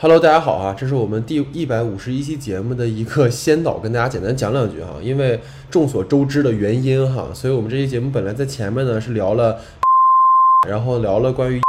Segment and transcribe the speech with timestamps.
[0.00, 0.76] Hello，大家好啊！
[0.78, 4.94] 这是我们第一百五十一期节目的一个先导，跟大家简单讲两句哈。
[5.02, 5.40] 因为
[5.72, 9.58] 众所周知的原因哈，所以我们这期节目本来在前面呢是聊了，
[10.70, 11.60] 然后聊了关于，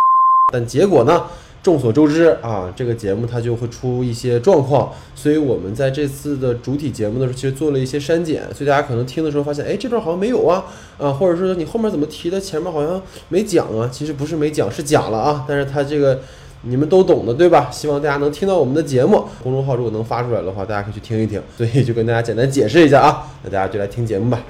[0.50, 1.24] 但结果呢，
[1.62, 10.64] 众所周知啊，这个节目它就会出一些状况，所以我们在这次的主体节目的时候，其实做了一些删减，所以大家可能听的时候发现，哎，这段好像没有啊，
[10.96, 16.22] 啊，或者说你后面怎么提的，前面好像没讲啊，其实不是没讲，是讲了啊，但是它这个。
[16.66, 17.68] 你们都懂的，对吧？
[17.70, 19.22] 希望大家能听到我们的节目。
[19.42, 21.38] 公众号如果能发出来的话，大家可以去听一听。
[21.58, 24.40] 所以就跟大家简单解释一下啊，那大家就来听节目吧。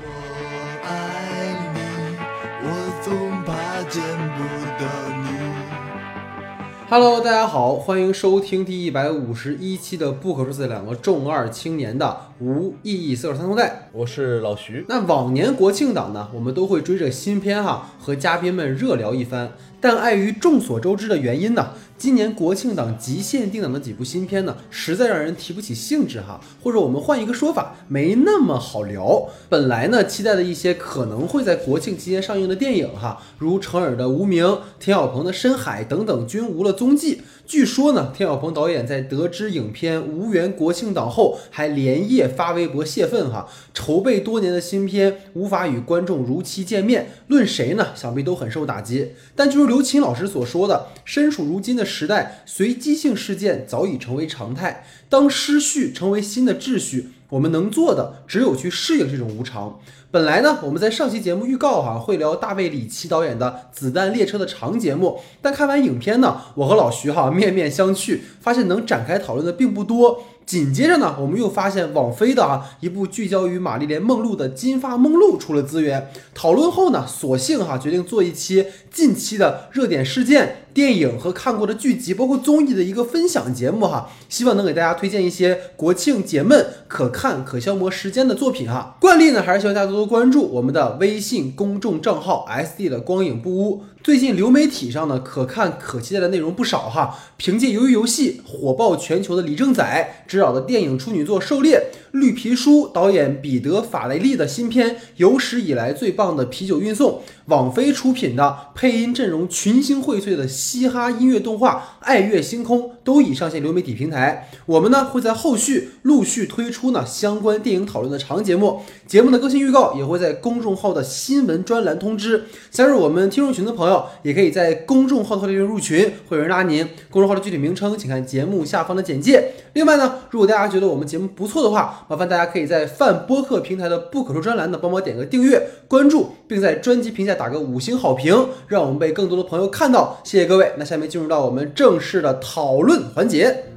[6.89, 13.89] Hello，大家好，欢迎收听第一百五十一期的不可说的两个重二青年的无意义四手三头带。
[13.91, 14.87] 我是老徐。
[14.89, 21.71] 那往年国庆档呢，我们都会追着新片哈和嘉宾们热聊一番，但碍于众所周知的原因呢，
[22.05, 29.27] 今年国庆档极限定档的几部新片呢，实在让人提不起兴致哈，或者我们换一个说法，没那么好聊。
[29.49, 34.45] 本来呢，期待的一些可能会在国庆期间上映的电影哈，如成尔的《无名》、
[34.79, 37.23] 田晓鹏的《深海》等等，均无了踪迹。
[37.47, 47.89] 据说呢，田晓鹏导演在得知影片无缘国庆档后，还连夜发微博泄愤哈，筹备多年的新片无法与观众如期见面，论谁呢？
[47.95, 49.11] 想必都很受打击。
[49.37, 54.87] 但就如刘琴老师所说的，身处如今的时代，随机性事件早已成为常态。
[55.11, 59.79] 当失序成为新的秩序，我们能做的只有去适应这种无常。
[60.11, 70.23] 本来呢，我们在上期节目预告哈会聊大卫李奇导演的《子弹列车》的长节目，但看完影片呢，我和老徐哈面面相觑，发现能展开讨论的并不多。
[70.47, 80.64] 紧接着呢，我们又发现网飞的啊一部聚焦于玛丽莲梦露的《金发梦露》出了资源，讨论后呢，索性哈决定做一期近期的热点事件。
[80.75, 88.97] 电影和看过的剧集，包括综艺的一个分享节目哈，希望能给大家推荐一些国庆解闷、可看、可消磨时间的作品哈。
[89.01, 93.85] 惯例呢，还是希望大家多多关注我们的微信公众账号 SD 的光影不污。
[94.03, 97.17] 最近流媒体上呢，可看可期待的内容不少哈。
[97.37, 114.49] 凭借《鱿鱼游戏》火爆全球的李正宰执导的电影处女作《狩猎》，绿皮书导演彼得法雷利的新片有史以来最棒的啤酒运送，网飞出品的配音阵容群星荟萃的嘻哈音乐动画《爱乐星空》都已上线流媒体平台。
[114.65, 122.45] 我们呢会在后续陆续推出呢相关电影讨论的长节目，节目的更新预告也会在公众号的新闻专栏通知。
[122.71, 126.89] 加入我们听众群的朋友，也可以在公众号的会员入群，会有人拉您。
[127.11, 129.53] 公众号的具体名称，请看节目下方的简介。
[129.75, 140.21] 另外呢，如果大家觉得我们节目不错的话，麻烦大家可以在泛播客平台的不可说专栏呢帮忙点个订阅、关注，并在专辑评价打个五星好评，让我们被更多的朋友看到。
[140.25, 140.73] 谢谢各位。
[140.77, 143.74] 那下面进入到我们正式的讨论环节。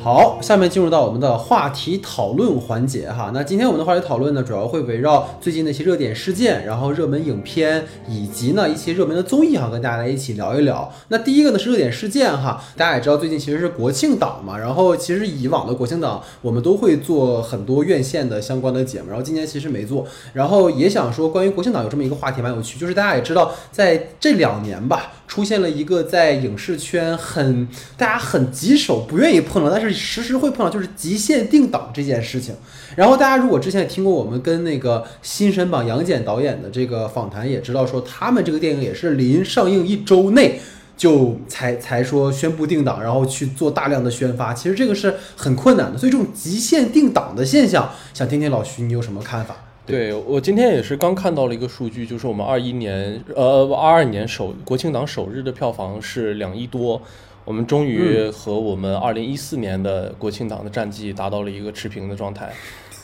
[0.00, 3.32] 好，下面进入到我们的话题讨论环节哈。
[3.34, 10.90] 那今天我们的话题讨论呢，主要会围绕最近的一些热点事件，然后热门影片以及呢一些热门的综艺哈，跟大家来一起聊一聊。
[11.08, 25.12] 那第一个呢是热点事件哈，大家也知道最近其实是国庆档嘛，然后其实以往的国庆档我们都会做很多院线的相关的节目，然后今年其实没做，然后也想说关于国庆档有这么一个话题蛮有趣，就是大家也知道在这两年吧。
[25.28, 32.54] 出现了一个在影视圈很大家很棘手、不愿意碰到，但是时时会碰到，就是极限定档这件事情。
[32.96, 40.58] 然后大家如果之前也听过我们跟那个新神榜杨戬导演的这个访谈，也知道说他们这个电影也是临上映一周内
[40.96, 44.52] 就才才说宣布定档，然后去做大量的宣发。
[44.52, 49.67] 其实这个是很困难的，所以这种极限定档的现象，想听听老徐你有什么看法？
[49.88, 57.00] 对我今天也是刚看到了一个数据，就是我们二一年呃二二年首国庆档首日的票房是两亿多，
[57.46, 62.52] 我们终于和我们二零一四年的国庆档的战绩达到了一个持平的状态，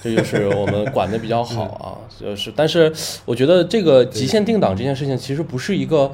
[0.02, 2.92] 这就是我们管的比较好啊， 就是但是
[3.24, 6.12] 我觉得这个极限定档这件事情其实不是一个。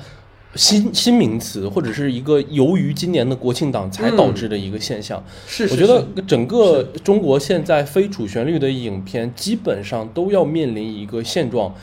[0.54, 5.22] 新新名词，或者是一个由于今年的国庆档才导致的一个现象。
[5.46, 11.74] 是，我觉得整个中国现在非主旋律的影片基本上都要面临一个现状。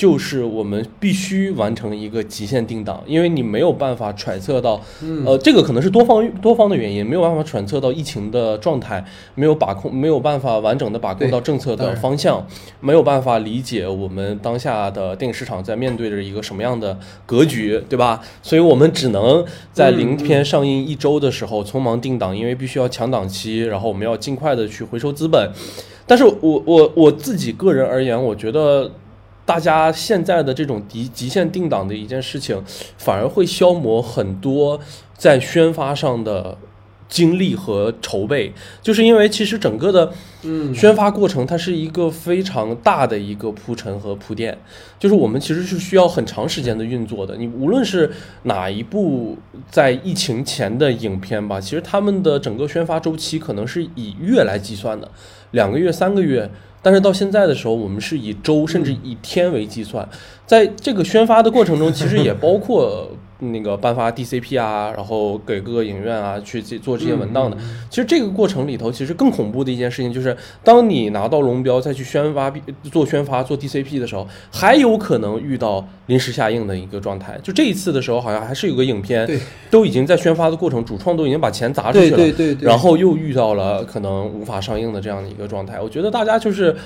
[0.00, 4.80] 就是我们必须完成一个极限定档，因为你没有办法揣测到，
[5.26, 9.04] 呃，这个可能是多方多方的原因，没有办法揣测到疫情的状态，
[9.34, 12.46] 没有把控，没有办法完整的把控到政策的方向，
[12.80, 18.22] 没有办法理解我们当下的电影市场在面对着一个什么样的格局，对吧？
[18.42, 25.52] 所以我们只能在零片上映一周的时候匆忙定档，因为必须要抢档期，然后我们要尽快的去回收资本。
[26.06, 28.90] 但是我我我自己个人而言，我觉得。
[29.50, 32.62] 大家现在的这种极极限定档的一件事情，
[32.96, 34.78] 反而会消磨很多
[35.16, 36.56] 在宣发上的
[37.08, 40.12] 精力和筹备，就是因为其实整个的
[40.44, 44.56] 嗯宣发过程它是一个非常大的一个铺陈和铺垫，
[45.00, 47.36] 就是我们其实是需要很长时间的运作的。
[47.36, 48.08] 你无论是
[48.44, 49.36] 哪一部
[49.68, 55.10] 在疫情前的影片吧，其实他们的整个宣发周期可能是以月来计算的，
[55.50, 56.48] 两个月、三个月。
[56.82, 60.08] 但是到现在的时候，我们是以周甚至以天为计算，
[60.46, 67.56] 在这个宣发的过程中，其实也包括那个颁发 DCP 啊，然后给各个影院啊去做这些文档的。
[67.88, 72.52] 其实这个过程里头，其实更恐怖的一件事情就是，当你拿到龙标再去宣发、
[72.84, 77.38] 做宣发、做 DCP 的时候，还有可能遇到临时下映的一个状态。
[77.42, 79.28] 就这一次的时候，好像还是有个影片
[79.70, 85.80] 都已经在宣发的过程，主创都已经把钱砸出去对了，对对对，然后又遇到了可能无法上映的这样的一个状态。
[85.80, 86.76] 我觉得大家就是，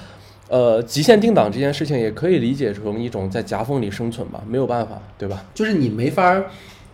[0.49, 5.45] 呃，极限定档这件事情也可以理解成一种在夹缝里生存吧，没有办法，对吧？
[5.55, 6.45] 就是你没法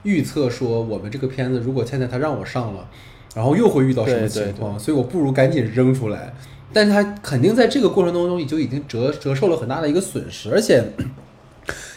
[0.05, 2.88] 预测说我们这个片子如果现在他让我上了，
[3.35, 6.32] 然后又会遇到什么对对情况，所以我不如赶紧扔出来。
[6.73, 10.85] 但是他肯定在这个过程当中，就已经折折受了很大的一个损失，而且。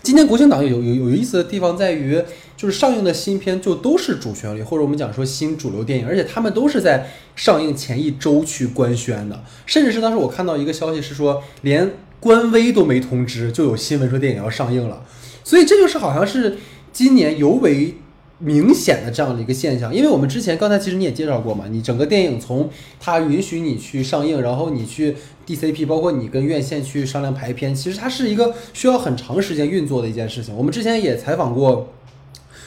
[0.02, 2.22] 今年国庆档有有有意思的地方在于，
[2.58, 15.06] 就是上映的新片就都是主旋律，或者我们讲说新主流电影，而且他们都是在上映前一周去官宣的，甚至是当时我看到一个消息是说，连官微都没通知，就有新闻说电影要上映了，
[15.44, 16.58] 所以这就是好像是
[16.92, 17.96] 今年尤为
[18.40, 22.70] 明显的这样的一个现象，因为我们之前刚才其实你也介绍过嘛，你整个电影从
[23.00, 25.16] 它允许你去上映，然后你去
[25.46, 30.56] DCP，包括你跟院线去商量排片，其实它是一个需要很长时间运作的一件事情。
[30.56, 31.88] 我们之前也采访过。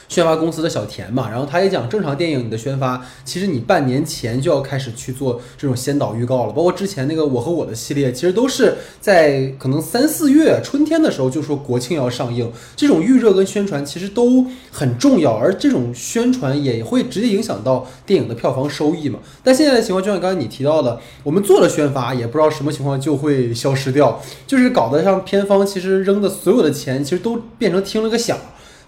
[0.08, 19.18] 宣发公司的小田嘛，然后他也讲，正常电影你的宣发，其实你半年前就要开始去做这种先导预告了，包括之前那个我和我的系列，其实都是在可能三四月春天的时候就说国庆要上映，这种预热跟宣传其实都很重要，而这种宣传也会直接影响到电影的票房收益嘛。
[19.42, 28.38] 但现在的情况就像刚才你提到的，我们做了宣发，也不知道什么情况就会消失掉，就是搞得像片方其实扔的所有的钱，其实都变成听了个响。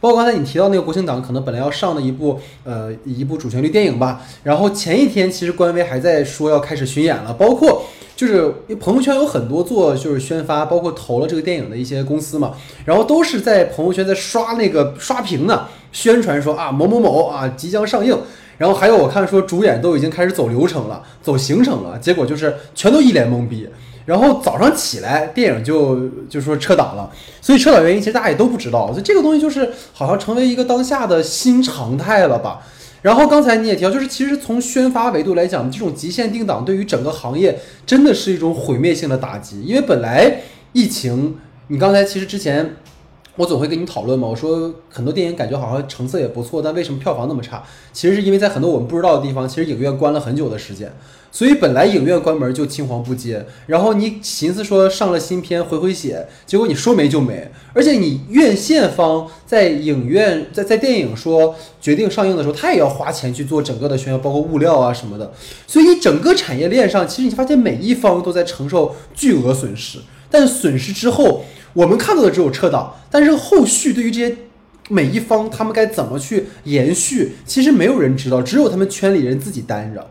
[0.00, 7.82] 包括刚才你提到那个国庆档，可能本来要上的一部呃一部主旋律电影吧，然后前一天其实官微还在说要开始巡演了，包括
[8.14, 12.52] 就是朋友圈有很多做就是宣发，包括投了这个电影的一些公司嘛，
[12.84, 18.16] 然后都是在朋友圈在刷那个刷屏呢，宣传说啊某某某啊即将上映，
[18.56, 23.68] 然后还有我看说主演都已经开始走流程了，走行程了，结果就是全都一脸懵逼。
[24.08, 27.10] 然后早上起来，电影就就说撤档了，
[27.42, 32.62] 所以撤档原因其实大家也都不知道，所以这个东西就是好像成为一个当下的新常态了吧。
[33.02, 40.40] 然后刚才你也提到，就是其实从宣发维度来讲，这种极限定档对于整个行业真的是一种毁灭性的打击，因为本来
[40.72, 42.76] 疫情，你刚才其实之前。
[43.36, 47.62] 我总会跟你讨论嘛，我说很多电影感觉好像成色也不错，但为什么票房那么差？
[47.92, 50.92] 其实是因为在很多我们不知道的地方，其实影院关了很久的时间，
[51.30, 65.32] 所以本来影院关门就青黄不接，然后你寻思说上了新片回回血，结果你说没就没，而且你院线方在影院在在电影说决定上映的时候，他也要花钱去做整个的宣传，包括物料啊什么的，
[65.66, 69.98] 所以你整个产业链上，其实你发现每一方都在承受巨额损失，
[70.30, 71.44] 但损失之后。
[71.74, 74.34] 我们看到的只有撤档，但是后续对于这些
[74.88, 80.04] 每一方他们该怎么去延续，其实没有人知道，只有他们圈里人自己担着。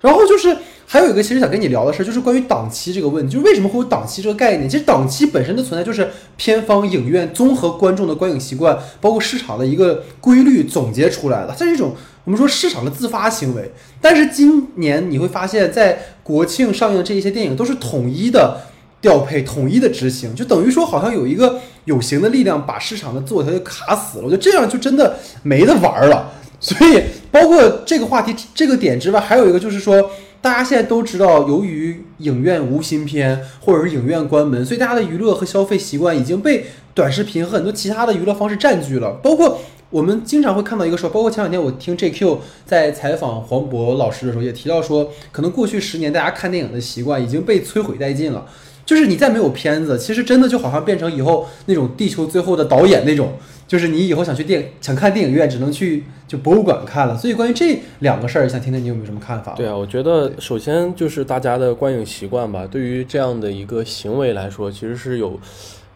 [0.00, 4.68] 然后就是还有一个，其实想跟你聊的事，就是关于档期这个问题，就是为什么会有档期这个概念？
[4.68, 13.70] 其实档期本身的存在，就是片方、影院综合观众的观影习惯，包括市场的一个规律总结出来的，它是一种我们说市场的自发行为。
[14.00, 18.62] 但是今年你会发现，在国庆上映的这一些电影都是统一的。
[19.02, 24.24] 调配统一的执行，就等于说好像有一个有形的力量把市场的自我调节卡死了。
[24.24, 26.30] 我觉得这样就真的没得玩了。
[26.60, 30.10] 所以，包括这个话题这个点之外，还有一个就是说，
[30.42, 39.12] 大家现在都知道，由于影院无新片或者是影院关门，所以大家的娱乐和消费习惯已经被短视频和很多其他的娱乐方式占据了。
[39.22, 42.36] 包括我们经常会看到一个说，包括前两天我听 JQ
[42.66, 48.44] 在采访黄渤老师的时候也提到说，可能过去十年大家看电影的习惯已经被摧毁殆尽了。
[48.84, 53.34] 就是你再没有片子，其实真的就好像变成以后那种地球最后的导演那种，
[53.70, 57.16] 就是你以后想去电想看电影院，只能去就博物馆看了。
[57.16, 59.52] 所以关于这两个事儿，想听听你有没有什么看法？
[59.52, 65.38] 对啊，我觉得首先就是大家的观影习惯吧，对于这样的一个行为来说，其实是有，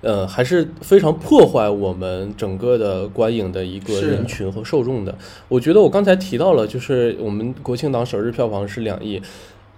[0.02, 5.12] 呃，还是非常破坏我们整个的观影的一个人群和受众的。
[5.48, 9.20] 我觉得我刚才提到了，就是我们国庆档首日票房是两亿。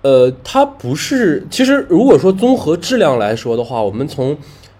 [0.02, 1.44] 呃，它不是。
[1.50, 4.36] 其实，如果说综合质量来说的话，我们从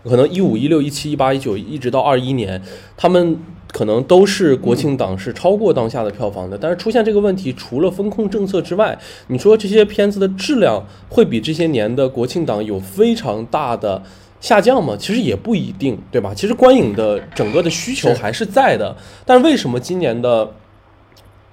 [0.08, 2.62] 可能一五、一六、一七、一八、一九，一直到二一年，
[2.96, 3.38] 他们
[3.72, 6.56] 可能都是国庆档是超过当下的票房的。
[6.56, 8.98] 但是出现这个问题，除了风控政策之外，
[9.28, 14.02] 你说这些片子的质量会比这些年的国庆档有非常大的
[14.40, 14.96] 下降吗？
[14.98, 16.32] 其实也不一定，对吧？
[16.34, 20.52] 其实观影的整个的需求还是在的，但是为什么今年的？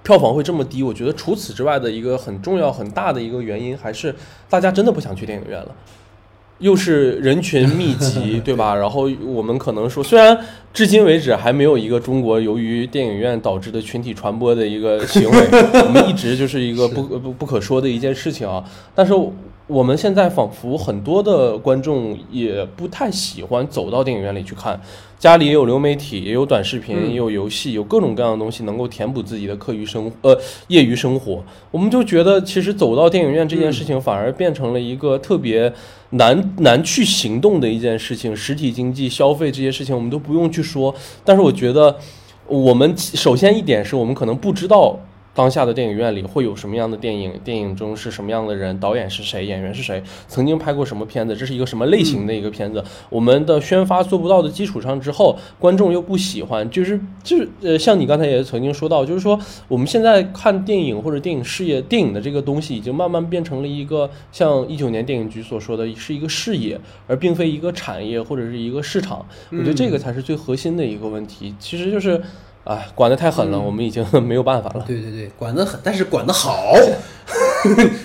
[0.04, 4.14] 票房会这么低，我觉得除此之外的一个很重要、很大的一个原因，还是
[4.50, 5.74] 大家真的不想去电影院了，
[6.58, 8.74] 又是人群密集， 对吧？
[8.74, 10.38] 然后我们可能说，虽然
[10.74, 15.38] 至今为止还没有一个中国由于电影院导致的群体传播的一个行为，
[15.86, 18.62] 我们一直就是一个不不不可说的一件事情啊，
[18.94, 19.14] 但是。
[19.66, 24.78] 我们现在仿佛很多的观众也不太喜欢走到电影院里去看，
[25.18, 30.38] 家里也有流媒体，也有短视频，也有游戏，有各种各样的东西能够填补自己的课余生呃
[30.68, 31.42] 业余生活。
[31.70, 35.72] 我们就觉得，其实走到电影院这件事情反而变成了一个特别
[36.10, 38.36] 难难去行动的一件事情。
[38.36, 40.92] 实体经济消费这些事情我们都不用去说，
[41.24, 41.96] 但是我觉得，
[42.48, 44.98] 我们首先一点是我们可能不知道。
[45.34, 47.32] 当下的电影院里会有什么样的电影？
[47.42, 48.78] 电影中是什么样的人？
[48.78, 49.44] 导演是谁？
[49.44, 50.00] 演员是谁？
[50.28, 51.36] 曾经拍过什么片子？
[51.36, 52.82] 这是一个什么类型的一个片子？
[53.10, 59.36] 我们的宣发做不到的基础上之后，观众又不喜欢，就是就是呃，像你刚才也曾经说到，就是说
[59.66, 69.26] 我们现在看电影或者电影事业，电影的这个东西已经慢慢变成了一个像一九年电影局所说的是一个事业，而并非一个产业或者是一个市场。
[69.50, 71.52] 我觉得这个才是最核心的一个问题。
[71.58, 72.22] 其实就是。
[72.64, 74.84] 哎，管得太狠了，我们已经 没有办法了。
[74.86, 76.74] 对对对，管得狠，但是管得好，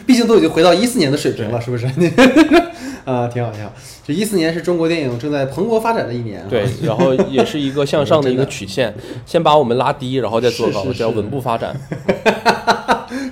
[0.06, 1.86] 毕竟都已经回到一四年的水平了，是不是？
[3.06, 3.72] 啊，挺好挺好。
[4.06, 8.94] 这一四年是中国电影正在蓬勃发展的一年，对，然后也是一个向上的一个曲线，
[9.26, 11.76] 先把我们拉低，然后再做高，叫稳步发展。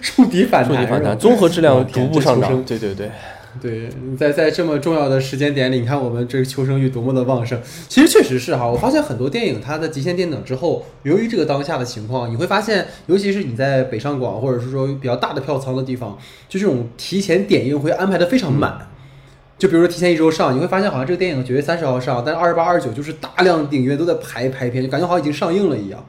[0.01, 2.63] 触底反弹，触底反弹，综合质量逐步上涨。
[2.63, 3.12] 对对对。
[3.62, 7.60] 对你，在在这么重要的时间点里，你看我们这个求生欲多么的旺盛。
[7.88, 18.90] 其实确实是哈，我发现很多电影它的极限电等之后，由于这个当下的情况，你会发现，尤其是你在北上广或者是说比较大的票仓的地方，就这种提前点映会安排的非常满。
[19.58, 26.04] 就比如说提前一周上，你会发现好像这个电影九月三十号上，但是二十八、二十九就是大量影院都在排排片，就感觉好像已经上映了一样。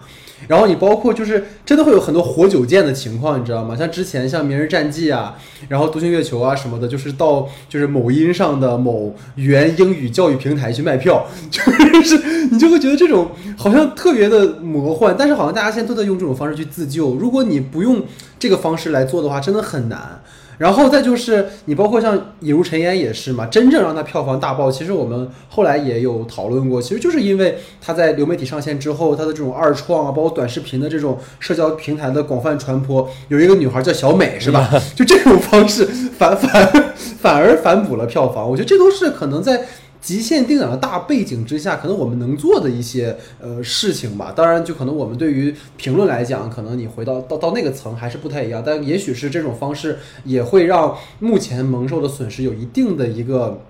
[0.47, 3.75] 然后你包括就是真的会有很多活久见的情况，你知道吗？
[3.75, 5.37] 像之前像《明日战记》啊，
[5.69, 11.61] 然后《独行月球》啊什么的，就是到就是某音上的某原英语教育平台去卖票， 就
[12.03, 17.17] 是你就会觉得这种好像特别的魔幻，但是好像大家现在都在用这种方式去自救。
[17.17, 18.05] 如果你不用
[18.39, 20.23] 这个方式来做的话，真的很难。
[20.59, 34.69] 然后再就是你包括像《引入尘烟》也是嘛，真正让它票房大爆，其实我们后来也有讨论过，其实就是因为它在流媒体上线之后，它的这种二创啊，包括短视频的这种社交平台的广泛传播，有一个女孩叫小美是吧？
[34.95, 35.85] 就这种方式
[36.19, 39.63] 反反反而反哺了票房，我觉得这都是可能在。
[40.01, 44.33] 极限定档的大背景之下，可能我们能做的一些呃事情吧。
[44.35, 48.63] 当然，就可能我们对于评论来讲，可能你回到到到那个层还是不太一样。
[48.65, 53.61] 但也许是这种方式也会让目前蒙受的损失有一定的一个。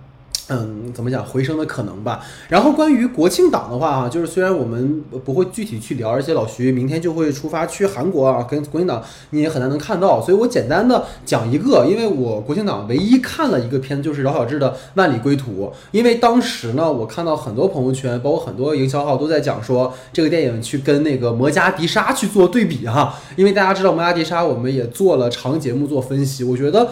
[0.50, 2.24] 嗯，怎么讲回升的可能吧？
[2.48, 26.88] 然后关于国庆档的话啊，就是虽然我们不会具体去聊，而且老徐明天就会出发去韩国啊，跟国庆档你也很难能看到，所以我简单的讲一个，因为我国庆档唯一看了一个片子就是饶晓志的《万里归途》，因为当时呢，我看到很多朋友圈，包括很多营销号都在讲说这个电影去跟那个《摩加迪沙》去做对比哈，因为大家知道《摩加迪沙》，我们也做了长节目做分析，我觉得。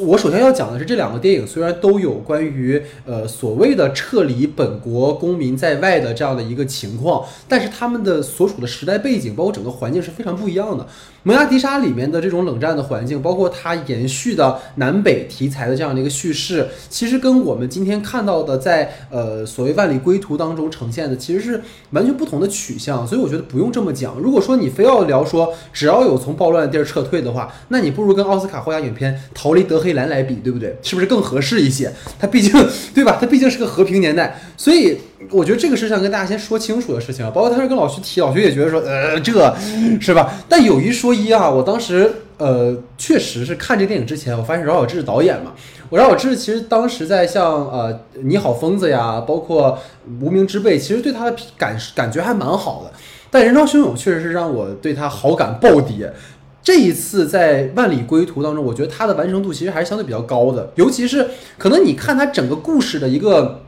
[0.00, 10.86] 我首先要讲的是，这两个电影虽然都有关于呃所谓的撤离本国公民在外的这样的一个情况，但是他们的所处的时代背景，包括整个环境是非常不一样的。
[11.24, 23.06] 蒙亚迪沙里面的这种冷战的环境，包括它延续的南北题材的这样的一个叙事，其实跟我们今天看到的在呃所谓万里归途当中呈现的，其实是完全不同的取向。
[23.06, 24.18] 所以我觉得不用这么讲。
[24.18, 30.76] 如果说你非要聊说只要有从暴乱的地儿撤退的话，那你不如跟奥斯卡获奖影片《逃离德黑兰》来比，对不对？
[30.82, 31.92] 是不是更合适一些？
[32.18, 32.52] 它毕竟
[32.92, 33.18] 对吧？
[33.20, 34.98] 它毕竟是个和平年代，所以。
[35.30, 39.32] 我觉得这个是想跟大家先说清楚的事情啊，包括他是跟老徐提，老徐也觉得说，呃，这
[40.00, 40.34] 是吧？
[40.48, 45.52] 但有一说一啊，我当时呃，确实是看这电影之前，我发现饶晓志是导演嘛。
[45.88, 47.92] 我饶晓志其实当时在像呃
[48.24, 49.78] 《你好，疯子》呀，包括
[50.24, 52.92] 《无名之辈》，其实对他的感感觉还蛮好的。
[53.30, 56.12] 但《人潮汹涌》确实是让我对他好感暴跌。
[56.62, 63.61] 这一次在《万里归途》当中，我觉得他的完成度其实还是相对比较高的，尤其是可能你看他整个故事的一个。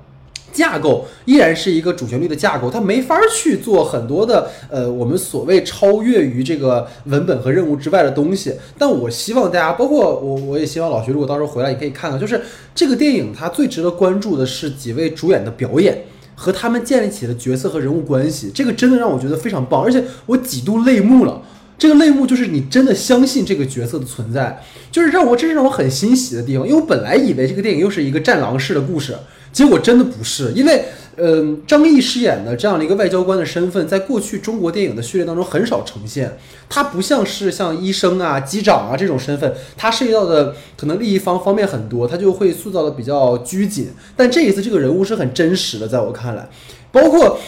[0.55, 8.55] 架构依然是一个主旋律的架构，它没法去做很多的呃我们所谓超越于这个文本和任务之外的东西。
[8.79, 12.41] 但我希望大家，包括我，我也希望老徐如果到时候回来，你可以看看，就是
[12.75, 16.05] 这个电影它最值得关注的是几位主演的表演
[16.37, 21.43] 和他们建立起的角色和人物关系，这个真的让我觉得非常棒，而且我几度泪目了。
[21.77, 29.13] 这个泪目就是你真的相信这个角色的存在，就是让我真是让我很欣喜的地方，因为我本来以为这个电影又是一个战狼式的故事。
[29.55, 30.85] 结果真的不是，因为，
[31.17, 36.37] 嗯，张译饰演的这样的一个外交官的身份，在过去中国电影的序列当中很少呈现。
[36.69, 43.91] 他不像是像医生啊、机长啊这种身份，他涉及到的可能利益方方面很多，他就会塑造的比较拘谨。
[44.17, 46.49] 但这一次这个人物是很真实的，在我看来，
[46.93, 47.39] 包括。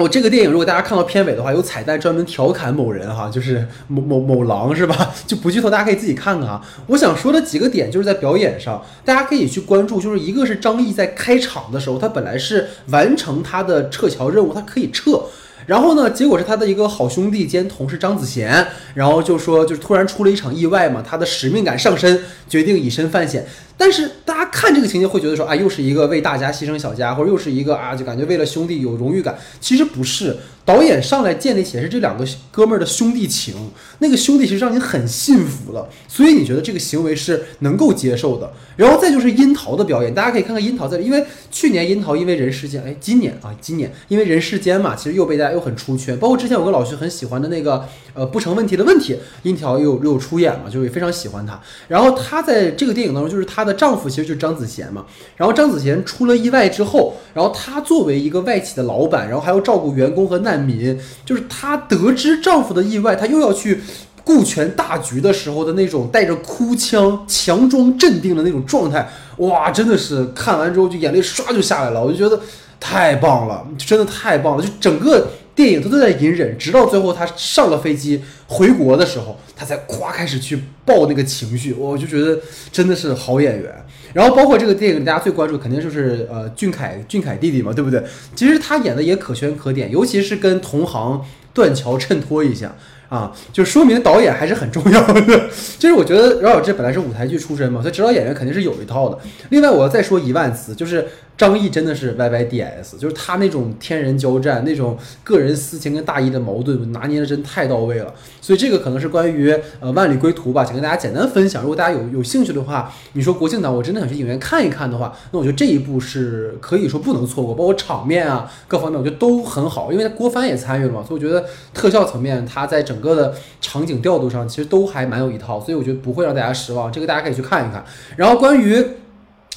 [0.00, 5.12] 哦，这个电影如果大家看到片尾的话，有彩蛋专门调侃某人哈，就是某某某狼是吧？
[5.26, 6.60] 就不剧透，大家可以自己看看啊。
[6.86, 10.00] 我想说的几个点就是在表演上，大家可以去关注。
[10.00, 15.20] 就是一个是张译在开场的时候，他本来是完成他的撤侨任务，他可以撤。
[15.66, 16.10] 然后呢？
[16.10, 23.46] 结果是他的一个好兄弟兼同事张子贤，然后就说，就是突然出了一场意外嘛，他的使命感上身，决定以身犯险。
[23.80, 29.38] 但是大家看这个情节会觉得说，啊，又是一个为大家牺牲小家，或者又是一个啊，就感觉为了兄弟有荣誉感。
[29.58, 30.36] 其实不是。
[30.62, 33.54] 导演上来建立起来是这两个哥们儿的兄弟情，
[33.98, 38.52] 那个兄弟其实让你很幸福了，所以你觉得这个行为是能够接受的。
[38.76, 46.16] 然后再就是樱桃的表演，大家可以看看樱桃在，因为去年樱桃因为人世间，哎，今年啊，今年因为人世间嘛，其实又被大家又很出圈。
[46.18, 47.84] 包括之前有个老徐很喜欢的那个
[48.20, 51.58] 呃不成问题的问题，樱桃又又出演嘛，就也非常喜欢他。
[51.88, 55.06] 然后他在这个电影当中，就是她的丈夫其实就是张子贤嘛。
[55.36, 60.60] 然后张子贤出了意外之后，然后她作为一个外企的老板，然后还要照顾员工和难。
[60.60, 63.80] 民就是她得知丈夫的意外，她又要去
[64.22, 69.08] 顾全大局的时候的那种带着哭腔、强装镇定的那种状态，
[69.38, 72.42] 哇，真的是看完之后就眼泪唰就下来了，我就觉得
[72.78, 82.38] 太棒了，真的太棒了，就整个电影他都在隐忍，直到最后他上了飞机回国的时候，他才咵开始去爆那个情绪，我就觉得
[82.72, 83.74] 真的是好演员。
[84.12, 88.02] 然后包括这个电影，大家最关注肯定就是呃俊凯俊凯弟弟嘛，对不对？
[88.34, 92.74] 其实他演的也可圈可点，尤其是跟同行断桥衬托一下。
[93.10, 95.20] 啊，就说明导演还是很重要的。
[95.80, 99.18] 就是我觉得饶晓志本来是舞台剧出身嘛，所以指导演员肯定是有一套的。
[99.48, 101.08] 另外，我要再说一万次，就是
[101.40, 108.14] 张译真的是 Y Y D S，就是他那种天人交战、那种个人私情跟大义的矛盾拿捏的真太到位了。
[108.40, 109.50] 所以这个可能是关于
[109.80, 111.62] 呃万里归途吧，想跟大家简单分享。
[111.62, 123.00] 如果大家有有兴趣的话，你说国庆档我真的想去影院看一看的话，那我觉得这一部是可以说不能错过，包括场面啊各方面，我觉得都很好，因为郭帆也参与了嘛，所以我觉得特效层面他在整。
[123.00, 126.92] 整个的场景调度上，其实都还蛮有一套，所以我觉得不会让大家失望。
[126.92, 127.82] 这个大家可以去看一看。
[128.14, 128.84] 然后关于。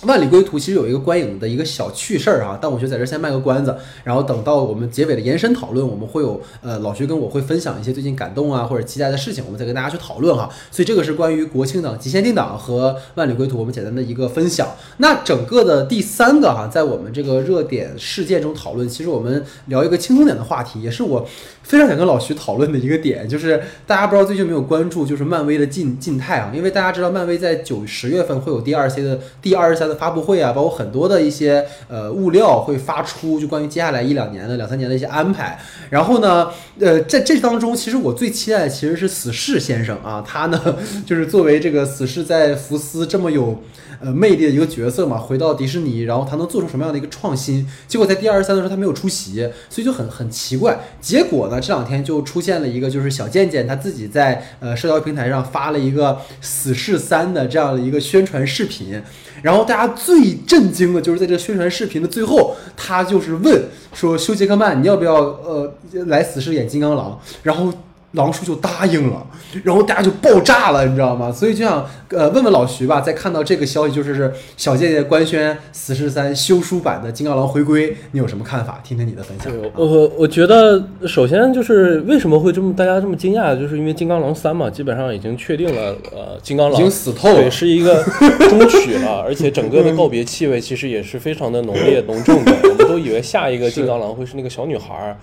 [0.05, 10.49] 万里归途其实有一个观影的一个小趣事儿啊，但我觉得在这先卖个关子，然后等到我们结尾的延伸讨论，我们会有呃老徐跟我会分享一些最近感动啊或者期待的事情，我们再跟大家去讨论哈。
[10.71, 14.67] 所以这个是关于国庆档极限定档和万里归途我们简单的一个分享。
[14.97, 21.27] 那整个的第三个哈，在我们这个热点事件中讨论，其实我们聊一个轻松点的话题，也是我
[21.63, 35.59] 非常想跟老徐讨论的一个点，就是大家不知道最近没有关注，就是漫威的静静态啊，因为大家知道漫威在九十月份会有第二期的第二十三发布会啊，包括很多的一些呃物料会发出，就关于接下来一两年的两三年的一些安排。
[35.89, 43.61] 然后呢，呃，在这当中，其实我最期待的其实是死侍先生啊，他呢 就是作为这个死侍在福斯这么有。
[44.01, 47.65] 呃，魅力的一个角色嘛，回到迪士尼，然后他能做出什么样的一个创新？
[47.87, 50.77] 结果在第二十三的时候他没有出席，所以就很很奇怪。
[50.99, 59.01] 结果呢，这两天就出现了一个，就是小贱贱他自己在呃社交平台上发了一个《死侍三》的这样的一个宣传视频，
[59.43, 65.71] 然后大家最震惊的就是在这宣传视频的最后，他就是问说休杰克曼你要不要呃
[66.07, 67.19] 来死侍演金刚狼？
[67.43, 67.71] 然后。
[68.13, 69.25] 狼叔就答应了，
[69.63, 71.31] 然后大家就爆炸了，你知道吗？
[71.31, 78.79] 所以就想呃问问老徐吧，在看到这个消息，就是小姐姐官宣《死侍三》修书版的金刚狼回归，你有什么看法？
[78.83, 79.51] 听听你的分享。
[79.75, 88.03] 我我觉得首先就是为什么会这么大家这么惊讶，就是因为金刚狼三嘛，基本上已经确定了，呃，金刚狼已经死透了，是一个
[88.49, 92.51] 终曲了， 而且整个的告别气味其实也是非常的浓烈浓重的。
[92.63, 95.17] 我们都以为下一个金刚狼会是那个小女孩。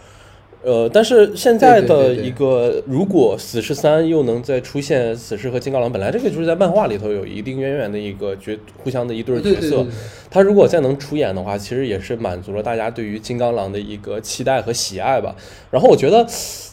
[0.62, 9.86] 呃，但是现在的一个，如果死侍三又能再出现死侍和金刚狼，本来这个就是在漫画里头有一定渊源的一个角，互相的一对角色。
[10.30, 15.34] 他如果再能出演的话，其实也是满足了大家对于金刚狼的一个期待和喜爱吧。
[15.70, 16.18] 然后我觉得，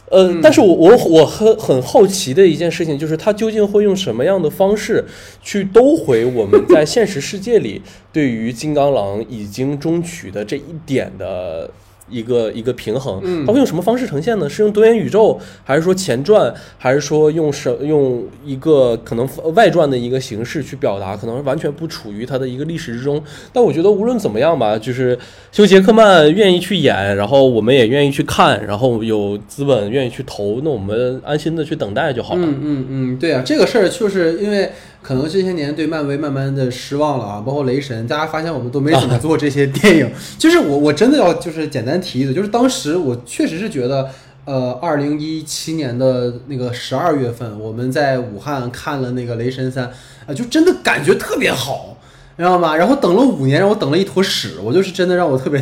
[0.09, 5.05] 呃，嗯但是我我我很很好奇的一件事情就是，他究竟会用什么样的方式
[5.41, 11.71] 去兜回我们在现实世界里对于金刚狼已经终取的这一点的。
[12.09, 14.49] 一个一个平衡，嗯他会用什么方式呈现呢？
[14.49, 21.15] 是用多元宇宙，还是说前传，还是说用什用一个可能外传的一个形式去表达？
[21.17, 23.21] 可能完全不处于它的一个历史之中。
[23.51, 25.17] 但我觉得无论怎么样吧，就是
[25.51, 32.41] 休杰克曼愿意去演，然后我们也愿意去看，然后有资本愿意去投，那我们安心的去等待就好了。
[32.45, 34.69] 嗯嗯嗯，对啊，这个事儿就是因为
[35.07, 40.11] 可能这些年对漫威慢慢的失望了啊，包括雷神，大家发现我们都没怎么做这些电影。
[40.37, 44.09] 就是我我真的要就是简单提一嘴，就是当时我确实是觉得。
[44.43, 49.85] 呃，二零一七年的那个十二月份，我们在武汉看了那个《雷神三》，
[50.25, 51.97] 啊，就真的感觉特别好，
[52.37, 52.73] 你知道吗？
[52.73, 55.61] 然后等了五年，让我等了一坨屎，我就是真的让我特别，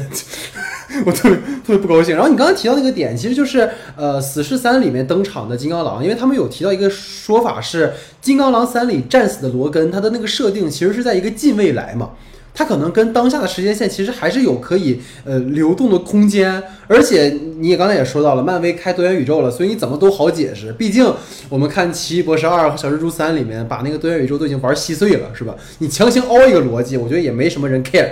[1.05, 2.15] 我特别特别不高兴。
[2.15, 7.87] 然后你刚刚提到那个点，其实就是呃，《死侍三》里面登场的金刚狼，因为他们有提到一个说法是，
[8.21, 12.11] 《金刚狼三》里战死的罗根，他的那个设定其实是在一个近未来嘛。
[12.57, 20.71] 他可能跟当下的时间线其实还是有可以呃流动的空间，而且你也刚才也说到了，漫威开多元宇宙了，所以你怎么都好解释。
[20.71, 21.05] 毕竟
[21.49, 25.53] 我们看《奇异博士二》和《小蜘蛛三》里面，把那个多元宇宙都已经玩稀碎了，是吧？
[25.79, 28.07] 你强行凹一个逻辑，我觉得也没什么人 care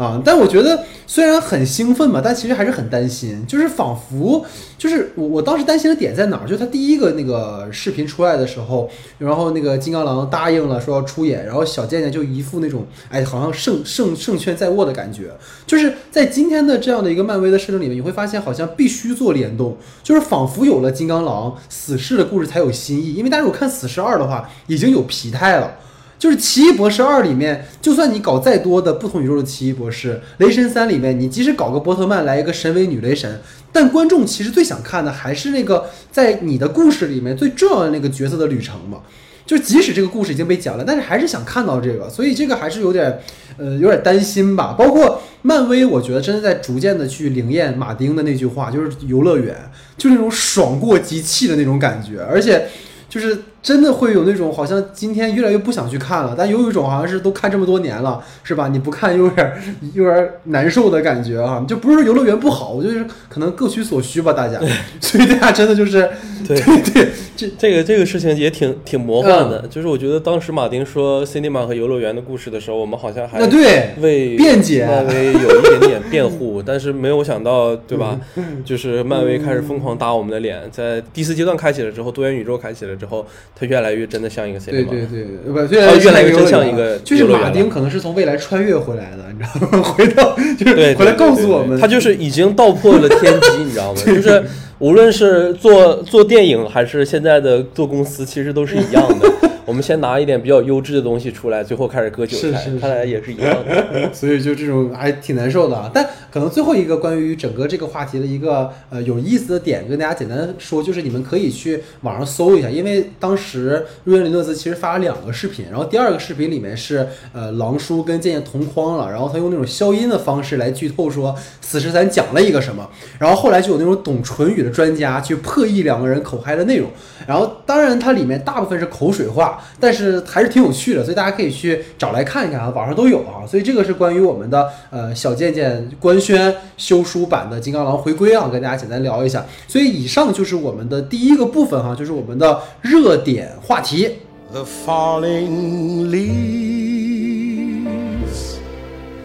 [0.00, 0.20] 啊。
[0.24, 4.44] 但我觉得虽然很兴奋吧，但其实还是很担心，就是仿佛
[4.78, 6.48] 就是我我当时担心的点在哪儿？
[6.48, 15.30] 就他第一个那个视频出来的时候，然后那个金刚狼答应了说要出演，然后小贱贱就一副那种哎好像胜胜胜券在握的感觉。
[15.66, 23.14] 就是在今天的这样的一个漫威的设定里面，你会发现好像必须做联动，就是仿佛有了金刚狼死侍的故事才有新意。
[23.14, 25.76] 因为大家如果看死侍二的话，已经有疲态了。
[26.20, 33.40] 就是《奇异博士二》里面，就算你搞再多的不同宇宙的奇异博士，《雷神三》里面，你即使搞个波特曼来一个神威女雷神，
[33.72, 38.98] 但观众其实最想看的还是那个在你的故事里面最重要的那个角色的旅程嘛。
[39.46, 43.18] 就即使这个故事已经被讲了，但是还是想看到这个，所以这个还是有点，
[43.56, 44.76] 呃，有点担心吧。
[44.78, 49.56] 包括漫威，我觉得真的在逐渐的去灵验马丁的那句话，就是游乐园，
[49.96, 52.68] 就那种爽过机器的那种感觉，而且
[53.08, 58.68] 就是真的会有那种好像今天越来越不想去看了，但有一种好像是都看这么多年了，是吧？
[58.68, 59.52] 你不看又 有点
[59.94, 61.64] 有点难受的感觉啊。
[61.68, 64.58] 就不是说游乐园不好，我就是可能各取所需吧，大家。
[65.00, 66.08] 所以大家真的就是
[66.46, 66.58] 对
[66.92, 78.18] 对这这个这个事情也挺挺魔幻的，就是我觉得当时马丁说 cinema 和游乐园的故事的时候，我们好像还那对为辩解漫威有一点点辩护， 但是没有想到，对吧？
[78.36, 84.70] 嗯就是漫威开始疯狂打我们的脸，在第四阶段开启了之后，多元宇宙开启了之后，它越来越真的像一个 cinema。
[84.70, 89.82] 对对对，不，哦越来越真像一个就是马丁可能是从未来穿越回来的，你知道吗？
[89.92, 94.00] 回到就是对，回来告诉我们，他就是已经道破了天机，你知道吗？
[94.06, 94.44] 就是
[94.80, 99.30] 无论是做做电影还是现在的做公司，其实都是一样的。
[99.66, 104.10] 我们先拿一点比较优质的东西出来，最后开始割韭菜，是是是看来也是一样的。
[104.12, 105.88] 所以就这种还挺难受的啊。
[105.94, 122.90] 但可能最后一个关于整个这个话题的一个呃有意思的点，跟大家简单说，就是你们可以去网上搜一下，因为当时瑞恩·林诺兹其实发了两个视频，然后第二个视频里面是呃狼叔跟剑剑同框了，然后他用那种消音的方式来剧透说死侍三讲了一个什么，
[123.20, 126.88] 然后后来就有那种懂唇语的专家去破译两个人口嗨的内容，
[127.26, 133.46] 然后当然它里面大部分是口水话，但是还是挺有趣的，所以大家可以去找来看一看啊，网上都有啊。
[133.46, 139.44] 所以这个是关于我们的呃小贱贱官宣修书版的金刚狼回归啊，跟大家简单聊一下。
[139.68, 144.10] 所以以上就是我们的第一个部分哈、就是我们的热点话题。
[144.52, 147.40] The falling leaves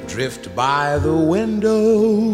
[0.07, 2.33] drift by the window.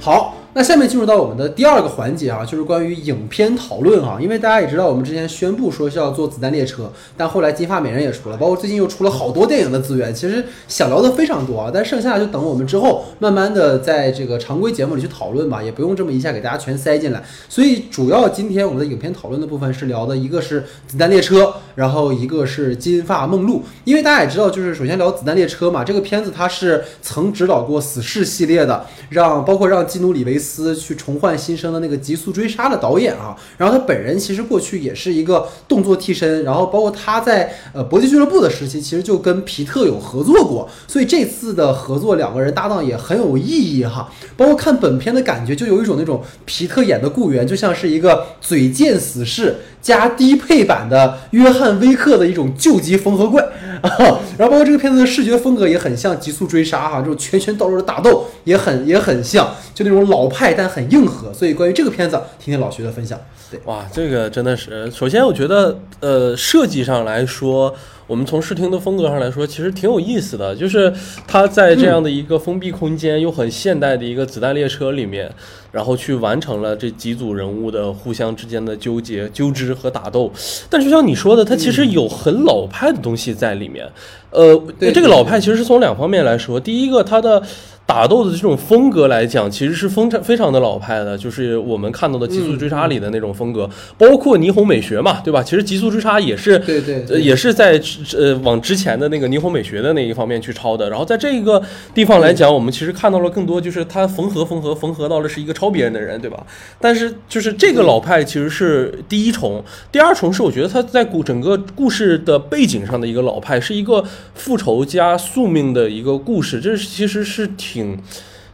[0.00, 4.18] 好，那下面进入到我们的第二个环节啊，就是关于影片讨论哈。
[4.20, 11.70] 因为大家也知道，我们之前宣布说是要做子弹列车，但后来金发美人也出了，包括最近又出了好多电影的资源，其实想聊的非常多啊。
[11.72, 17.22] 但剩下就等我们之后慢慢的在这个常规节目里去讨论吧，也不用这么一下给大家全塞进来。
[17.48, 23.62] 所以主要今天我们的影片讨论的部分是聊的一个是子弹列车，然后一个是金发梦露。
[23.84, 33.36] 因为大家也知道，就是首先聊子弹列车嘛，这个片子它是曾指导过死侍系列的，让包括让基努里维斯去重焕新生的那个《极速追杀》的导演啊。
[33.58, 44.10] 然后他本人其实过去也是一个动作替身，然后包括他在呃搏击俱乐部的时期，其实就跟皮特有合作过，所以这次的合作两个人搭档也很有意义哈。
[44.36, 53.46] 包括看本片的感觉，就有一种那种皮特演的雇员，就像是一个嘴贱死士加低配版的约翰威克的一种救急缝合怪
[53.82, 54.20] 啊。
[54.38, 61.32] 然后包括这个片子的视觉风格也很像《极速追杀》哈，这种拳拳到肉的打斗也很也很像，就那种老派但很硬核。
[61.32, 63.18] 所以关于这个片子，听听老徐的分享。
[63.50, 67.74] 对，哇，这个真的是，首先我觉得，呃，设计上来说，
[68.06, 70.54] 我们从视听的风格上来说，其实挺有意思的。
[70.54, 70.92] 就是
[71.26, 75.28] 它在这样的一个封闭空间，又很现代的一个子弹列车里面，
[75.72, 80.30] 然后去完成了这几组人物的互相之间的纠结、纠织和打斗。
[80.68, 83.84] 但就像你说的，它其实有很老派的东西在里面。
[84.30, 87.42] 呃，这个老派其实是从两方面来说，第一个，它的。
[87.90, 95.42] 打斗的这种风格来讲，其实是非常非常的老派的，就是我们看到的《极速追杀》里的那种风格，包括霓虹美学嘛，对吧？
[95.42, 97.80] 其实《极速追杀》也是，对对呃，也是在
[98.16, 100.88] 呃往之前的那个霓虹美学的那一方面去抄的。
[100.88, 101.60] 然后在这个
[101.92, 106.46] 地方来讲，我们其实看到了更多，就是他缝合缝合缝合到了是一个抄别人的人，对吧？
[106.80, 114.04] 但是就是这个老派其实是第一重，第二重是我觉得他在故整个故事的背景上的一个老派，是一个
[114.36, 117.79] 复仇加宿命的一个故事，这其实是挺。
[117.80, 117.98] 挺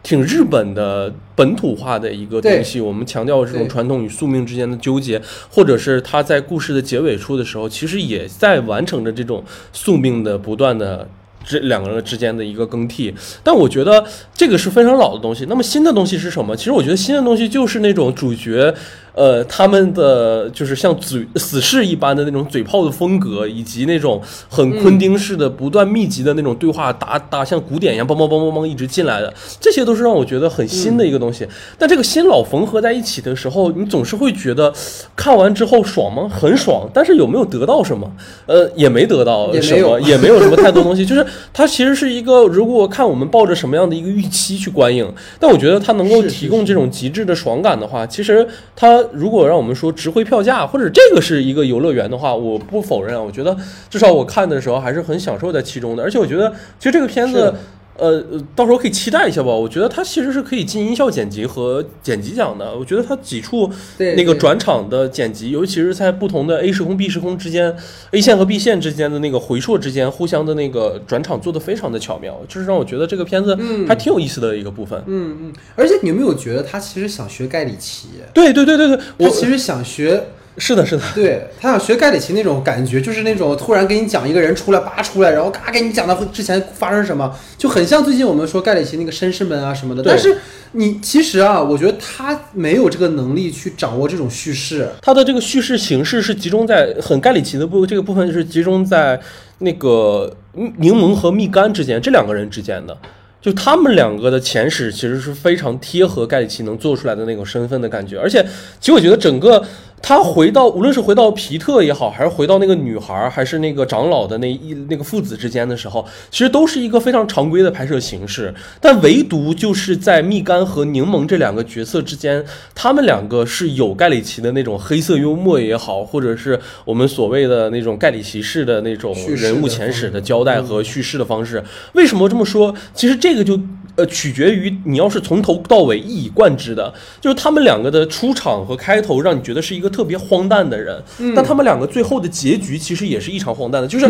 [0.02, 11.08] 挺日本的本土化的一个东西，我们强调这种传统与宿命之间的纠结，或者是他在故事的结尾处的时候，其实也在完成着这种宿命的不断的
[11.44, 13.12] 这两个人之间的一个更替。
[13.42, 15.46] 但我觉得这个是非常老的东西。
[15.48, 16.54] 那么新的东西是什么？
[16.54, 18.72] 其实我觉得新的东西就是那种主角。
[19.16, 31.48] 呃，他们的就是像嘴死士一般的那种嘴炮的风格，以及那种很昆汀式的不断密集的那种对话，打打像鼓点一样，梆梆梆梆梆一直进来的，这些都是让我觉得很新的一个东西。
[31.78, 34.70] 但这个新老缝合在一起的时候，你总是会觉得
[35.16, 36.28] 看完之后爽吗？
[36.28, 38.12] 很爽，但是有没有得到什么？
[38.44, 41.06] 呃，也没得到什么，也没有什么 太多东西。
[41.06, 41.24] 就是
[41.54, 53.22] 它其实是一个，如果看我们抱着什么样的一个预期去观影，但我觉得它能够提供这种极致的爽感的话，其实它如果让我们说值回票价，或者这个是一个游乐园的话，我不否认啊。
[53.22, 53.56] 我觉得
[53.88, 57.54] 至少我看的时候还是很享受在其中的，而且我觉得其实这个片子。
[57.98, 59.48] 呃，呃到时候可以期待一下吧。
[59.48, 62.76] 我觉得它其实是可以进音效剪辑和剪辑奖的。
[62.76, 67.76] 我觉得它几处那个转场的剪辑，尤其是在不同的 A 时空、B 时空之间
[68.12, 73.56] ，A 线和 B 线之间的那个回溯之间互相的那个转场做的非常的巧妙，就是让我觉得这个片子
[73.88, 75.02] 还挺有意思的一个部分。
[75.06, 78.08] 嗯嗯，而且你有没有觉得他其实想学盖里奇？
[78.34, 80.24] 对对对对对，我他其实想学
[80.58, 90.02] 是的，是的，对他想学盖里奇那种感觉，就是那种突然给你讲一个人出来，叭出来，然后嘎给你讲到之前发生什么，就很像最近我们说盖里奇那个绅士们啊什么的。
[90.02, 90.38] 但是
[90.72, 94.88] 你其实啊，我觉得他没有这个能力去掌握这种叙事。
[95.02, 99.20] 他的这个叙事形式是集中在很盖里奇的部这个部分是集中在
[99.58, 100.34] 那个
[100.78, 102.96] 柠檬和蜜柑之间这两个人之间的。
[103.38, 108.44] 就他们两个的前史其实是非常贴合盖里奇能做出来的那种身份的感觉，而且
[108.80, 109.62] 其实我觉得整个
[110.06, 131.60] 他回到无论是回到皮特也好，还是回到那个女孩，还是那个长老的那一那个父子之间的时候，其实都是一个非常常规的拍摄形式，但唯独就是在蜜柑和柠檬这两个角色之间，他们两个是有盖里奇的那种黑色幽默也好，或者是我们所谓的那种盖里奇式的那种人物前史的交代和叙事的方式。
[131.94, 132.72] 为什么这么说？
[132.94, 133.58] 其实这个就
[133.96, 141.02] 呃取决于你要是从头到尾一以贯之的，就是他们两个的出场和开头让你觉得是一个特别荒诞的人，
[141.34, 144.06] 但他们两个最后的结局其实也是异常荒诞的，就是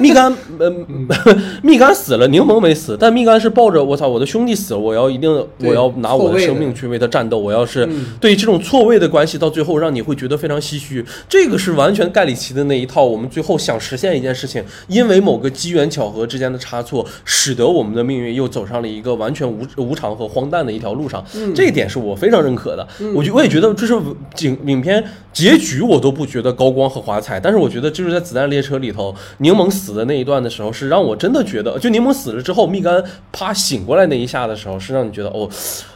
[0.00, 0.68] 蜜柑呃
[1.62, 13.04] 蜜柑死了，柠檬没死，但蜜柑是抱着我操我的兄弟死了，我要一定我要拿我的生命去为他战斗，我要是嗯对这种错位的关系到最后让你会觉得非常唏嘘，这个是完全盖里奇的那一套。
[13.04, 21.24] 我们最后想实现一件事情，因为某个机缘巧合之间的差错，使得我们的命运又走上了一个完全无无常和荒诞的一条路上。
[21.54, 22.86] 这一点是我非常认可的。
[23.14, 23.94] 我觉我也觉得，这是
[24.40, 25.02] 影影片
[25.32, 35.48] 结局我都不觉得高光和华彩，但是我觉得就是在子弹列车里头，柠檬死的那一段的时候，是让我真的觉得，就柠檬死了之后，蜜柑啪醒过来那一下的时候，是让你觉得哦。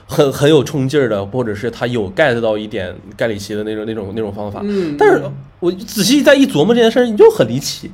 [0.07, 5.23] 很很有冲劲儿的，或者是他有 get 到一点盖里奇的那种那种那种方法，嗯但是
[5.61, 7.91] 我仔细再一琢磨这件事儿，你就很离奇。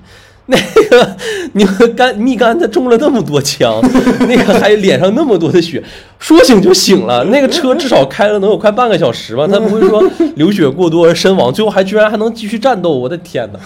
[0.82, 1.16] 那个
[1.52, 3.80] 你们干蜜柑他中了那么多枪，
[4.28, 5.82] 那个还脸上那么多的血，
[6.18, 7.24] 说醒就醒了。
[7.24, 10.02] 那个车至少开了能有快半个小时吧，他不会说
[10.34, 12.90] 流血过多而身亡，最后还居然还能继续战斗。
[12.90, 13.60] 我的天哪！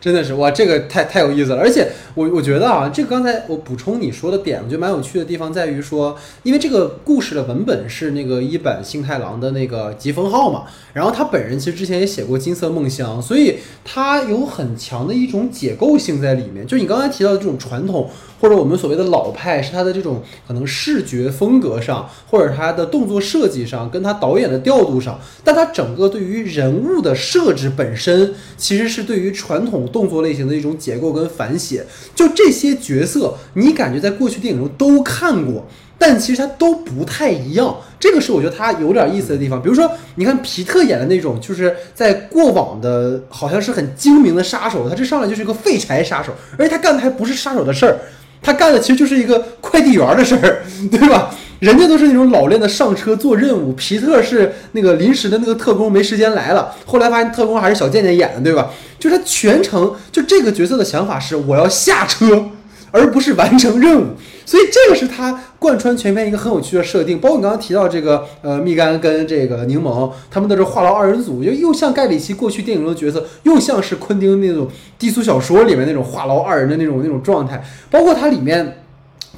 [0.00, 1.58] 真的是哇，这个太太有意思了。
[1.58, 16.66] 而且我我觉得啊，这个刚才我补充你说的点，我觉得蛮有趣的地方在于说，因为这个故事的文本是那个一本幸太郎的那个疾风号嘛，然后他本人其实之前也写过《金色梦乡》，所以他有很强的一种解构性在里面。
[16.66, 18.10] 就你刚才提到的这种传统。
[18.40, 31.84] 或者我们所谓的老派是他的这种可能视觉风格上，或者他的动作设计上，跟他导演的调度上，但他整个对于人物的设置本身，其实是对于传统动作类型的一种解构跟反写。
[32.14, 35.66] 就这些角色，你感觉在过去电影中都看过。
[36.00, 39.60] 但其实它都不太一样，这个是我觉得它有点意思的地方。
[39.60, 47.98] 比如说，你看皮特演的那种，就是在过往的，好像是很精明的杀手，他这上来就是一个废柴杀手，而且他干的还不是杀手的事儿，
[48.40, 51.34] 他干的其实就是一个快递员的事儿，对吧？
[51.60, 56.74] 人家都是那种老练的上车做任务，皮特是那个临时的那个特工，没时间来了。
[56.86, 58.70] 后来发现特工还是小贱贱演的，对吧？
[58.98, 62.44] 就是他全程就这个角色的想法是我要下车，
[62.90, 64.06] 而不是完成任务。
[64.46, 74.66] 所以这个是他贯穿全片一个很有趣的设定，包括你刚刚提到这个呃蜜柑跟这个柠檬，他们的这话痨二人组，就又像盖里奇过去电影中的角色，又像是昆汀那种
[74.98, 78.84] 低俗小说里面那种话痨二人的那种那种状态，包括它里面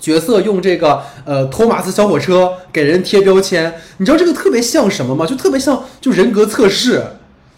[0.01, 5.27] 角色用这个呃托马斯小火车给人贴标签，你知道这个特别像什么吗？
[5.27, 7.05] 就特别像就人格测试，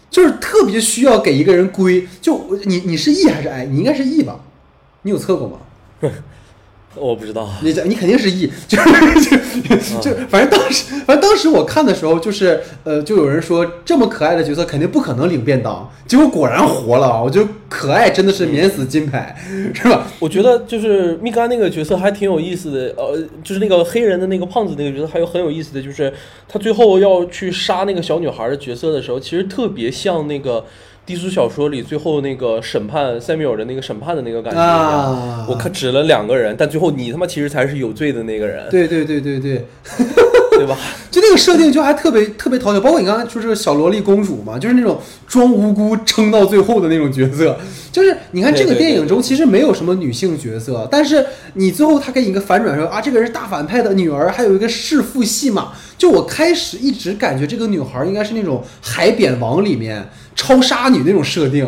[0.09, 3.65] 就是特别需要给一个人归，就你你是 E 还是 I？
[3.65, 4.39] 你应该是 E 吧？
[5.03, 5.57] 你有测过吗？
[6.95, 17.23] 我不知道，你这你肯定是 E， 就是就就反正当时反正当时我看的时候，就是呃，就有人说这么可爱的角色肯定不可能领便当，结果果然活了。
[17.23, 19.35] 我觉得可爱真的是免死金牌，
[19.73, 20.07] 是吧？
[20.19, 26.13] 我觉得就是蜜柑那个角色还挺有意思的，呃，就是那个黑人的那个胖子那个角色，还有很有意思的就是
[26.47, 30.65] 他最后要去杀那个小女孩的角色的时候，其实特别像那个。
[31.05, 38.69] 低俗小说里最后那个审判塞缪尔的那个审判的那个感觉一样，我看指了两个人，但最后你他妈其实才是有罪的那个人。
[38.69, 39.65] 对对对对对，
[40.63, 40.77] 对吧？
[41.11, 44.97] 就那个设定就还特别特别讨巧，包括你刚才说这个小萝莉公主嘛，就是那种
[45.27, 47.57] 装无辜撑到最后的那种角色。
[47.91, 51.23] 就是你看这个电影中其实没有什么女性角色，但是
[51.55, 55.73] 你最后他给你一个反转说啊，这个人是大反派的女儿，还有一个弑父戏码。
[55.97, 60.09] 就我开始一直感觉这个女孩应该是那种海扁王里面。
[60.35, 61.63] 超杀女那种设定，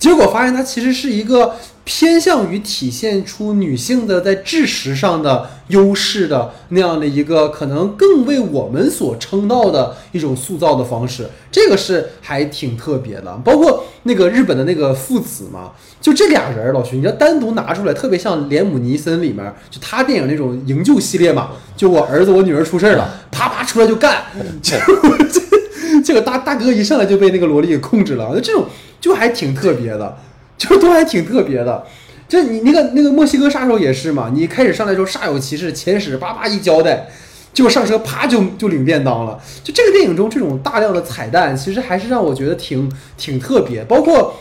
[0.00, 13.30] 结果发现它其实是一个偏向于体现出女性的在知识上的优势的那样的一个可能更为我们所称道的一种塑造的方式，这个是还挺特别的。
[13.44, 24.22] 包括那个日本的那个父子嘛，就这俩人，老徐，你要单独拿出来，特别像连姆尼森里面就他电影那种营救系列嘛，就我儿子我女儿出事了，啪啪出来就干。
[26.02, 28.66] 这个大大哥一上来就被那个萝莉给控制了，我觉得这种
[29.00, 30.16] 就还挺特别的，
[30.58, 31.84] 就都还挺特别的。
[32.28, 37.08] 就你那个那个墨西哥杀手也是嘛，你开始上来时候煞有其事，前史叭叭一交代，
[37.52, 39.36] 结果上车啪就就领便当了。
[39.64, 43.82] 就这个电影中这种大量的彩蛋，其实还是让我觉得挺挺特别。
[43.84, 44.36] 包括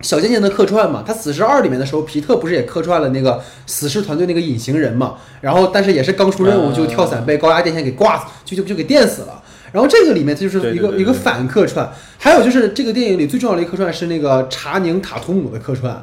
[0.00, 5.16] 小贱贱的客串嘛，他死侍二里面的时候，皮特不是也客串了那个死侍团队那个隐形人嘛？
[5.40, 9.42] 然后但是也是刚出任务就跳伞被高压电线给挂，就就就给电死了。
[9.72, 16.02] 然后这个里面它就是一个一个反客串，还有就是这个电影里最重要的一个客串是那个查宁塔图姆的客串，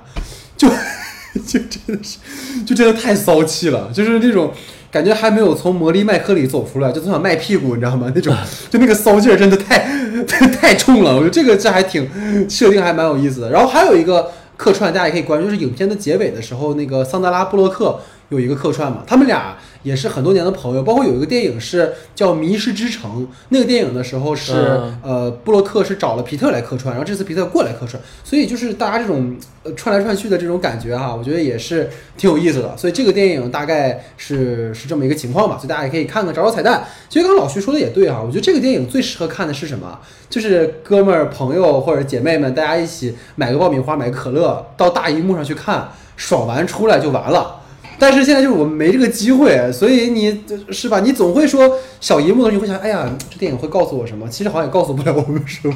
[0.55, 0.67] 就
[1.45, 2.17] 就真的是
[2.65, 4.53] 就真的太骚气了，就是那种
[4.91, 8.11] 感觉还没有从魔力麦克里走出来，就总想卖屁股，你知道吗？
[8.15, 8.35] 那种
[8.69, 9.79] 就那个骚劲儿真的太
[10.27, 12.09] 太 太冲了，我觉得这个这还挺
[12.49, 13.49] 设定还蛮有意思的。
[13.49, 17.99] 然后还有一个客串，大家也可以关注，就是影片的结尾的时候，那个桑德拉布洛克
[18.29, 19.57] 有一个客串嘛，他们俩。
[19.85, 32.75] 也是很多年的朋友，包括有一个电影是叫《迷失之城》，那个电影的时候是呃布洛克是找了皮特来客串，然后这次皮特过来客串，所以就是大家这种呃串来串去的这种感觉哈，我觉得也是挺有意思的。
[32.75, 36.83] 所以这个电影大概是是这么一个情况吧，所以大家也可以看看找找彩蛋。
[37.07, 39.99] 其实刚刚老徐说的也对哈，我觉得这个电影最适合看的是什么？
[40.27, 47.61] 就是哥们儿、朋友或者姐妹们，大家一起买个爆米花、买个可乐，到大荧幕上去看，爽完出来就完了。
[47.97, 50.99] 但是现在就是我们没这个机会，所以你是吧？
[50.99, 54.27] 你总会说小荧幕的时候你会想，哎呀，这电影会告诉我什么？
[54.29, 55.75] 其实好像也告诉不了我们什么。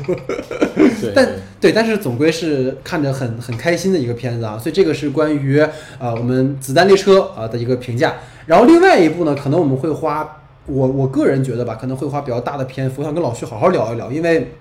[1.16, 1.28] 但
[1.62, 4.58] 对，但是总归是看着很很开心的一个片子啊。
[4.58, 8.16] 所以这个是关于啊我们子弹列车啊的一个评价。
[8.46, 14.52] 然后另外一部呢，可能我们会花我我个人觉得吧，可能会花比较大的篇幅，想跟老徐好好聊一聊，因为。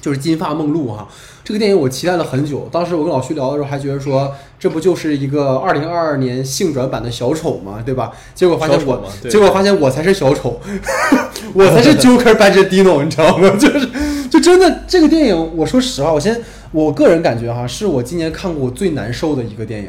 [0.00, 1.08] 就是金发梦露哈，
[1.42, 2.68] 这个电影我期待了很久。
[2.70, 8.12] 当时我跟老徐聊的时候，还觉得说这不就是一个二零二二年性转版的小丑嘛，对吧？
[8.34, 10.60] 结果发现我，结果发现我才是小丑，
[11.54, 13.50] 我才是 Joker 扮成 Dino，你知道吗？
[13.58, 13.88] 就是
[14.28, 16.38] 就真的这个电影，我说实话，我先
[16.72, 19.88] 我个人感觉哈，是我今年看过最难受的一个电影，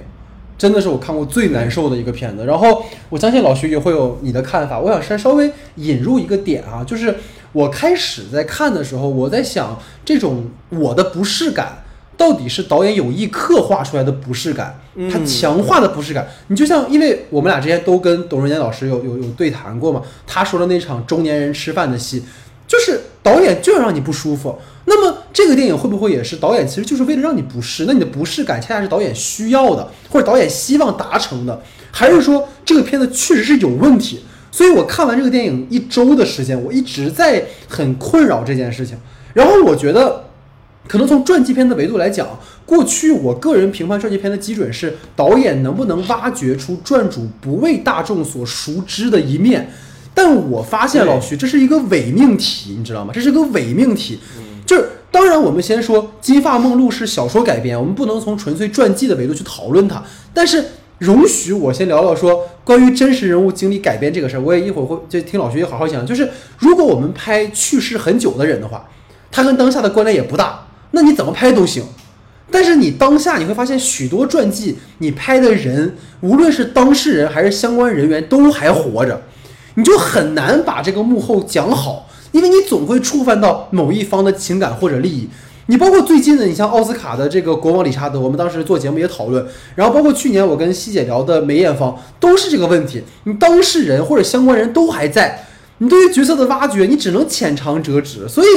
[0.58, 2.46] 真的是我看过最难受的一个片子。
[2.46, 7.16] 然后我相信老徐也会有你的看法，我想先稍微引入一个点啊，就是
[7.56, 11.78] 我开始在看的时候，我在想这种我的不适感。
[12.18, 14.80] 到底是导演有意刻画出来的不适感，
[15.12, 16.26] 他强化的不适感。
[16.48, 22.24] 你就像，因为我们俩之前都跟董润年老师有有有对谈过嘛，他说的那场中年人吃饭的戏，
[22.66, 24.58] 就是导演就要让你不舒服。
[24.86, 27.84] 那么这个电影会不会也是导演其实就是为了让你不适？
[27.86, 31.62] 那你的不适感恰恰是导演需要的，或者导演希望达成的，
[31.92, 34.24] 还是说这个片子确实是有问题？
[34.56, 38.98] 所以我看完这个电影一周的时间，我一直在很困扰这件事情。
[39.34, 40.24] 然后我觉得。
[40.88, 42.28] 可能从传记片的维度来讲，
[42.64, 49.68] 过去我个人评判传记片的基准是导演能不能挖掘出传主不为大众所熟知的一面。
[50.14, 53.12] 但我发现老徐这是一个伪命题，你知道吗？
[53.12, 54.20] 这是个伪命题。
[54.64, 60.04] 就是当然，我们先说《金发梦露》是小说改编，我们不能从纯粹传记的维度去讨论它。
[60.36, 60.64] 但是
[61.00, 66.06] 容许我先聊聊说关于真实人物经历改编这个事儿，我也一会儿会就听老徐好好讲。
[66.06, 68.88] 就是如果我们拍去世很久的人的话，
[69.32, 70.68] 他跟当下的关联也不大。
[70.92, 71.84] 那你怎么拍都行，
[72.50, 79.22] 但是你当下你会发现许多传记，你拍的人无论是当事人还是相关人员都还活着，
[79.74, 85.28] 你就很难把这个幕后讲好，因为你总会触犯到某一方的情感或者利益。
[85.68, 89.46] 你包括最近的，你像奥斯卡的这个国王理查德，我们当时做节目也讨论，
[89.76, 93.04] 然后包括去年我跟西姐聊的梅艳芳，都是这个问题。
[93.24, 95.48] 你当事人或者相关人都还在，
[95.80, 98.48] 你对于角色的挖掘，你只能浅尝辄止，所以。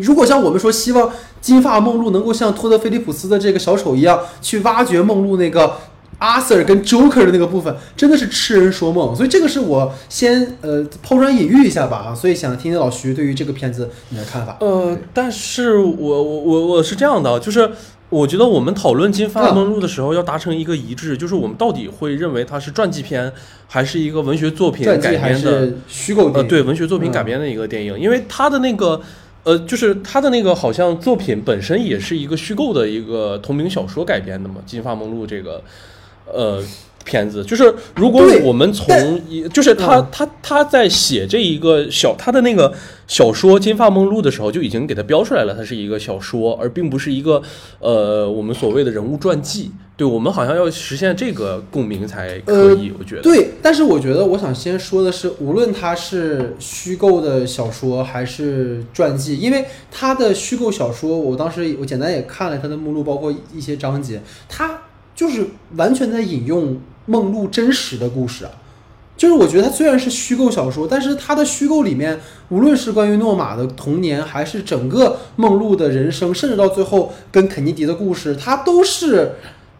[0.00, 5.76] 如果像我们说，希望金发梦露能够像托德菲利普斯的这个小丑一样，去挖掘梦露那个
[6.18, 9.14] 阿 Sir 跟 Joker 的那个部分，真的是痴人说梦。
[9.14, 14.56] 所以这个是我先呃抛砖引玉一下吧啊，所以想听听老徐对于这个片子你的看法。
[14.60, 17.70] 呃，但是我我我我是这样的，就是
[18.08, 23.32] 我觉得我们讨论金发梦露的时候要达成一个一致，就是我们到底会认为它是传记片，
[23.66, 29.00] 还是一个文学作品改编的虚构呃对文学作品改编的一个电影，因为它的那个。
[29.44, 35.60] 呃，就是他的那个好像作品本身也是一个虚构的一个同名小说改编的嘛，《金发梦露》这个，
[36.32, 36.62] 呃。
[37.04, 42.72] 片子就是，如果我们从一，就是他他他在写这一个小他的那个
[43.08, 47.42] 小说《金发梦露》的时候，就已经给他标出来了，它是一个小说，而并不是一个
[47.80, 49.72] 呃我们所谓的人物传记。
[49.96, 53.22] 对我们好像要实现这个共鸣才可以，我觉得。
[53.22, 64.78] 对，但是我觉得我想先说的是，无论它是虚构的小说还是传记，因为它的虚构小说，我当时我简单也看了它的目录，包括一些章节，它
[65.14, 65.46] 就是
[65.76, 66.78] 完全在引用。
[67.04, 68.50] 梦露真实的故事啊，
[69.16, 79.32] 就是我觉得它虽然是虚构小说，但是它的虚构里面，无论是关于诺玛的童年，还是整个梦露的人生，甚至到最后跟肯尼迪的故事，它都是，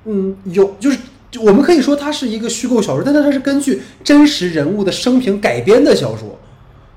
[0.05, 0.99] 嗯，有就是
[1.39, 6.37] 我们可以说它是一个虚构小说，但它是根据真实人物的生平改编的小说，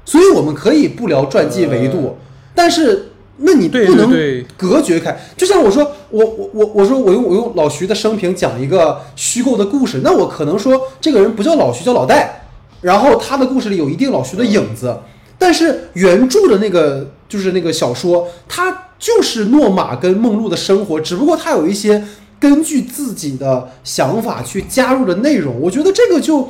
[0.06, 2.18] 所以我们可以不聊传记维度，
[2.56, 3.10] 但是。
[3.38, 4.10] 那你不能
[4.56, 12.44] 隔绝开，就像我说，我我我我说我用我用老徐的生平讲一个虚构的故事，那我可能说这个人不叫老徐，叫老戴，
[12.82, 14.98] 然后他的故事里有一定老徐的影子，
[15.38, 22.02] 但是原著的那个就是那个小说，它就是诺玛跟梦露的生活，只不过他有一些
[22.40, 26.48] 根据自己的想法去加入的内容，我觉得这个就。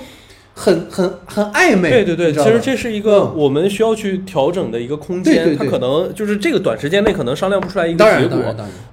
[0.58, 8.40] 很很很暧昧，对对对，其实这是一个我们需要去调整的一个空间，它可能就是这个短时间内可能商量不出来一个结果。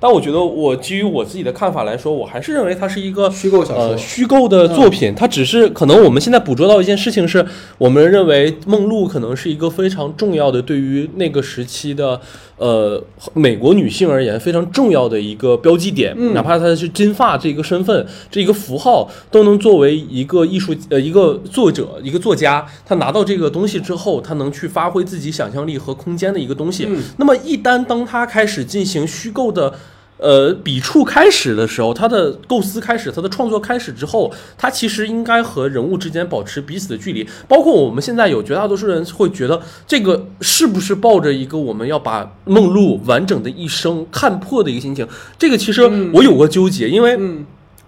[0.01, 5.15] 但我觉得我基于我自己的看法来说，我还是认为它是一个虚构小说，虚构的作品。
[5.15, 7.47] 它只是可能我们现在捕捉到一件事情是，
[7.79, 12.21] 我们认为梦露可能是一个非常重要的对于那个时期的。
[12.63, 13.03] 呃，
[13.35, 26.89] 美国女性而言非常重要的一个标记点，哪怕她是金发这个身份，这一个符号，都能作为一个艺术呃一个作者一个作家，他拿到这个东西之后，他能去发挥自己想象力和空间的一个东西。
[27.17, 29.75] 那么一旦当他开始进行虚构的。
[30.23, 37.27] 呃，笔触开始的时候，他的构思开始，他的创作开始之后，他其实应该和人物之间保持彼此的距离。
[37.49, 45.05] 包括我们现在有绝大多数人会觉得，这个是不是抱着一个我们要把梦露完整的一生看破的一个心情？
[45.37, 45.83] 这个其实
[46.15, 47.19] 我有过纠结，因为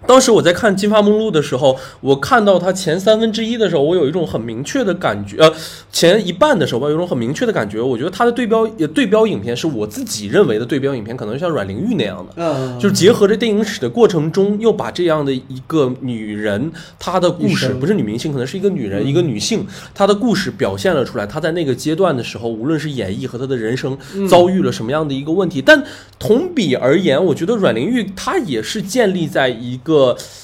[0.07, 5.51] 当时我在看《金发梦露》的时候，我看到它前三分之一的时候，我有一种很明确的感觉，呃，
[5.91, 7.81] 前一半的时候吧，有一种很明确的感觉。
[7.81, 21.25] 我觉得它的对标也对标影片是我自己认为的对标影片，可能像阮玲玉那样的，嗯，就是结合着电影史的过程中，又把这样的一个女人，她的故事不是女明星，可能是一个女人，一个女性，她的故事表现了出来。
[21.25, 23.97] 她在那个阶段的时候，无论是演绎和她的人生
[24.29, 25.83] 遭遇了什么样的一个问题，但
[26.19, 29.94] 同比而言，我觉得阮玲玉她也是建立在一个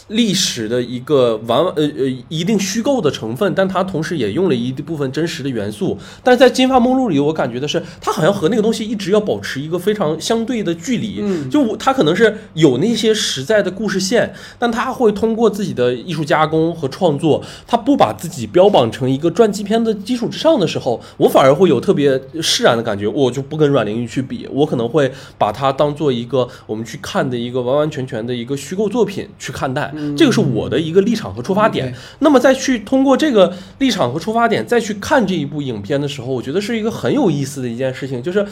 [0.10, 5.98] 历史的一个完呃呃一定虚构的成分，但它同时也用了一部分真实的元素。
[6.24, 11.20] 但是在《金发梦露》里，我感觉的是，它好像和那个东西一直要保持一个非常相对的距离。
[11.22, 23.08] 嗯就它可能是有那些实在的故事线，但它会通过自己的艺术加工和创作，它不把自己标榜成一个传记片的基础之上的时候，我反而会有特别释然的感觉。
[23.08, 29.94] 我就不跟阮玲玉去比，我可能会把它当做一个我们去看的一个完完全全的一个虚构作品去看待。
[30.18, 31.94] 这个是我的一个立场和出发点。
[32.20, 38.46] 那么再去通过这个立场和出发点再去看这一部影片的时候，我觉得是一个很有意思的一件事情，就是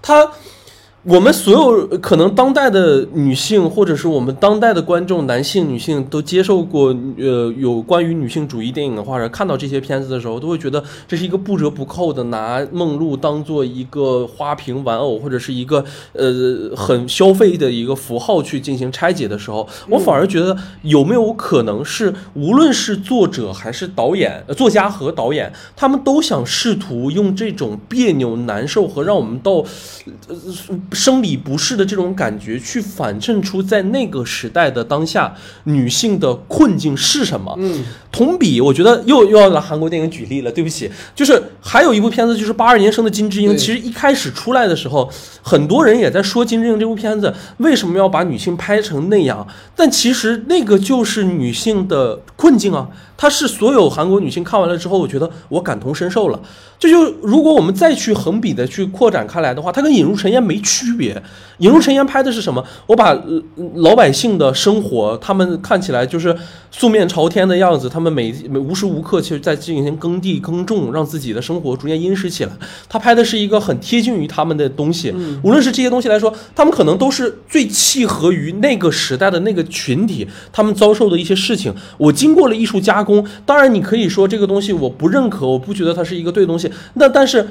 [0.00, 0.30] 它。
[1.08, 29.52] 我们所有可能当代的女性，或者是我们当代的观众，男性、女性都接受过呃有关于女性主义电影的话者看到这些片子的时候，都会觉得这是一个不折不扣的拿梦露当做一个花瓶玩偶，或者是一个呃很消费的一个符号去进行拆解的时候，我反而觉得有没有可能是，无论是作者还是导演、呃作家和导演，他们都想试图用这种别扭、难受和让我们到
[30.26, 30.34] 呃
[30.96, 35.32] 生理不适的这种感觉，去反衬出在那个时代的当下
[35.64, 37.54] 女性的困境是什么。
[37.58, 43.56] 嗯，同比，我觉得又又要拿韩国电影举例了，对不起，就是还有一部片子，就是八二年生的金智英。
[43.56, 45.08] 其实一开始出来的时候，
[45.42, 52.88] 很多人也在说金智英这部片子为什么要把女性拍成那样，但其实那个就是女性的困境啊。
[53.16, 56.40] 它是所有韩国女性看完了之后，我觉得我感同身受了。
[56.78, 61.14] 这就如果我们再去横比的去扩展开来的话，它跟《引入尘烟》没区别。
[61.58, 62.62] 《引入尘烟》拍的是什么？
[62.86, 63.42] 我把、呃
[63.76, 66.36] 老百姓的生活，他们看起来就是
[66.70, 72.52] 素面朝天的样子，他们每每无时无刻其实在进行耕地耕种，让自己的生活逐渐殷实起来。
[72.86, 81.74] 他拍的是一个很贴近于他们的东西，无论是这些东西来说，他们可能都是最契合于那个时代的那个群体，他们遭受的一些事情。
[81.96, 87.48] 我经过了艺术加工，当然你可以说这个东西我不认可，我不觉得它是一个对东西，那但是。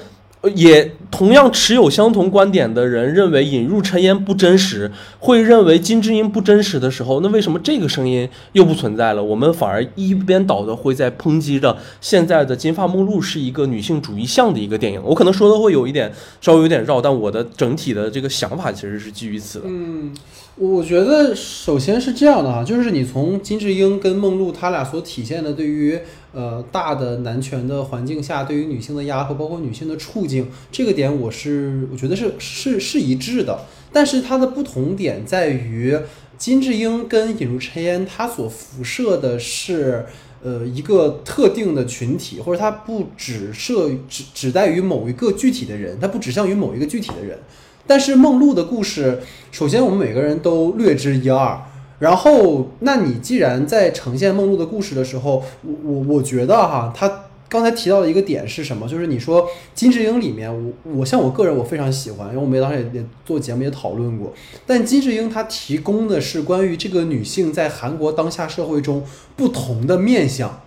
[0.53, 9.23] 也同样持有相同观点的人认为引入尘烟不真实，会认为金智英不真实的时候，那为什么这个声音又不存在了？
[9.23, 15.01] 我们反而一边倒的会在抨击着现在的《金发梦露》是一个女性主义向的一个电影。
[15.03, 19.65] 我可能说的会有一点稍微有点绕，但我的整体的这个想法其实是基于此的。
[19.67, 20.13] 嗯
[20.57, 25.99] 我觉得首先是这样的哈，就是你从金智英跟梦露他俩所体现的对于
[26.33, 33.65] 呃大的男权的环境下对于女性的压迫，包括女性的处境这个点，我是我觉得是是是一致的。
[33.91, 35.97] 但是它的不同点在于，
[36.37, 40.05] 金智英跟引入尘烟，它所辐射的是。
[40.43, 47.39] 呃，一个特定的群体，或者他不只设只只在于某一个具体的人，他不指向于某一个具体的人。
[47.87, 49.21] 但是梦露的故事，
[49.51, 51.59] 首先我们每个人都略知一二。
[51.99, 58.85] 然后，那你既然在呈现梦露的故事的时候，我我我觉得哈，他刚才提到的一个点是什么？
[58.85, 64.33] 就是你说金智英里面，我我像我个人我非常喜欢，因为我们当时也也做节目也讨论过。
[64.65, 69.01] 但金智英她提供的是关于这个女性在韩国当下社会中
[69.37, 70.61] 不同的面相。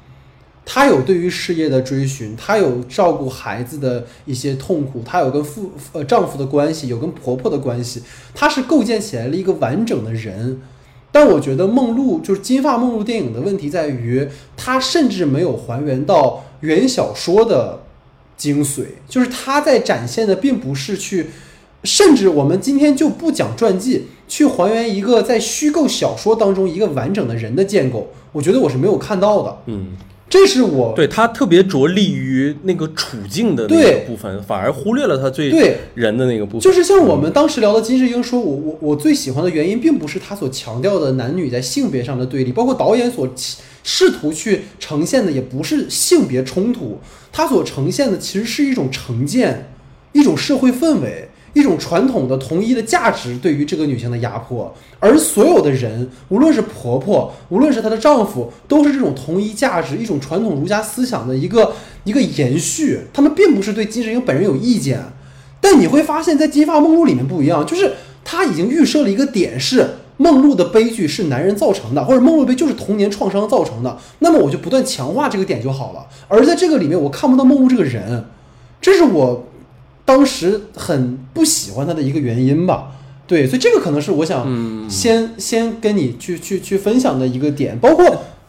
[0.70, 8.02] 她有对于事业的追寻，她有照顾孩子的一些痛苦，她有跟父呃丈夫的关系，有跟婆婆的关系，
[8.34, 10.60] 她是构建起来了一个完整的人。
[11.10, 17.80] 但我觉得梦露就是金发梦露电影的问题在于，它甚至没有还原到原小说的
[18.36, 21.28] 精髓，就是它在展现的并不是去，
[21.82, 29.56] 甚至我们今天就不讲传记，去还原一个在虚构小说当中一个完整的人的建构，我觉得我是没有看到的。
[29.64, 29.96] 嗯，
[30.30, 36.60] 这是我对他特别着力于那个处境的那个对部分，反而忽略了他最对人的那个部分。
[36.60, 46.98] 就是像我们当时聊的金智英说，我我我最喜欢的原因，并不是他所强调的男女在性别上的对立，包括导演所其试图去呈现的，也不是性别冲突，
[47.32, 49.70] 他所呈现的其实是一种成见，
[50.12, 51.27] 一种社会氛围。
[51.58, 61.72] 一种传统的统一的价值对于这个女性的压迫，而所有的人，无论是婆婆，无论是她的丈夫，都是这种统一价值、一种传统儒家思想的一个
[62.04, 63.00] 一个延续。
[63.12, 65.02] 他们并不是对金智英本人有意见，
[65.60, 67.92] 但你会发现在《金发梦露》里面不一样，就是
[68.24, 69.86] 他已经预设了一个点是，
[70.16, 76.06] 梦露的悲剧是男人造成的，或者梦露的悲就是童年创伤造成的，那么我就不断强化这个点就好了。
[76.28, 78.24] 而在这个里面，我看不到梦露这个人，
[78.80, 79.44] 这是我
[80.08, 82.92] 当时很不喜欢他的一个原因吧。
[83.26, 88.06] 对，所以这个可能是我想嗯先、先跟你去去去分享的一个点，包括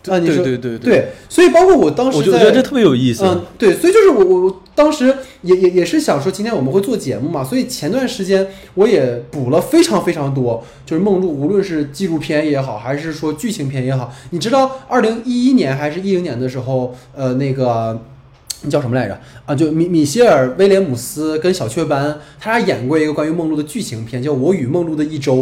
[0.08, 3.26] 啊，你说对对对对，所以包括我当时我就觉得这特别有意思。
[3.26, 18.02] 嗯，对，所以就是我我我当时也也也是想说，今天我们会做节目嘛，所以前段时间我也补了非常非常多，就是梦露，无论是纪录片也好，还是说剧情片也好，你知道，二零一一年还是一零年的时候，呃，那个。
[18.62, 19.20] 那叫什么来着？
[19.46, 25.36] 啊，就米米歇尔·威廉姆斯跟小雀斑，他俩演过一个关于梦露的剧情片，叫《我与梦露的一周》。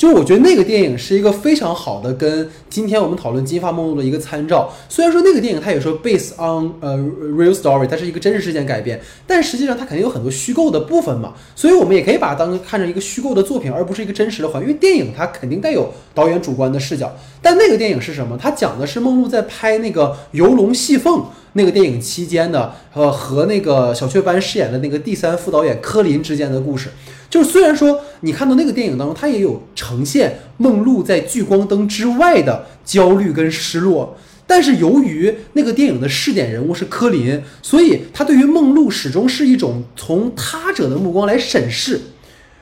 [0.00, 4.72] 就是我觉得那个电影是一个非常好的跟今天我们讨论金发梦露的一个参照。
[4.88, 14.62] 虽然说那个电影它也说 based on 呃 real story，它是一个真实事件改编，但实际上它肯定有很多虚构的部分嘛，所以我们也可以把它当看成一个虚构的作品，而不是一个真实的还。
[14.62, 18.38] 因为电影它肯定带有导演主观的视角，但那个电影是什么？
[18.40, 21.18] 它讲的是梦露在拍那个《游龙戏凤》
[21.52, 26.88] 那个电影期间的，呃，和那个小雀斑饰演的那个第三副导演柯林之间的故事。
[27.30, 42.00] 就是虽然说你看到那个电影当中，它也有呈现梦露在聚光灯之外的焦虑跟失落，但是由于那个电影的试点人物是柯林，所以他对于梦露始终是一种从他者的目光来审视。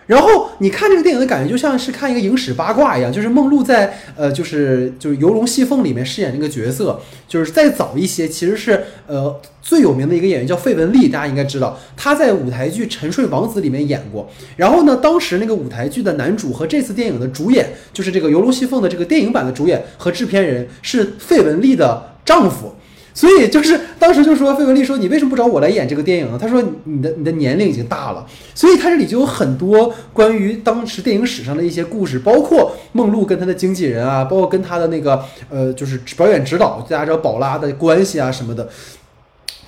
[0.09, 6.99] 然后你看这个电影的感觉，就像是看一个影史八卦一样，就是梦露在呃，就是就是《游龙戏凤》里面饰演那个角色，
[7.29, 14.29] 就是再早一些，其实是呃最有名的一个演员叫费雯丽，大家应该知道，她在舞台剧《沉睡王子》里面演过。
[14.57, 22.75] 然后呢，当时那个舞台剧的男主和这次电影的主演，就是这个《游龙戏凤》的这个电影版的主演和制片人是费雯丽的丈夫。
[23.19, 26.39] 所以就是当时就说费雯丽说你为什么不找我来演这个电影呢？
[26.41, 38.69] 他说你的你的年龄已经大了，所以他这里就有很多关于当时电影史上的一些故事，包括梦露跟他的经纪人啊，包括跟他的那个呃就是表演指导大家知道宝拉的关系啊什么的。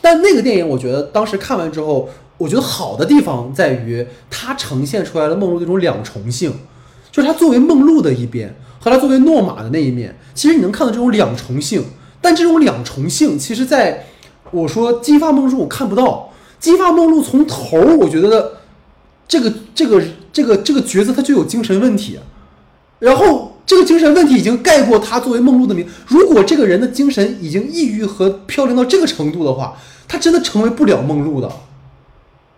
[0.01, 6.53] 但那个电影我觉得当时看完之后，我觉得好的地方在于它呈现出来了梦露那种两重性，
[7.11, 11.83] 就是她作为梦露的一边和她作为诺玛的那一面，其实你能看到这种两重性。
[12.21, 14.07] 但这种两重性，其实在
[14.51, 16.33] 我说金发梦露我看不到。
[16.59, 18.59] 金发梦露从头，我觉得
[19.27, 22.19] 这个这个这个这个角色他就有精神问题，
[22.99, 25.87] 然后这个精神问题已经盖过他作为梦露的名。
[26.07, 29.75] 如果这个人的精神已经抑郁和飘零到这个程度的话，
[30.07, 31.51] 他真的成为不了梦露的。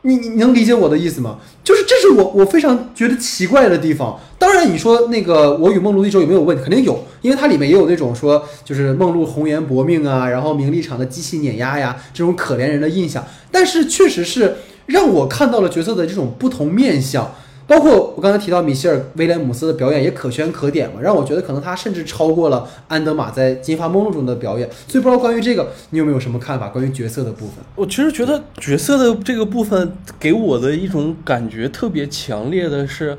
[0.03, 1.39] 你你能理解我的意思吗？
[1.63, 4.19] 就是这是我我非常觉得奇怪的地方。
[4.39, 6.63] 当然，你说那个我与梦露的一周有没有问题？
[6.65, 13.25] 肯定有，因为它里面也有那种说就是梦露红颜薄命啊，然后名利场的机器碾压呀这种可怜人的印象。
[13.51, 17.33] 但是确实是让我看到了角色的这种不同面相。
[17.67, 24.69] 包括我刚才提到米歇尔·威廉姆斯的表演也可圈可点嘛，让我觉得可能他甚至超过了安德玛在《金发梦露》中的表演。
[24.89, 26.69] 所以不知道关于这个你有没有什么看法？
[26.69, 27.57] 关于角色的部分？
[27.75, 33.17] 我其实觉得角色的这个部分给我的一种感觉特别强烈的是，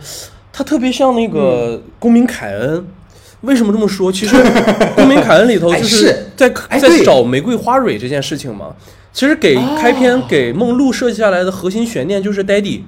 [0.52, 2.86] 他特别像那个公民凯恩。
[3.42, 4.10] 为什么这么说？
[4.10, 4.38] 其实
[4.96, 8.74] 公民凯恩里头哎就是 是在在找玫瑰花蕊这件事情嘛。
[9.12, 12.82] 其实给哦开篇给梦露设计下来的核心悬念就是 Daddy，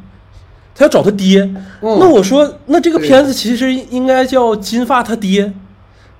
[0.75, 1.41] 他要找他爹。
[1.81, 5.53] 嗯那我说，那这个片子其实应该叫金发他爹，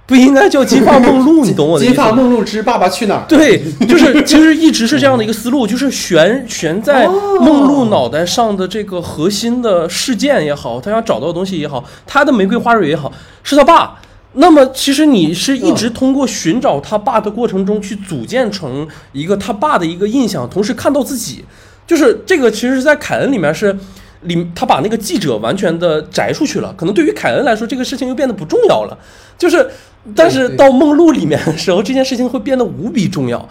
[0.06, 2.04] 不应该叫金发梦露， 你懂我的意思吗？
[2.04, 3.26] 金发梦露之爸爸去哪儿？
[3.28, 13.12] 对，就是其实一直是这样的一个思路， 就是悬悬在梦露脑袋上的这个核心的事件也好，他想找到的东西也好，他的玫瑰花蕊也好，
[13.44, 14.00] 是他爸。
[14.34, 21.44] 那么其实你是一直通过寻找他爸的过程中去组建成一个他爸的一个印象，同时看到自己，
[21.88, 23.76] 就是这个其实是在凯恩里面是。
[24.26, 28.98] 里他把那个记者完全的摘出去了，可能对于凯恩来说，这个事情又变得不重要了。
[29.38, 29.70] 就是，
[30.16, 33.48] 但是到梦露里面的时候，这件事情会变得无比重要。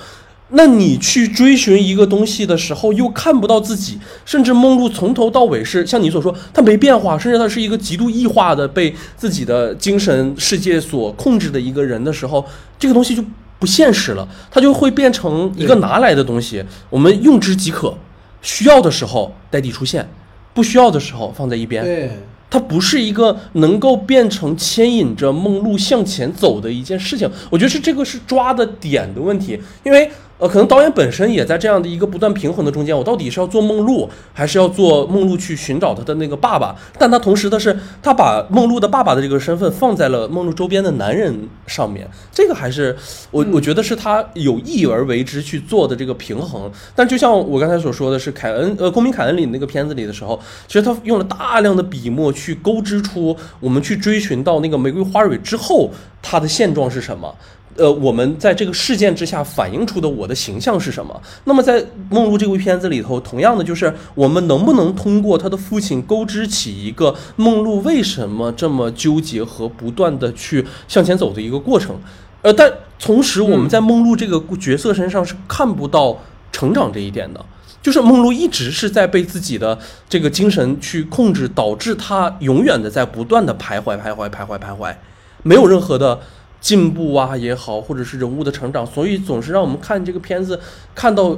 [0.50, 12.44] 那你去追寻一个东西的时候，又看不到自己，甚至梦露从头到尾是像你所说，她没变化，甚至她是一个极度异化的被自己的精神世界所控制的一个人的时候，
[12.78, 13.24] 这个东西就
[13.58, 17.96] 不现实了，它就会变成一个拿来的东西，我们用之即可，
[18.42, 20.06] 需要的时候代替出现，
[20.54, 21.84] 不需要的时候放在一边。
[21.84, 22.10] 对，
[22.48, 27.28] 它不是一个能够变成牵引着梦露向前走的一件事情。
[27.50, 36.74] 我觉得是这个是抓的点的问题，因为呃，可能导演本身也在这样的一个不断平衡的中间，我到底是要做梦露，还是要做梦露去寻找他的那个爸爸？
[36.98, 42.96] 但他同时的是，他把梦露的爸爸的这个身份放在了梦露周边的男人上面，这个还是
[43.30, 46.68] 我我觉得是他有意而为之去做的这个平衡。
[46.96, 57.32] 但就像我刚才所说的是，凯恩呃，公民凯恩里那个片子里的时候，其实他用了大量的笔墨去勾织出我们去追寻到那个玫瑰花蕊之后，他的现状是什么。
[57.76, 61.20] 呃，我们在这个事件之下反映出的我的形象是什么？
[61.42, 71.96] 那么在《梦露》这部片子里头，同样的就是我们能不能通过他的父亲勾织起一个梦露为什么这么纠结和不断的去向前走的一个过程？
[72.42, 76.16] 呃，但同时我们在梦露这个角色身上是看不到
[76.52, 77.44] 成长这一点的，
[77.82, 79.76] 就是梦露一直是在被自己的
[80.08, 84.94] 这个精神去控制，导致他永远的在不断的徘徊、徘徊、徘徊、徘徊，
[85.42, 86.20] 没有任何的。
[86.64, 90.58] 进步啊也好，或者是人物的成长，所以总是让我们看这个片子，
[90.94, 91.36] 看到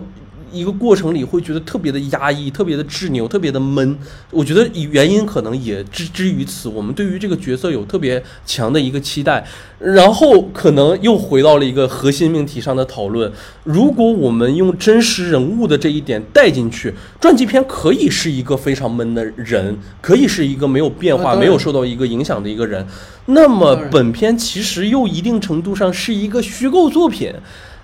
[0.52, 3.98] 一个过程里会觉得特别的压抑，特别的执拗，特别的闷。
[4.30, 9.44] 我觉得原因可能也之之于此，我们对于这个角色有特别强的一个期待，
[9.78, 13.30] 然后可能又回到了一个核心命题上的讨论。
[13.64, 22.86] 如果我们用真实人物的这一点带进去，传记片可以是一个非常闷的人，可以是一个没有变化、没有受到一个影响的一个人。
[23.26, 27.32] 那么本片其实又一定程度上是一个虚构作品，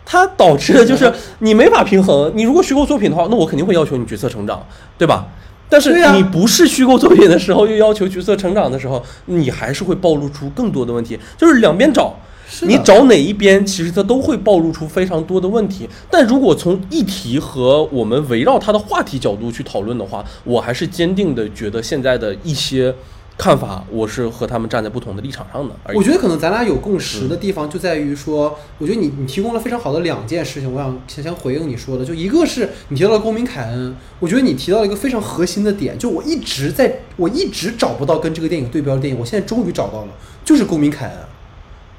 [0.04, 2.30] 它导致的就是你没法平衡。
[2.34, 4.64] 你如果虚构作品的话，那我肯定会要求你角色成长，
[4.98, 5.26] 对吧？
[5.68, 11.18] 但是你不是虚构作品的时候，又要求角色成长的时候，你还是会暴露出更多的问题。
[11.38, 12.14] 就是两边找，
[12.62, 15.88] 你找哪一边，其实它都会暴露出非常多的问题。
[16.10, 22.94] 但如果从议题和我们围绕它的话题角度去讨论的话，我还是坚定的觉得现在的一些。
[23.42, 25.74] 看法，我是和他们站在不同的立场上的。
[25.96, 40.12] 我觉得可能咱俩有共识的地方就在于说，我觉得你你提供了非常好的两件事情，我想先先回应你说的，就一个是你提到了公民凯恩，我觉得你提到了一个非常核心的点，就我一直在我一直找不到跟这个电影对标的电影，我现在终于找到了，
[40.44, 41.16] 就是公民凯恩。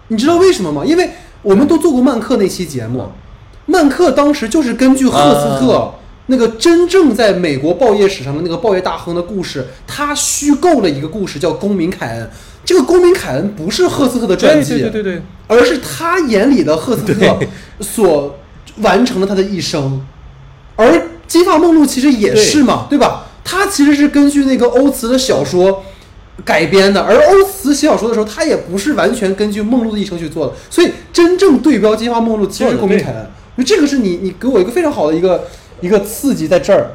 [0.08, 0.86] 你知道为什么吗？
[0.86, 1.10] 因为
[1.41, 3.10] 我们都做过曼克那期节目，
[3.66, 5.96] 曼克当时就是根据赫斯特。
[6.28, 12.26] 那个真正在美国报业史上的那个报业大亨的故事，他虚构了一个故事，叫《公民凯恩》。
[12.63, 17.38] 这个《公民凯恩》不是赫斯特的传记，对对对，而是他眼里的赫斯特
[17.82, 18.39] 所
[18.78, 20.01] 完成了他的一生。
[20.78, 20.88] 而
[21.28, 23.26] 《金发梦露》其实也是嘛，对吧？
[23.43, 25.84] 他其实是根据那个欧茨的小说
[26.45, 30.53] 改编的，而欧茨写小说的时候，他也不是完全根据梦露的一生去做的。
[30.69, 33.28] 所以，真正对标《金发梦露》其实是《公民凯恩》。
[33.65, 35.45] 这个是你你给我一个非常好的一个。
[35.84, 36.91] 一个刺激在这儿，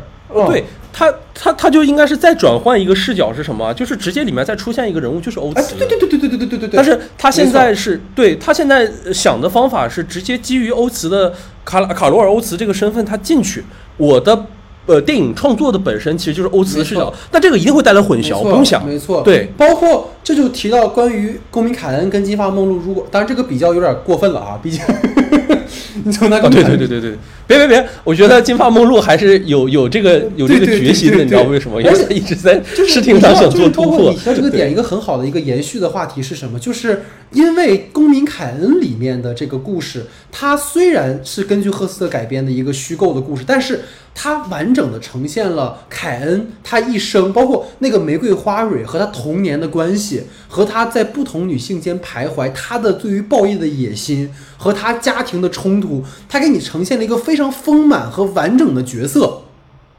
[0.47, 3.73] 对他，他他就应该是再转换一个视角是什么？
[3.75, 5.75] 就是直接里面再出现一个人物，就是欧茨。
[5.77, 6.71] 对对对对对对对对对对。
[6.77, 11.35] 但是他现在是对他现在想的方法是直接基于欧茨的
[11.67, 13.63] 卡卡罗尔欧茨这个身份，他进去。
[13.99, 14.47] 我的
[14.87, 18.85] 呃电影创作的本身其实就是欧茨的视角，但这个一定会带来混淆，不用想。
[18.87, 24.81] 没错，对，包括这就提到关于公民凯恩跟金发梦露，如果当然这个比较有点过分了啊，毕竟。
[26.05, 27.19] 你从那个对对对对对，
[27.49, 27.89] 别别别！
[28.05, 31.81] 我觉得金发梦露还是有有这个有这个决心的，你知道为什么？
[31.83, 34.11] 因为一直在视听上想做突破。
[34.11, 36.59] 你像这个点一个很好的一个延续的话题是什么？
[36.61, 43.81] 就是因为《公民凯恩》里面的这个故事，它虽然是根据赫斯特改编的一个虚构的故事，但是。
[44.21, 59.43] 它完整的呈现了凯恩他一生，包括那个玫瑰花蕊和他童年的关系，和他在不同女性间徘徊，他的对于报业的野心和他家庭的冲突，他给你呈现了一个非常丰满和完整的角色，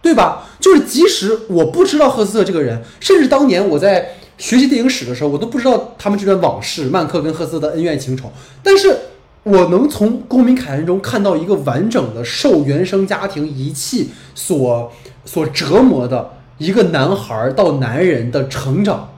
[0.03, 0.43] 对吧？
[0.59, 8.31] 就是即使我不知道赫斯特这个人，甚至当年我在学习电影史的时候，我都不知道他们这段往事，曼克跟赫斯特的恩怨情仇，
[8.61, 8.95] 但是。
[9.43, 14.91] 我能从《公民凯恩》中看到一个完整的受原生家庭遗弃所
[15.23, 19.09] 所折磨的一个男孩到男人的成长，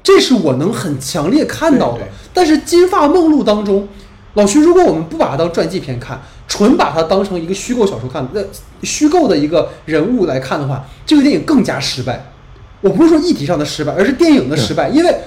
[0.00, 2.02] 这是我能很强烈看到的。
[2.32, 3.88] 但是《金发梦露》当中，
[4.34, 8.40] 老徐，如果我们不把它当传记片看，纯把它当成一个虚构小说看，那
[8.82, 12.32] 虚构的一个人物来看的话，这个电影更加失败。
[12.80, 14.88] 我不是说议题上的失败，而是电影的失败。
[14.88, 15.20] 因为，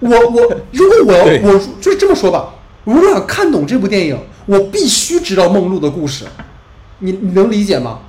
[0.00, 2.54] 我我如果我要我就是这么说吧。
[2.84, 6.24] 如果想看懂这部电影，我必须知道梦露的故事。
[7.00, 8.00] 你你能理解吗？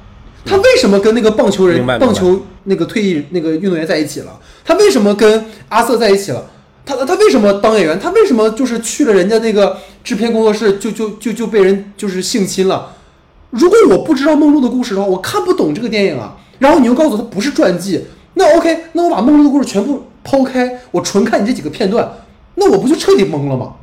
[0.44, 4.40] 他为什么跟那个棒球人、棒球那个退役那个运动员在一起了？
[4.66, 6.50] 他为什么跟阿瑟在一起了？
[6.86, 8.00] 他他为什么当演员？
[8.00, 12.96] 他为什么就是去了人家那个制片工作室就就就就被人就是性侵了？
[13.52, 16.38] 如果我不知道梦露的故事的话，我看不懂这个电影啊。
[16.60, 18.06] 然后你又告诉我它不是传记，
[18.36, 22.08] 那 OK，那我把梦露的故事全部抛开，我纯看你这几个片段，
[22.56, 23.74] 那我不就彻底懵了吗？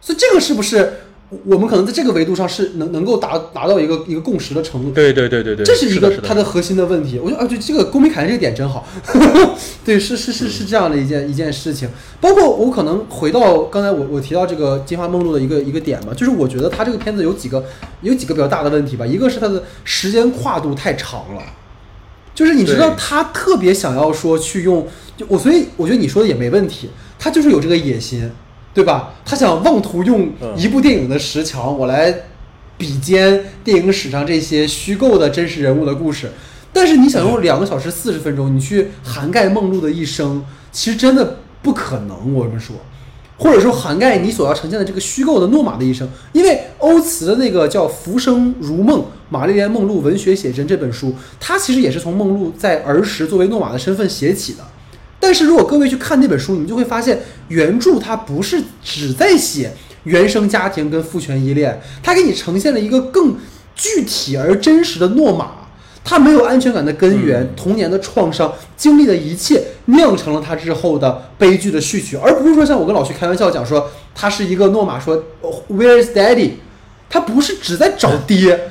[0.00, 1.00] 所以这个是不是
[1.44, 4.90] 我们可能在这个维度上是能能够达达到一个一个共识的程度。
[4.92, 7.18] 对对对对对，这是一个它的核心的问题。
[7.18, 8.86] 我觉得啊，对这个公民凯恩这个点真好，
[9.84, 11.88] 对，是是是是这样的一件一件事情。
[12.20, 17.64] 包括我可能回到刚才我我提到这个《金发梦露》的一个一个点嘛，就是我觉得它这个片子有几个
[18.00, 19.06] 有几个比较大的问题吧。
[19.06, 21.42] 一个是它的时间跨度太长了，
[22.34, 28.30] 就是你知道他特别想要说去用，就我所以我觉得你说的也没问题，他就是有这个野心，
[28.78, 29.12] 对吧？
[29.24, 32.14] 他想妄图用嗯一部电影的十强，我来
[32.76, 36.30] 比肩电影史上这些虚构的真实人物的故事。
[36.72, 42.32] 但是你想用两个小时四十分钟，你去涵盖梦露的一生，其实真的不可能。
[42.32, 42.76] 我这么说，
[43.36, 54.64] 或者说涵盖你所要呈现的这个虚构的诺玛的一生，因为欧茨的那个叫《浮生如梦：玛丽莲·梦露文学写真》这本书，它其实也是从梦露在儿时作为诺玛的身份写起的。
[55.20, 59.72] 但是如果各位去看那本书，你们就会发现，原著它不是只在写
[60.04, 63.36] 原生家庭跟父权依恋，它给你呈现了一个更
[63.74, 65.52] 具体而真实的诺玛。
[66.04, 76.52] 他没有安全感的根源，嗯童年的创伤，经历的一切酿成了他之后的悲剧的序曲，而不是说像我跟老徐开玩笑讲说他是一个诺玛说哦 Where is Daddy，
[77.10, 78.70] 他不是只在找爹，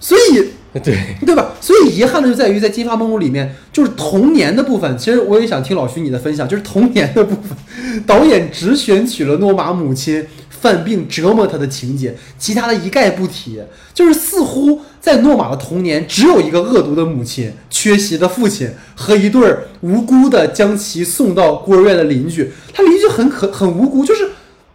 [0.00, 0.52] 所以
[0.84, 1.52] 对，对吧？
[1.60, 4.96] 所以遗憾的就在于在《金发梦露》里面，就是童年的部分。
[4.98, 13.60] 其实我也想听老徐你的分享，就是童年的部分，导演只选取了诺玛母亲犯病折磨他的情节，其他的一概不提。
[13.94, 22.50] 就是似乎在诺玛的童年，只有一个恶毒的母亲、缺席的父亲和一对无辜的将其送到孤儿院的邻居。
[22.72, 24.30] 他邻居很可很无辜，就是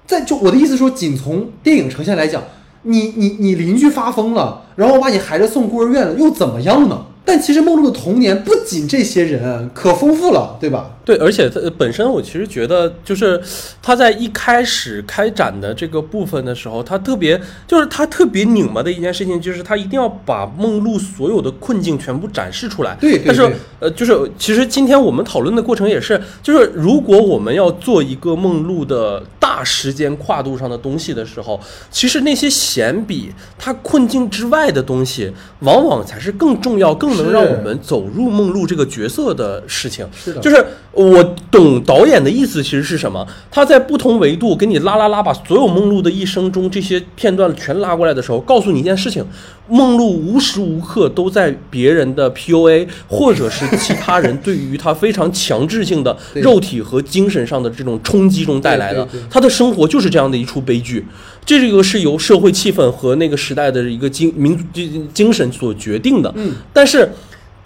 [0.05, 2.43] 在就我的意思说，仅从电影呈现来讲，
[2.83, 7.05] 你你你邻居发疯了，然后我把你孩子送孤儿院了，又怎么样呢？
[7.25, 10.91] 但其实梦露的童年不仅这些人，可丰富了，对吧？
[11.05, 13.41] 对，而且它本身我其实觉得，就是
[13.81, 22.95] 他在一开始开展的这个部分的时候，他特别就是他特别拧巴的一件事情，就是他一定要把梦露所有的困境全部展示出来。
[23.01, 31.59] 对对但是呃，就是其实今天我们讨论的过程也是，就是如果我们要做一个梦露的大时间跨度上的东西的时候，
[31.91, 40.07] 其实那些显比它困境之外的东西，往往才是更重要、更能让我们走入梦露这个角色的事情。
[40.15, 43.27] 是的就是我懂导演的意思，其实是什么？
[43.49, 49.25] 他在不同维度给你拉拉拉，把所有梦露的一生中这些片段全拉过来的时候，告诉你一件事情：
[49.67, 59.07] 梦露无时无刻都在别人的 PUA 或者是其他人对于他非常强制性的肉体和精神上的这种冲击中带来的。
[59.31, 61.03] 他的生活就是这样的一出悲剧。
[61.43, 66.31] 这个是由社会气氛和那个时代的一个精民族精精神所决定的。
[66.37, 67.09] 嗯，但是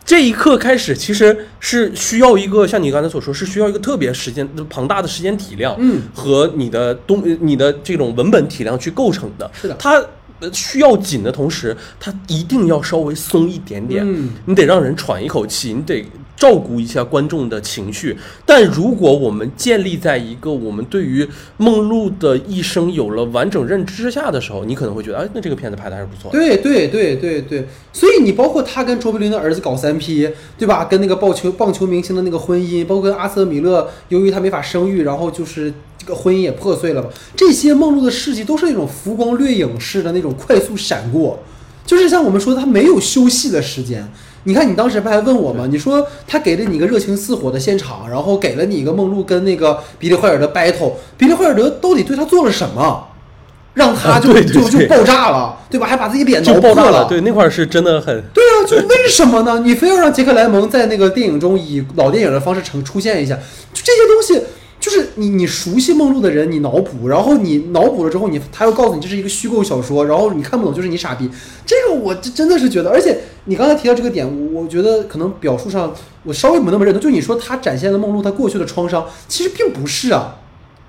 [0.08, 9.51] 这一刻开始，其实是需要一个像你刚才所说，是需要一个特别时间庞大的时间体量，嗯，和你的东你的这种文本体量去构成的。
[9.53, 10.01] 是的它
[10.39, 14.01] 呃需要紧的同时，它一定要稍微松一点点。
[14.08, 16.05] 嗯你得让人喘一口气，你得
[16.38, 18.16] 照顾一下观众的情绪。
[18.46, 21.28] 但如果我们建立在一个我们对于
[21.58, 26.32] 梦露的一生有了完整认知之下的时候，你可能会觉得，哎，那这个片子拍的还是不错。
[26.32, 30.86] 对对对对对，所以你包括他跟卓别林的儿子搞三 P，对吧？
[30.86, 37.10] 跟那个棒球棒球明星的那个婚姻，包括跟阿瑟米勒，由于他没法生育，然后就是这个婚姻也破碎了吧？
[37.36, 41.40] 这些梦露的事迹都是那种浮光掠影式的那种快速闪过，
[41.86, 44.08] 就是像我们说的，他没有休息的时间。
[44.48, 45.68] 你看，你当时不还问我吗？
[45.70, 53.08] 你说他给了你一个热情似火的现场，然后给了你一个梦露跟那个比利怀尔德 battle，比利怀尔德到底对他做了什么，
[53.74, 55.86] 让他啊就、就就爆炸了，对吧？
[55.86, 58.24] 还把自己脸就挠破爆炸了，对，那块儿是真的很。
[58.34, 59.60] 对啊，就为什么呢？
[59.60, 63.36] 你非要让杰克莱蒙在那个电影中以老电影的方式呈出现一下，
[63.74, 64.45] 就这些东西，
[64.88, 71.30] 就是你你熟悉梦露的人，你脑补，然后你脑补了之后，你他又告诉你这是一个虚构小说，然后你看不懂就是你傻逼。
[71.66, 80.38] 这个我真的是觉得，而且你刚才提到这个点，我我觉得可能表述上我稍微不那么认同，就你说他展现了梦露她过去的创伤，其实并不是啊。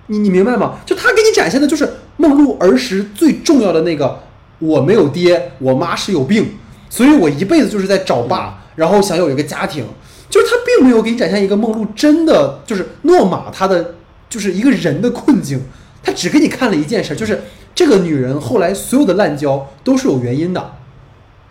[0.07, 0.79] 你你明白吗？
[0.87, 4.21] 就他给你展现的就是梦露儿时最重要的那个，
[4.61, 6.53] 我没有爹，我妈是有病，
[6.89, 9.85] 所以我一辈子就是在找爸，然后想有一个家庭。
[10.31, 13.95] 就是他并没有给你展现一个梦露真的就是诺玛她的
[14.29, 15.63] 就是一个人的困境，
[16.03, 17.43] 他只给你看了一件事，就是
[17.75, 20.73] 这个女人后来所有的滥交都是有原因的。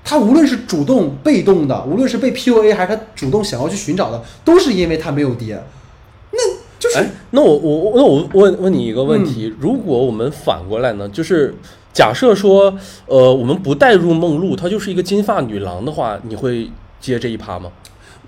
[0.03, 5.61] 她无论是主动被动的，无论是被 PUA 还是她主动想要去寻找的，都是因为她没有爹。
[6.31, 6.39] 那
[6.79, 11.53] 就是哎，那我我我那我问问你一个问嗯题：如果我们反过来呢，就是
[11.91, 16.69] 假设说，呃，我们不带入梦露，她就是一个金发女郎的话，你会
[17.01, 17.71] 接这一趴吗？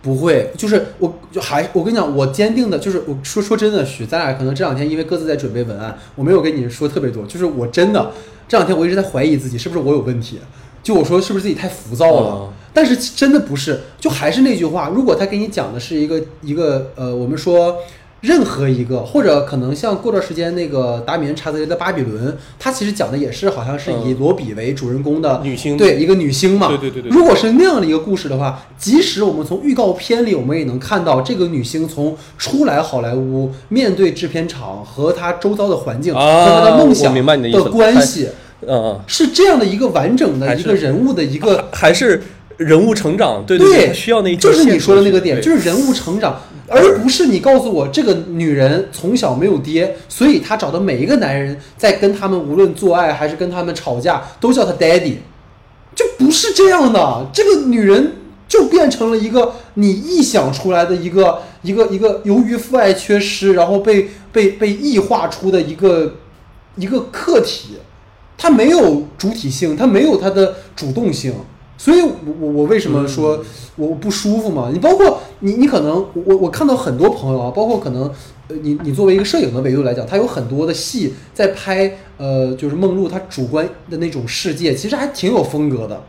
[0.02, 8.12] 不会，就是我就还我跟你讲，我坚定的就是我说说真的，许咱俩可能这两天因为各自在准备文案，我没有跟你说特别多，就是我真的
[8.47, 10.39] 这两天我一直在怀疑自己是不是我有问题，
[10.82, 12.36] 就我说是不是自己太浮躁了。
[12.41, 17.76] 嗯但是真的不是，就还是那句话，如果他给你讲的是一个一个呃，我们说
[18.22, 25.78] 任何一个，或者可能像过段时间那个达米恩查泽雷的《巴比伦》，他其实讲的也是好像是以嗯罗比为主人公的女星。
[25.78, 26.68] 对一个女星嘛。
[26.68, 38.28] 对对对对如果是那样的一个故事的话，即使我们从预告片里，我们也能看到这个女星从出来好莱坞，面对制片厂和她周遭的环境、啊和她的梦想的关系，
[38.68, 42.22] 嗯嗯，是这样的一个完整的一个人物的一个还是
[42.58, 55.16] 人物成长，对对，他需要那就是你说的那个点，就是人物成长，而不是你告诉我这个女人从小没有爹，所以她找的每一个男人在跟他们无论做爱还是跟他们吵架，都叫他 daddy，
[55.96, 57.26] 就不是这样的。
[57.34, 58.14] 这个女人
[58.48, 66.16] 就变成了一个你臆想出来的一个一个一个由于父爱缺失，然后被被被异化出的一个
[66.76, 67.78] 一个客体，
[68.38, 71.34] 她没有主体性，她没有她的主动性。
[71.80, 72.12] 所以我，
[72.42, 73.42] 我我为什么说
[73.78, 74.70] 我不舒服嘛？
[74.74, 78.04] 你包括你，你可能我我看到很多朋友啊，包括可能
[78.50, 86.04] 呃，你你作为一个摄影的维度来讲，他有很多的戏在拍，呃，就是梦露她主观的那种世界，其实还挺有风格的，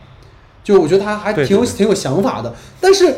[0.64, 2.52] 就我觉得他还挺有挺有想法的。
[2.80, 3.14] 但是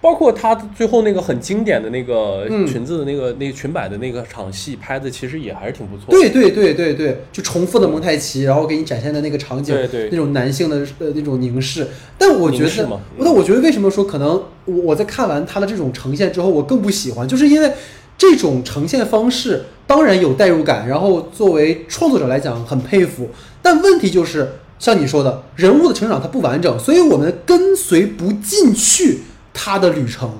[0.00, 6.12] 包括他最后那个很经典的那个嗯裙子的那个、那个裙摆的那个场戏拍的，其实也还是挺不错的。
[6.12, 11.88] 对对对对对，就重复的蒙太奇，然后给你展现的那个场景，对对那种男性的呃那种凝视。
[12.18, 17.72] 但我觉得凝视嘛，但我觉得为什么说可能我我在看完他的这种呈现之后，我更不喜欢，就是因为
[18.18, 23.30] 这种呈现方式当然有代入感，然后作为创作者来讲很佩服，
[23.60, 29.20] 但问题就是像你说的，人物的成长它不完整，所以我们跟随不进去
[29.56, 30.30] 他的旅程。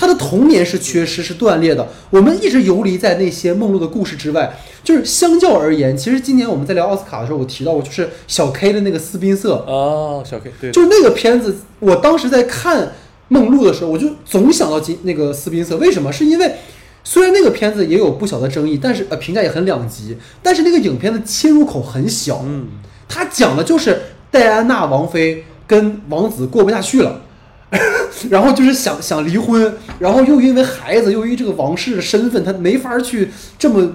[0.00, 1.88] 他的童年是缺失、是断裂的。
[2.10, 4.56] 我们一直游离在那些梦露的故事之外。
[4.84, 12.92] 就是相较而言，其实今年我们在聊奥斯卡的时候，我提到过，就是小 K 的那个《斯宾塞》，哦，小 K 对，就那个片子，我当时在看
[13.26, 15.74] 梦露的时候，我就总想到今那个斯宾塞。
[15.74, 16.12] 为什么？
[16.12, 16.54] 是因为
[17.02, 22.42] 虽然那个片子也有不小的争议，但是呃评价也很两极，但是那个影片的切入口很小。
[22.46, 22.68] 嗯，
[23.08, 24.00] 他讲的就是
[24.30, 27.22] 戴安娜王妃跟王子过不下去了。
[28.30, 33.92] 然后就是想想离婚，然后又因为孩子，又因为这个王室的身份，他没法去这么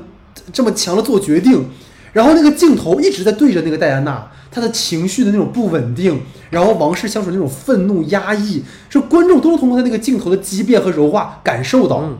[0.51, 1.65] 这么强的做决定。
[2.13, 6.21] 然后那个镜头一直在对着那个戴安娜，她的情绪的那种不稳定，
[6.51, 12.01] 然后王室相处的那种愤怒压抑，是观众都是通过他那个镜头的畸变和柔化感受到。
[12.03, 12.17] 嗯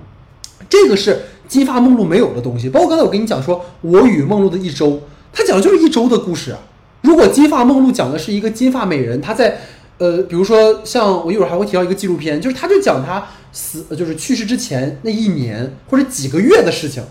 [0.70, 2.68] 这个是金发梦露没有的东西。
[2.68, 4.99] 包括刚才我跟你讲说，我与梦露的一周，
[5.32, 6.58] 他讲的就是一周的故事啊。
[7.01, 9.60] 如果金发梦露讲的是一个金发美人，她在
[9.98, 17.04] 呃，比如说像我一会儿还会提到一个纪录片，就是他就讲他死，呃就是去世之前那一年或者几个月的事情，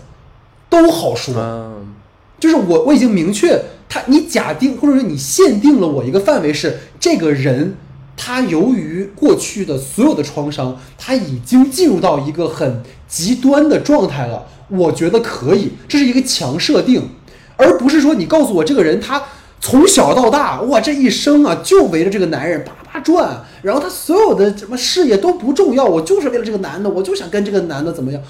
[0.69, 1.33] 都好说。
[1.37, 1.93] 嗯，
[2.39, 7.75] 就是我我已经明确他，你假定或者说你限定了我一个范围是这个人，
[8.17, 14.47] 他由于过去的所有的创伤，他已经进入到一个很极端的状态了。
[14.69, 17.09] 我觉得可以，这是一个强设定，
[17.57, 19.23] 而不是说你告诉我这个人他
[19.65, 28.21] 从小到大，哇，这一生啊就围着这个男人叭叭转，然后他所有的什么事业都不重要，我就是为了这个男的，我就想跟这个男的怎么样。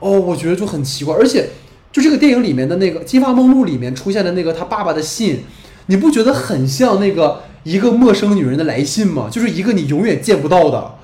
[0.00, 1.50] 哦，我觉得就很奇怪，而且
[1.92, 5.44] 就这个电影里面的那个《金发梦露》里面出现的那个他爸爸的信，
[5.86, 9.28] 你不觉得很像那个一个陌生女人的来信吗？
[9.30, 10.94] 就是一个你永远见不到的，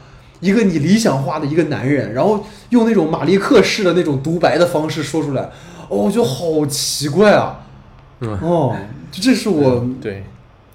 [0.41, 5.43] 一个你理想化的一个男人，然后用那种马利克式的那种独白的方式说出来，
[5.89, 7.61] 哦，我觉得好奇怪啊！
[8.21, 8.77] 嗯哦，
[9.13, 10.25] 就这是我对，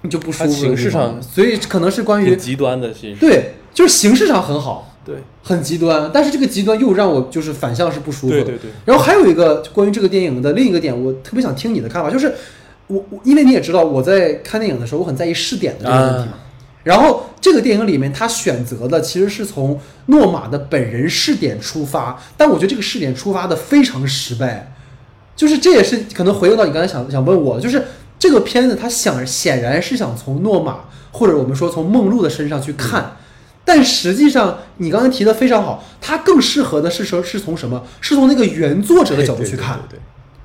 [0.08, 8.44] 就不舒服形式上所以可能是关于极端的，其实对，就是形式上很好，对很极端，但是这个极端又让我就是反向是不舒服的。
[8.44, 12.34] 对对对然后还有一个关于这个电影的另一个点，我特别想听你的看法，就是
[12.86, 16.32] 我我因为你也知道我在看电影的时候，我很在意试点的这个问题嘛。
[16.32, 16.40] 啊
[16.84, 24.73] 然后这个电影里面，他选择的其实是从诺玛的本人试点出发，但我觉得这个试点出发的非常失败。
[25.36, 27.82] 就是这也是可能回应到你刚才想想问我，就是
[28.18, 30.80] 这个片子它想显然是想从诺玛
[31.10, 33.16] 或者我们说从梦露的身上去看，
[33.64, 37.82] 但实际上你刚才提的非常好，它更适合的是说是从什么？
[38.00, 39.80] 是从那个原作者的角度去看，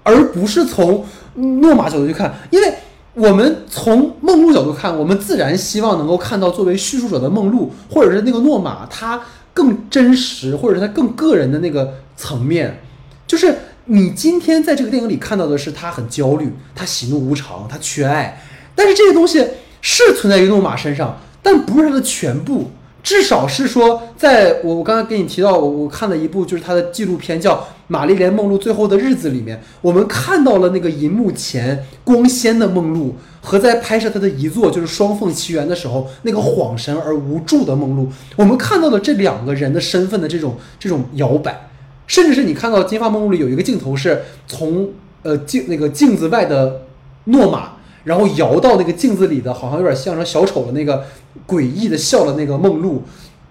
[0.04, 2.74] 而不是从诺玛角度去看，因为
[3.14, 9.22] 我们从梦露角度看，我们自然希望能够看到作为叙述者的梦露，或者是那个诺玛，他
[9.54, 12.82] 更真实，或者是他更个人的那个层面。
[13.28, 13.56] 就是
[13.92, 18.40] 你今天在这个电影里看到的是他很焦虑，他喜怒无常，他缺爱，
[18.76, 19.44] 但是这个东西
[19.82, 22.70] 是存在于诺玛身上，但不是他的全部。
[23.02, 27.56] 至少是说，在我我刚才给你提到，我我看了一部就是他的纪录片叫
[27.88, 41.69] 《玛丽莲梦露最后的日子里面，我们看到了那个银幕前光鲜的梦露，和在拍摄他的遗作就是《双凤奇缘》的时候那个恍神而无助的梦露，我们看到了这两个人的身份的这种这种摇摆，
[42.10, 44.90] 甚至是你看到《金发梦露》里有一个镜头是从
[45.22, 46.82] 呃镜那个镜子外的
[47.26, 51.06] 诺玛，然后摇到那个镜子里的，好像有点像成小丑的那个
[51.48, 53.04] 诡异的笑的那个梦露，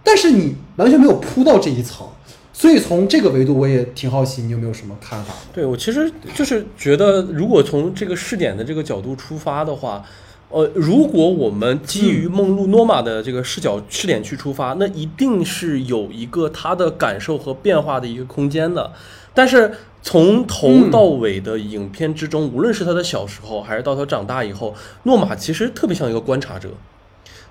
[0.02, 2.04] 但是你完全没有铺到这一层，
[2.52, 5.32] 所以从这个维度我也挺好奇，你有没有什么看法？
[5.52, 10.04] 对我其实就是觉得，如果从这个试点的这个角度出发的话，
[10.50, 18.90] 呃，如果我们基于梦露诺玛的这个视角试点去出发，那一定是有一个他的感受和变化的一个空间的。
[19.34, 26.70] 但是从头到尾的影片之中，无论是他的小时候，还是到他长大以后，诺玛其实特别像一个观察者。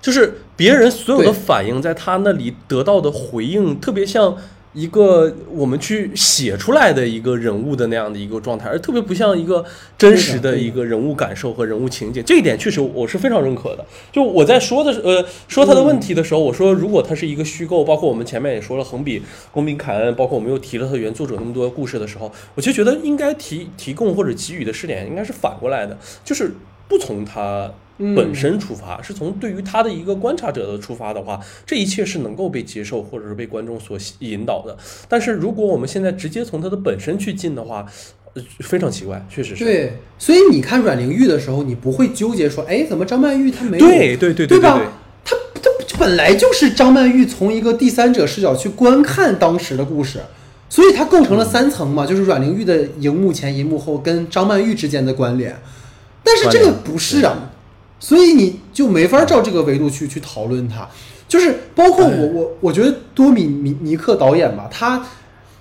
[0.01, 4.35] 就是别人所有的反应，在他那里得到的回应，特别像
[4.73, 9.65] 一个我们去写出来的一个人物的那样的一个状态，而特别不像一个
[9.97, 12.23] 真实的一个人物感受和人物情景。
[12.23, 13.85] 这一点确实我是非常认可的。
[14.11, 26.51] 就我在说的呃说他的问题的时候，我说如果他是一个虚构，包括我们前面也说了横比、公民凯恩，包括我们又提了他原作者那么多故事的时候，我就觉得应该提提供或者给予的试点应该是反过来的，就是
[26.87, 27.71] 不从他
[28.15, 34.77] 本身出发，是从对于他的一个观察者的出发的话，这一切是能够被接受或者是被观众所引导的。
[35.09, 37.85] 但是如果我们现在直接从他的本身去进的话，
[38.33, 39.63] 呃非常奇怪，确实是。
[39.65, 43.87] 对，所以你看阮玲玉的时候，你不会纠结说，哎，怎么张曼玉她没有？
[43.87, 44.79] 对对对对对吧？
[45.25, 50.19] 她她本来就是张曼玉从一个第三者视角去观看当时的故事，
[50.69, 55.57] 所以它构成了三层嘛，就是阮玲玉的荧幕前、荧幕后跟张曼玉之间的关联。
[56.23, 57.51] 但是这个不是啊，
[57.99, 60.87] 所以你就没法照这个维度去去讨论它。
[61.27, 65.05] 就是包括我我我觉得多米尼尼克导演吧，他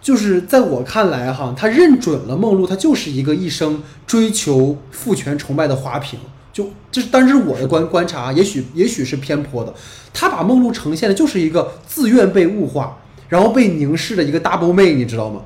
[0.01, 6.21] 就是在我看来哈，他认准了梦露，他就是一个一生追求父权崇拜的花瓶。
[6.53, 9.75] 就这是，但是我的观观察，也许也许是偏颇的。
[10.15, 12.97] 他把梦露呈现的就是一个自愿被物化，
[13.29, 15.43] 然后被凝视的一个 double 妹，你知道吗？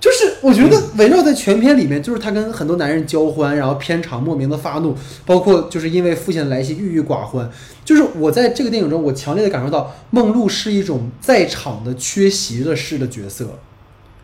[0.00, 4.96] 就是我觉得围绕在全片里面，就是他跟很多男人交欢，然后片场莫名的发怒，
[5.26, 7.48] 包括就是因为父亲的来袭郁郁寡欢。
[7.84, 13.58] 就是我在这个电影中，我强烈的感受到梦露是一种在场的缺席的式的角色，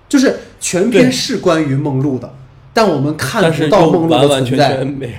[0.08, 2.32] 就是全片是关于梦露的，
[2.72, 4.76] 但我们看不到梦露的完完全存在。
[4.78, 5.14] 全没。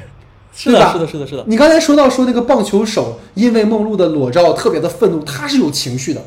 [0.56, 1.44] 是的，是的，是的，是的。
[1.46, 6.22] 你刚才说到说那个棒球手因为梦露的裸照特别的愤怒，他是有情绪的，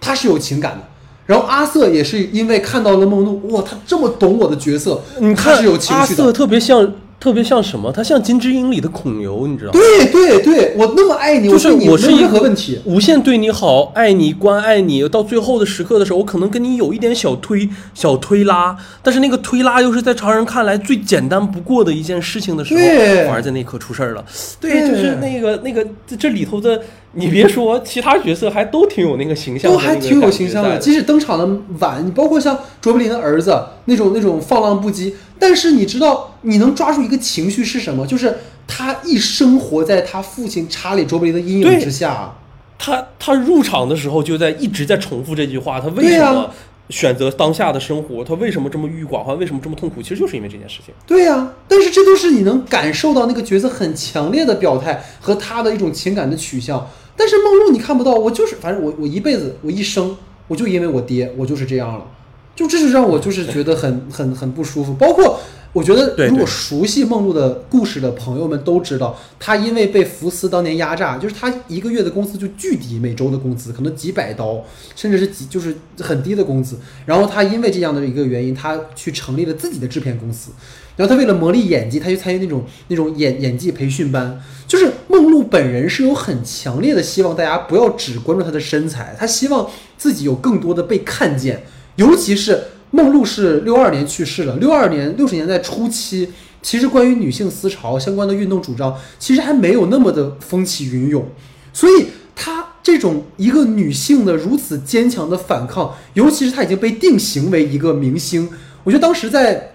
[0.00, 0.88] 他是有情感的。
[1.26, 6.30] 然后阿瑟也是因为看到了梦露，哇，他这么懂我的角色，你看他是有情阿瑟。
[6.30, 7.90] 特别像，特别像什么？
[7.90, 9.80] 他像《金枝英》里的孔刘，你知道吗？
[9.80, 12.78] 对对对，我那么爱你，就是我是一个任何问题。
[12.84, 22.80] 无限对你好，爱你，关爱你，到最后的时刻的时候，我可能跟你有一点小推小推拉，但是那个推拉又是在常人看来最简单不过的一件事情的时候，
[23.24, 24.22] 反而在那一刻出事儿了。
[24.60, 26.82] 对，对就是那个那个这这里头的，
[27.16, 31.48] 你别说，其他角色还都挺有那个形象，都还挺有形象的，即使登场的
[31.78, 38.06] 晚，你包括像卓别林的儿子那种那种放浪不羁，但是你知道你能抓住一个情绪是什么？
[38.06, 38.36] 就是
[38.66, 42.34] 他一生活在他父亲查理卓别林的阴影之下。
[42.76, 46.50] 他他入场的时候就在一直在重复这句话，他为什么
[46.90, 48.24] 选择当下的生活？
[48.24, 49.38] 他为什么这么郁郁寡欢？
[49.38, 50.02] 为什么这么痛苦？
[50.02, 50.92] 其实就是因为这件事情。
[51.06, 56.86] 对呀、但是这都是你能感受到那个角色很强烈的表态和他的一种情感的取向。
[57.16, 60.16] 但是梦露你看不到，我就是反正我我一辈子我一生
[60.48, 62.06] 我就因为我爹我就是这样了，
[62.54, 64.94] 就这就让我就是觉得很 很很不舒服。
[64.94, 65.40] 包括
[65.72, 74.62] 我觉得对如果熟悉梦露的故事的朋友们都知道，他因为被福斯当年压榨，就是他一个月的工资就巨低，每周的工资可能几百刀，
[74.94, 76.78] 甚至是几就是很低的工资。
[77.06, 80.52] 然后他因为这样的一个原因，他去成立了自己的制片公司。
[80.96, 84.40] 然后他为了磨砺演技，他去参与那种那种演演技培训班。
[84.66, 89.68] 就是梦露本人是有很强烈的希望，大家不要只关注她的身材，她希望
[89.98, 91.64] 自己有更多的被看见。
[91.96, 96.30] 尤其是梦露是六二年去世了，六二年六十年代初期，
[96.62, 101.28] 其实关于女性思潮相关的运动主张，其实还没有那么的风起云涌，
[101.72, 108.48] 所以她这种一个女性的如此坚强的反抗，尤其是她已经被定型为一个明星，
[108.84, 109.73] 我觉得当时在。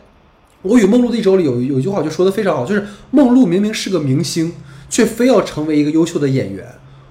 [0.61, 4.51] 我与梦露的一周里有有一句话就说的非常好，就是梦露明明是个明星，
[4.89, 6.65] 却非要成为一个优秀的演员。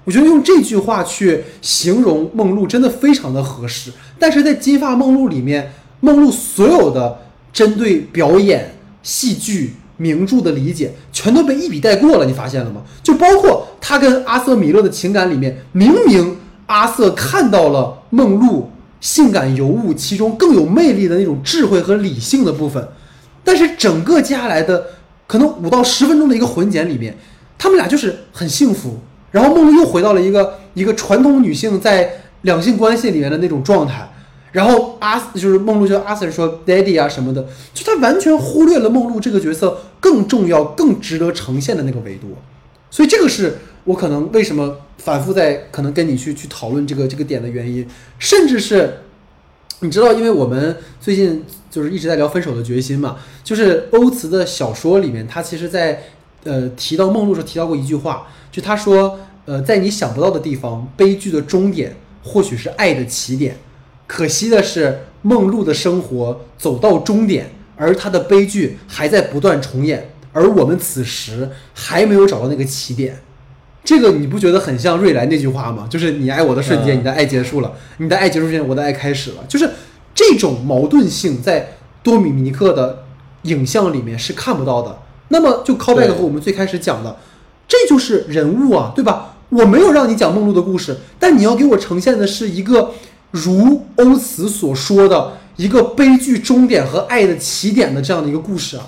[0.05, 3.91] 我觉得用这句话去形容梦露真的非常的合适。
[4.17, 7.19] 但是在《金发梦露》里面，梦露所有的
[7.51, 12.25] 针对表演、戏剧、名著的理解，全都被一笔带过了。
[12.25, 12.81] 你发现了吗？
[13.01, 16.37] 就包括他跟阿瑟米勒的情感里面，明明
[16.67, 18.69] 阿瑟看到了梦露
[19.01, 22.87] 性感尤物，其中更有魅力的那种智慧和理性的部分。
[23.43, 24.87] 但是整个接下来的
[25.27, 27.15] 可能五到十分钟的一个混剪里面，
[27.57, 28.99] 他们俩就是很幸福。
[29.31, 34.09] 然后梦露又回到了一个一个传统女性在两性关系里面的那种状态。
[34.51, 42.35] 然后阿就是梦露就阿 Sir 说 Daddy 啊什么的，就他完全忽略了梦露这个角色更重要、更值得呈现的那个维度。
[42.89, 47.87] 所以这个是我可能为什么反复在可能跟你去去讨论这个这个点的原因，
[48.17, 49.01] 甚至是
[49.81, 56.03] 你知道，因为我们最近就是一直在聊分手的决心嘛，就是欧茨的小说里面，他其实在
[56.43, 63.57] 呃提到梦露时候提到过一句话，就他说呃在你想不到的地方，悲剧的终点或许是爱的起点。
[64.07, 73.19] 可惜的是，梦露的生活走到终点，而她的悲剧还在不断重演，而我们此时还没有找到那个起点。
[73.83, 75.87] 这个你不觉得很像瑞莱那句话吗？
[75.87, 79.45] 就是你爱我的瞬间，嗯你的爱结束了；你的爱结束之前，我的爱开始了。
[79.47, 79.69] 就是
[80.13, 83.03] 这种矛盾性在多米尼克的
[83.43, 84.99] 影像里面是看不到的。
[85.29, 87.17] 那么就 call back 和我们最开始讲的，
[87.67, 89.35] 这就是人物啊，对吧？
[89.49, 92.91] 我没有让你讲梦露的故事，但你要给我呈现的是一个
[93.31, 98.85] 如欧茨所说的一个悲剧终点和爱的起点的这样的一个故事啊。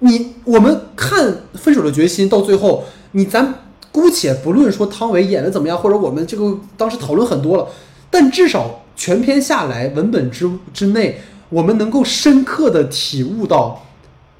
[0.00, 3.54] 你我们看《分手的决心》到最后，你咱
[3.90, 7.66] 姑且不论说汤唯演的怎么样，或者我们这个当时讨论很多了，
[8.10, 11.20] 但至少全篇下来，文本之之内，
[11.50, 13.86] 我们能够深刻的体悟到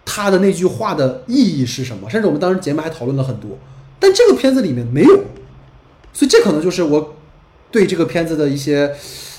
[0.04, 3.58] 他的那句话的意义是什么，甚至我们当时节目还讨论了很多，
[4.00, 5.14] 但这个片子里面没有，
[6.12, 7.14] 所以这可能就是我
[7.70, 8.94] 对这个片子的一些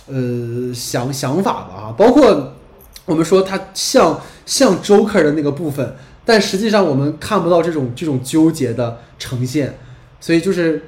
[0.08, 2.54] 呃想想法吧啊，包括
[3.06, 9.78] 我们说它像像 Joker 的那个部分，但实际上我们看不到这种这种纠结的呈现，
[10.20, 10.84] 所以就是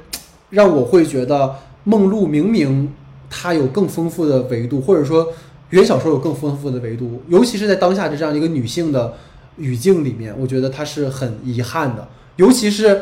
[0.51, 2.93] 让我会觉得梦露明明
[3.29, 5.31] 它有更丰富的维度，或者说
[5.69, 9.13] 原小说有更丰富的维度，尤其是在当下的这样一个女性的
[9.57, 12.07] 语境里面，我觉得它是很遗憾的。
[12.37, 13.01] 尤其是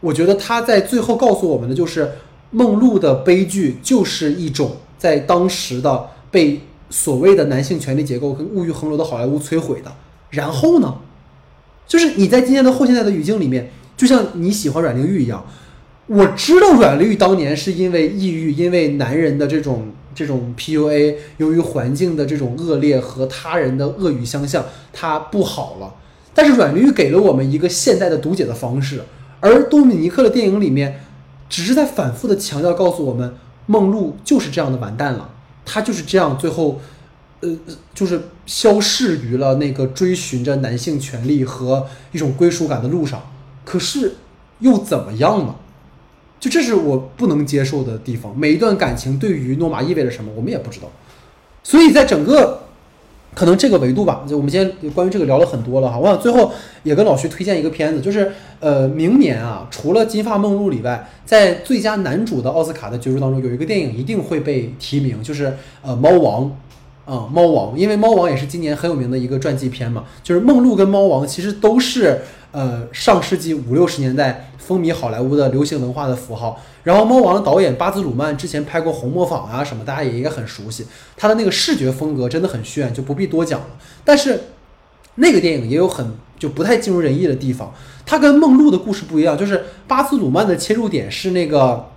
[0.00, 2.12] 我觉得他在最后告诉我们的就是，
[2.50, 6.60] 梦露的悲剧就是一种在当时的被
[6.90, 9.90] 所谓的男性权力结构跟物欲横流的好莱坞摧毁的。
[10.30, 10.98] 然后呢，
[11.86, 15.44] 就是你在今天的后现代的语境里面，就像你喜欢阮玲玉一样，
[16.06, 25.94] 我知道阮玲玉当年是因为抑郁，因为男人的这种这种 PUA，由于环境的这种恶劣和他人的恶语相向，她不好了。
[26.34, 29.02] 但是阮玲玉给了我们一个现代的读解的方式，
[29.40, 31.00] 而多米尼克的电影里面，
[31.48, 33.34] 只是在反复的强调告诉我们，
[33.66, 35.30] 梦露就是这样的完蛋了，
[35.64, 36.80] 她就是这样最后，
[37.40, 37.56] 呃，
[37.94, 43.22] 就是消逝于了那个追寻着男性权利和一种归属感的路上。
[43.64, 44.16] 可是
[44.58, 45.54] 又怎么样呢？
[46.44, 48.38] 就这是我不能接受的地方。
[48.38, 50.90] 每一段感情对于诺玛意味着什么，我们也不知道。
[51.62, 52.64] 所以在整个
[53.34, 55.96] 可能这个维度吧，就我们今天关于这个聊了很多了哈。
[55.96, 56.52] 我想最后
[56.82, 58.30] 也跟老徐推荐一个片子，就是
[58.60, 66.44] 呃，明年啊，除了《金发梦露》以外，在最佳男主的奥斯卡的角逐当中，有一个电影一定会被提名，就是呃《猫王》
[67.10, 70.04] 啊，《猫王》，因为《猫王》也是今年很有名的一个传记片嘛。
[70.22, 72.20] 就是梦露跟猫王其实都是
[72.52, 76.60] 呃上世纪五六十年代风靡好莱坞的流行文化的符号。
[76.82, 80.86] 然后《猫王》的导演巴兹鲁曼之前拍过《红磨坊》啊什么，大家也应该很熟悉。
[81.16, 83.66] 他的那个视觉风格真的很炫，就不必多讲了。
[84.04, 84.44] 但是
[85.16, 87.72] 那个电影也有很就不太尽如人意的地方。
[88.06, 91.90] 它跟梦露的故事不一样，就是巴兹鲁曼的切入点是那个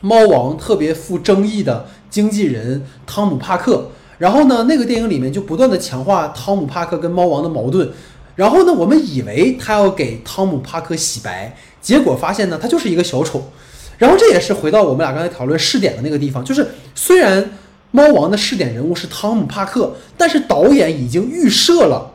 [0.00, 3.88] 猫王特别富争议的经纪人汤姆帕克。
[4.18, 7.90] 然后呢，那个电影里面就不断的强化汤姆帕克跟猫王的矛盾。
[8.36, 13.52] 然后呢，我们以为他要给汤姆帕克洗白，结果发现呢，他就是一个小丑。
[13.98, 17.58] 然后这也是回到我们俩刚才讨论试点的那个地方，就是虽然
[17.90, 22.12] 猫王的试点人物是汤姆帕克，但是导演已经预设了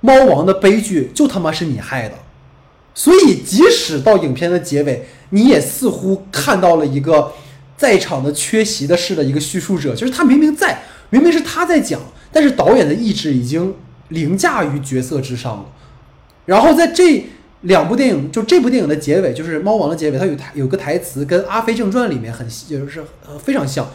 [0.00, 2.16] 猫王的悲剧就他妈是你害的，
[2.94, 7.32] 所以即使到影片的结尾，你也似乎看到了一个
[7.76, 12.00] 在场的缺席的式的一个叙述者，就是他明明在，明明是他在讲，
[12.30, 13.74] 但是导演的意志已经
[14.08, 15.64] 凌驾于角色之上了。
[16.44, 17.24] 然后在这
[17.62, 23.88] 两部电影，就这部电影的结尾，就是《猫王》的结尾，它有台有个台词跟《阿飞正传》里面很就是呃非常像，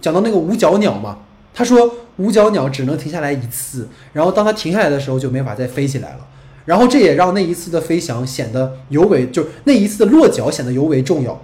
[0.00, 1.18] 讲到那个五角鸟嘛，
[1.52, 6.26] 他说五角鸟只能停下来一次，然后当它停下来的时候就没法再飞起来了，
[6.64, 11.40] 然后这也让那一次的飞翔显得尤为，就是那一次的落脚显得尤为重要。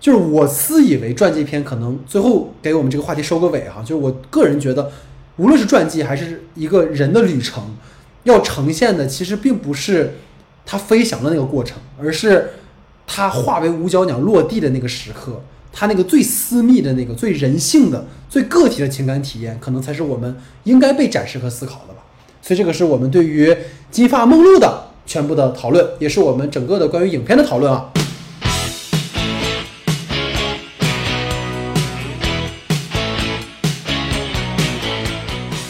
[0.00, 4.90] 就是我私以为传记片可能最后给我们这个话题收个尾哈，就是我个人觉得，
[5.36, 7.76] 无论是传记还是一个人的旅程，
[8.24, 10.14] 要呈现的其实并不是
[10.64, 12.50] 它飞翔的那个过程，而是
[13.06, 15.42] 它化为五角鸟落地的那个时刻。
[15.74, 22.00] 它那个最私密的那个、最人性的、最个体的情感体验，可能才是我们应该被展示和思考的吧。
[22.42, 23.50] 所以这个是我们对于
[23.90, 27.90] 《金发梦露》的全部的讨论，也是我们整个的关于影片的讨论啊。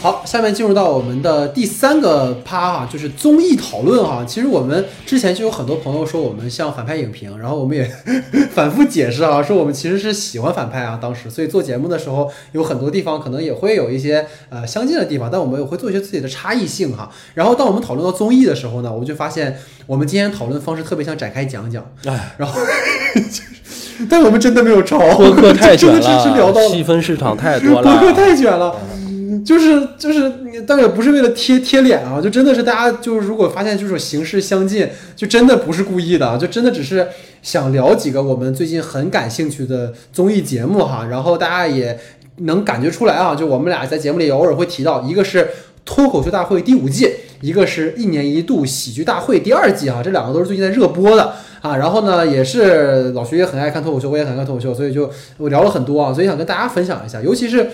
[0.03, 4.25] 好，下面进入到我们的第三个趴哈，就是综艺讨论哈。
[4.27, 7.89] 其实我们之前就有很多朋友说我们像反派影评，然后我们也
[8.53, 10.99] 反复解释啊，说我们其实是喜欢反派啊。
[11.01, 17.09] 当时所以做节目的时候，有很多地方可能也会有一些呃相近的地方，但我们也会做一些自己的差异性哈。
[17.35, 19.57] 然后当我们讨论到综艺的时候呢，我就发现
[19.87, 22.61] 我们今天讨论方式特别像展开讲讲，哎，然后。
[24.11, 28.75] 但我们真的没有抄，播客太 卷了细分市场太多了，播客太卷了，
[29.45, 37.07] 就是就是你，但也不是为了贴贴脸啊，就真的是大家就是如果发现这种形式相近，就真的不是故意的，就真的只是
[37.43, 41.99] 想聊几个我们最近很感兴趣的综艺节目哈，然后大家也
[42.39, 45.49] 能感觉出来啊，就我们俩在节目里偶尔会提到，一个是
[45.85, 47.11] 脱口秀大会第五季，
[47.41, 51.33] 一个是一年一度喜剧大会第二季啊，这两个都是最近在热播的。
[51.63, 57.65] 啊，然后呢，也是老徐也很爱看脱口秀，我也很爱看脱口秀，所以就我聊了很多啊，所以想跟大家分享一下，尤其是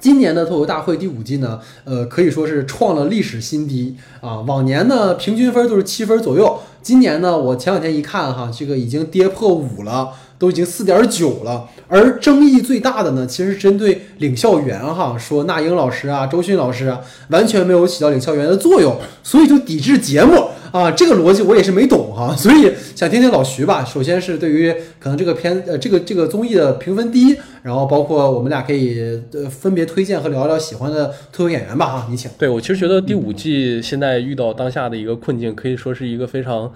[0.00, 4.40] 今年的脱口大会第五季呢，呃，可以说是创了历史新低啊。
[4.40, 10.08] 往年呢，平均分都是七分左右，今年呢，我前两天一看哈，这个已经跌破五了，
[10.38, 11.68] 都已经四点九了。
[11.86, 16.98] 而争议最大的呢，其实针对领校园哈，说那英老师啊、周迅老师啊，
[17.28, 20.46] 完全没有起到领校园的作用，所以就抵制节目。
[20.72, 23.84] 啊，这个逻辑我也是没懂哈， 所以想听听老徐吧。
[23.84, 29.00] 首先是对于可能这个片呃这个这个综艺的评分低，然后包括我们俩可以
[29.32, 32.30] 呃分别推荐和聊聊喜欢的脱口演员吧哈，你请。
[32.38, 36.72] 对我其实觉得第五季现在遇到当下的一个困境，可以说是一个非常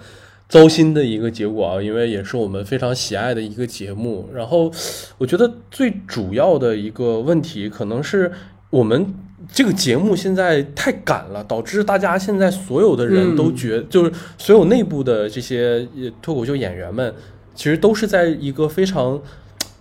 [0.47, 4.29] 糟心的一个结果啊，因为也是我们非常喜爱的一个节目。
[4.33, 4.71] 然后
[5.17, 8.31] 我觉得最主要的一个问题，可能是
[8.69, 9.05] 我们
[9.51, 17.13] 这个节目现在太赶了，导致大家现在所有的人都觉，就是所有内部的这些呃脱口秀演员们，
[17.53, 19.21] 其实都是在一个非常。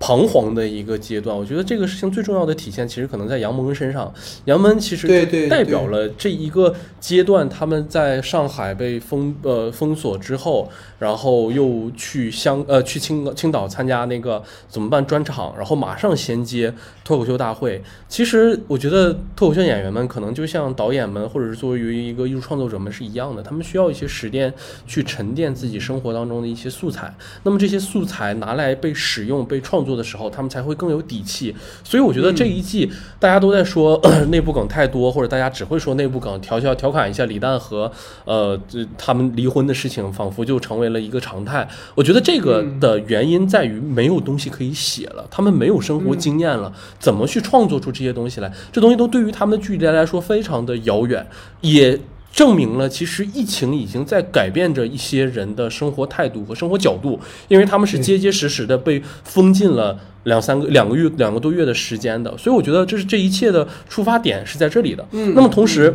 [0.04, 4.12] 彷徨的一个阶段，我觉得这个事情最重要的体现，其实可能在杨蒙身上。
[4.44, 5.08] 杨蒙其实
[5.48, 16.70] 代表了这一个阶段，他们在上海被封呃封锁之后，然后又去香呃去青青岛参加那个怎么办专场，然后马上衔接
[17.02, 17.82] 脱口秀大会。
[18.06, 24.52] 其实我觉得脱口秀演员们可能就像导演们或者是作为一个艺术创作者们是一样的，他们需要一些时间
[24.86, 27.14] 去沉淀自己生活当中的一些素材。
[27.42, 31.54] 那么这些素材拿来被使用、被创作的时候，他们才会更有底气。
[31.82, 34.00] 所以我觉得这一季大家都在说、
[34.30, 37.90] 内部梗太多，或者大家只会说内部梗，调笑调侃一下李诞和
[38.24, 41.68] 呃这他们离婚的事情，仿佛就成为了一个常态。
[41.94, 48.52] 我觉得这个的原因在于没有东西可以写了，他们没有生活经验了，怎么去创作出这些东西来？
[48.72, 51.26] 这东西都对于他们的距离来说非常的遥远，
[51.60, 52.00] 也。
[52.34, 65.06] 证明了，其实疫情已经在改变着一些人的生活态度和生活角度，因为他们是结结实实的被封禁了两三个、两个月、两个多月的时间的，所以我觉得这是这一切的出发点是在这里的。
[65.12, 65.92] 嗯那么同时，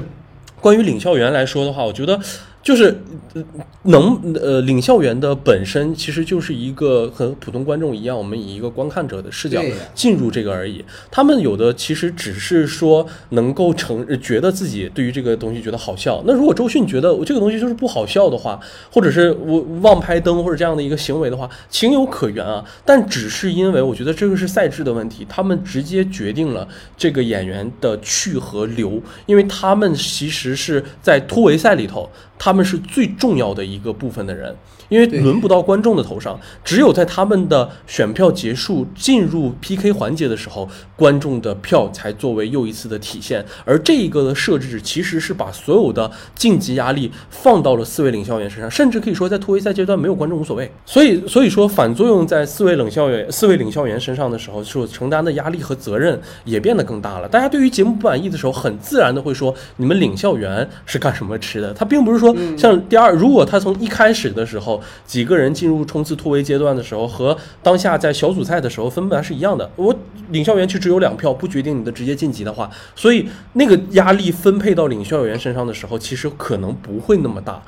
[0.61, 2.17] 关于领校园来说的话，我觉得
[2.61, 3.01] 就是
[3.33, 3.43] 呃
[3.83, 9.61] 能呃领校园的本身其实就是一个和普通观众一样，我们以一个观看者的视角
[9.95, 10.83] 进入这个而已。
[11.09, 16.21] 他们有的其实只是说能够承觉得自己对于这个东西觉得好笑。
[16.25, 18.59] 那如果周迅觉得我这个东西就是不好笑的话，
[18.91, 22.63] 或者是我忘拍灯或者这样的一个行为的话，情有可原啊。
[22.85, 26.67] 但只是因为我觉得这个是赛制的问题，他们直接决定了
[26.97, 32.09] 这个演员的去和留，因为他们其实是在突围赛里头，
[32.39, 34.55] 他们是最重要的一个部分的人。
[34.89, 43.45] 因为轮不到观众的头上，只有在他们的选票结束进入 PK 环节的时候，观众的票才作为又一次的体现。
[43.63, 50.69] 而这一个的设置其实是把所有的晋级压力放到了四位领校员身上，甚至可以说在突围赛阶段没有观众无所谓。
[50.85, 57.27] 所以，所以说反作用在四位领校员、四位领校员身上的时候，所承担的压力和责任也变得更大了。
[57.27, 69.69] 大家对于节目不满意的时候，很自然的会说：“你们领校员是干什么吃的？”他并不是说像第二，如果他从一开始的时候几个人进入冲刺突围阶段的时候，和当下在小组赛的时候分别是一样的。
[69.75, 69.95] 我
[70.31, 77.61] 领校员区只有两票，不决定你的直接晋级的话，所以那个压力分配到领校员身上的时候，其实可能不会那么大。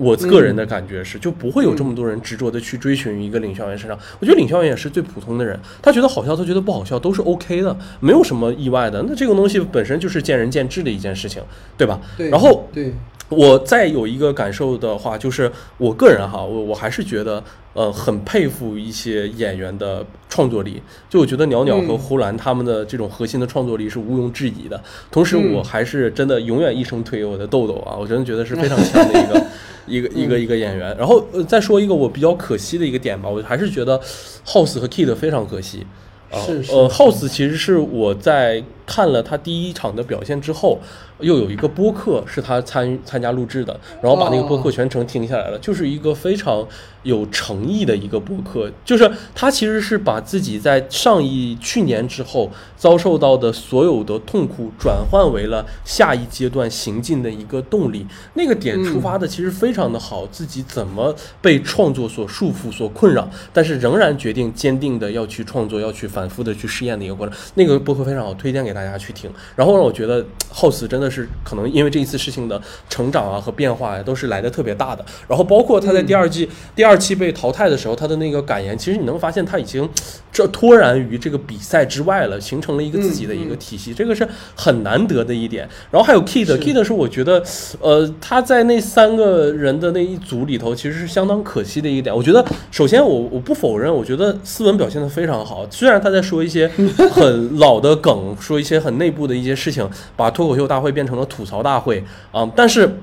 [0.00, 3.98] 我个人的感觉是，就不会有这么多人执着的去追寻一个领校员身上。
[4.20, 9.04] 我觉得领校员也是最普通的人，他觉得好笑，他觉得不好笑，都是 OK 的，没有什么意外的。
[9.08, 11.42] 那这个东西本身就是见仁见智的一件事情，
[11.76, 12.00] 对吧？
[12.16, 12.94] 对，然后对，
[13.28, 17.42] 我再有一个感受的话，就是我个人哈，我我还是觉得，
[17.74, 20.82] 呃，很佩服一些演员的创作力。
[21.10, 24.82] 就我觉得袅袅和呼兰他们的这种核心的创作力是毋庸置疑的。
[25.10, 29.46] 同时，我还是真的永远一生推我的豆豆啊，我真的觉得是非常强的一个
[29.86, 30.96] 一个一个一个演员。
[30.96, 34.00] 然后呃再说一个我比较可惜的一个点吧，我还是觉得
[34.46, 35.86] House 和 Kid 非常可惜。
[36.30, 40.78] 啊，是是呃，House 其实是我在看了他第一场的表现之后，
[41.20, 46.66] 又有一个播客是他参参加录制的，然后把那个播客全程听下来了，就是一个非常
[47.02, 67.36] 有诚意的一个播客，就是他其实是把自己在上一去年之后遭受到的所有的痛苦转换为了下一阶段行进的一个动力，那个点出发的其实非常的好，自己怎么被创作所束缚、所困扰，但是仍然决定坚定的要去创作、要去反复的去试验的一个过程。
[67.54, 69.30] 那个播客非常好，推荐给大家去听。
[69.56, 75.04] 然后让我觉得 House 真的是可能因为这一次事情的成长啊和变化呀、都是来的特别大的。
[75.26, 79.88] 然后包括他在第二季、第二期被淘汰的时候，他的那个感言，其实你能发现他已经
[80.30, 85.68] 这脱然于这个比赛之外了，形成了一个自己的一个体系，这个是很难得的一点。
[85.90, 87.42] 然后还有 Kid，Kid 是我觉得，
[87.80, 92.14] 呃，他在那三个人的那一组里头，其实是相当可惜的一点。
[92.14, 96.68] 我觉得，首先我我不否认，我觉得斯文表现的非常好，虽然他在说一些
[97.10, 102.98] 很老的梗，说一些很内部的一些事情，把脱口秀大会变成了吐槽大会啊、但是。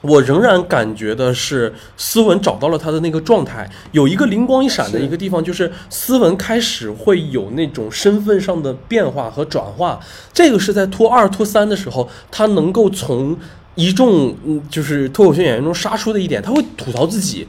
[0.00, 3.68] 我仍然感觉的是，斯文找到了他的那个状态。
[3.90, 9.98] 有一个灵光一闪的一个地方，就是斯文开始会有那种身份上的变化和转化。
[10.32, 13.36] 这个是在脱二、脱三的时候，他能够从
[13.74, 17.48] 一众嗯，就是脱口秀演员中杀出的一点，他会吐槽自己。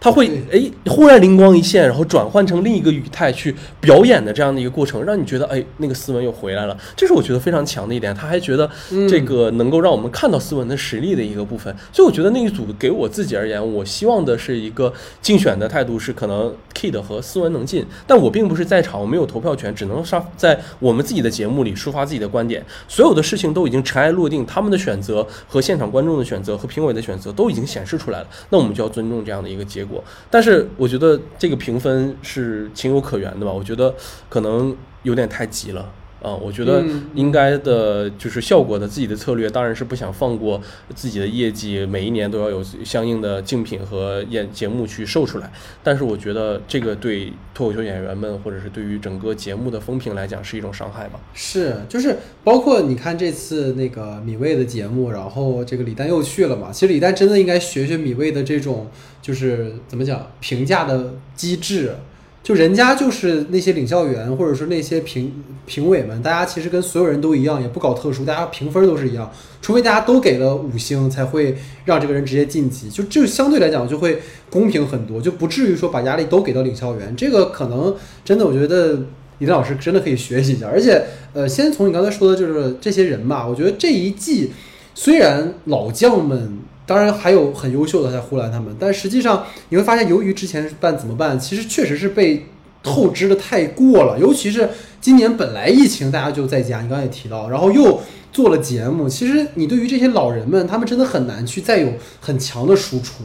[0.00, 6.76] 他会哎，忽然灵光一现，然后转换成另一个语态去表演的这样的一个过程，让你觉得哎，那个斯文又回来了。
[6.96, 8.14] 这是我觉得非常强的一点。
[8.14, 8.68] 他还觉得
[9.06, 11.74] 这个能够让我们看到斯文的实力的一个部分。
[11.92, 14.90] 所以我觉得那一组给我自己而言，我希望的是一个
[15.20, 22.64] 竞选的态度是可能 Kid 和斯文能进，但我并不是在场，我没有投票权，只能上在我们自己的节目里抒发自己的观点。
[22.88, 29.89] 所有的事情都已经尘埃落定，他们的选择和现场观众的选择和评委的选择都已经显示出来了，那我们就要尊重这样的一个结果。
[30.30, 33.52] 但是我觉得这个评分是情有可原的吧？
[33.52, 33.94] 我觉得
[34.28, 35.90] 可能有点太急了。
[36.22, 40.60] 啊，我觉得嗯应该的就是效果的自己的策略，当然是不想放过
[40.94, 45.50] 自己的业绩，每一年都要有相应的竞品和演节目去售出来。
[45.82, 51.18] 但是我觉得这个对脱口秀演员们，或者是对于整个节目的风评来讲，是一种伤害吧。
[51.32, 56.70] 是，就是包括你看这次那个米未的节目，然后这个李诞又去了嘛。
[56.70, 58.90] 其实李诞真的应该学学米未的这种，
[59.22, 61.94] 就是怎么讲评价的机制。
[62.42, 65.30] 就人家就是那些领校员，或者说那些评
[65.66, 69.30] 评委们，大家其实跟所有人都一样，也不搞特殊，大家评分都是一样，
[69.60, 71.54] 除非大家都给了五星，才会
[71.84, 72.88] 让这个人直接晋级。
[72.88, 77.14] 就就相对来讲就会公平很多，就不至于说把压力都给到领校员。
[77.14, 77.94] 这个可能
[78.24, 78.98] 真的，我觉得
[79.38, 80.66] 李老师真的可以学习一下。
[80.66, 81.04] 而且，
[81.34, 84.50] 呃，先从你刚才说的，就是这些人吧，我觉得这一季
[84.94, 86.58] 虽然老将们。
[86.90, 92.44] 当然还有很优秀的，像呼兰他们，但实际上你会发现，由于之前办怎么办，其实确实是被
[92.82, 94.18] 透支的太过了。
[94.18, 94.68] 尤其是
[95.00, 98.00] 今年本来疫情大家就在家，你刚才也提到，然后又
[98.32, 103.22] 做了节目，其实你对于这些老人们，他们真的很难去再有很强的输出。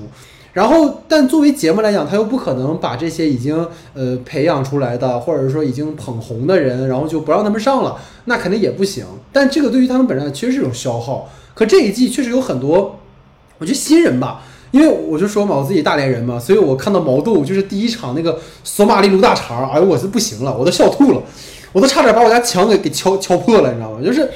[0.54, 9.04] 然后，但作为节目来讲，他又不可能把这些已经呃培养出来的，或者说已经捧红的人，然后就不让他们上了，那肯定也不行。
[9.34, 11.28] 但这个对于他们本身其实是一种消耗。
[11.56, 13.00] 可这一季确实有很多。
[13.58, 14.42] 我觉得新人吧，
[14.72, 21.22] 因为我就说嘛，我自己大连人嘛，所以我看到毛豆就是第一场那个索马里卤大肠，哎呦，我是不行了，我都笑吐了，
[21.72, 24.00] 我都差点把我家墙给给敲敲破了，你知道吗？
[24.04, 24.30] 就是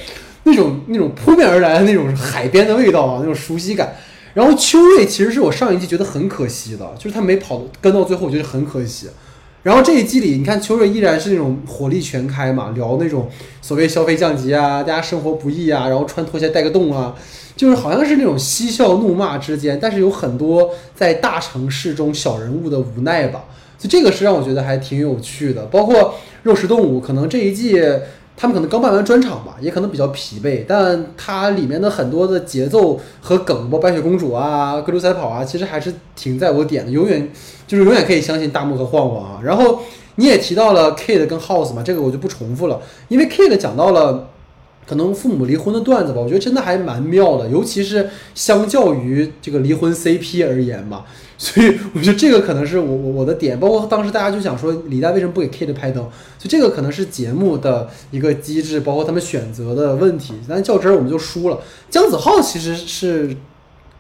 [0.43, 3.95] 那种那种扑面而来的那种海边的味道啊，那种熟悉感。
[4.33, 9.09] 然后秋瑞其实是我上一季觉得很可惜的，就是他没跑跟到最后，我觉得很可惜。
[9.63, 13.29] 然后这一季里，你看秋瑞依然是那种火力全开嘛，聊那种
[13.61, 17.13] 所谓消费降级啊，大家生活不易啊，然后穿拖鞋带个洞啊，
[17.59, 23.43] 就是好像是那种嬉笑怒骂之间，但是有很多在大城市中小人物的无奈吧，
[23.77, 25.65] 所以这个是让我觉得还挺有趣的。
[25.65, 27.77] 包括肉食动物，可能这一季
[28.37, 37.29] 他们可能刚办完专场吧，也可能比较疲惫，但它里面的很多的节奏和梗，包括白雪公主啊、格鲁赛跑啊，其实还是挺在我点的，永远
[37.67, 39.41] 就是永远可以相信大木和晃晃啊。
[39.43, 39.81] 然后
[40.15, 42.79] 你也提到了 Kid 跟 House 嘛，这个我就不重复了，
[43.09, 44.29] 因为 Kid 讲到了。
[44.89, 51.05] 可能父母离婚的段子吧，我觉得真的还蛮妙的，尤其是相较于这个离婚 CP 而言吧，
[51.37, 56.01] 所以我觉得这个可能是我我我的点，包括当时大家就想说李诞为什么不给 Kate 拍灯，
[56.39, 60.33] 所以这个可能是节目的一个机制，包括他们选择的问题。
[60.49, 61.59] 但较真儿我们就输了。
[61.91, 63.35] 姜子浩其实是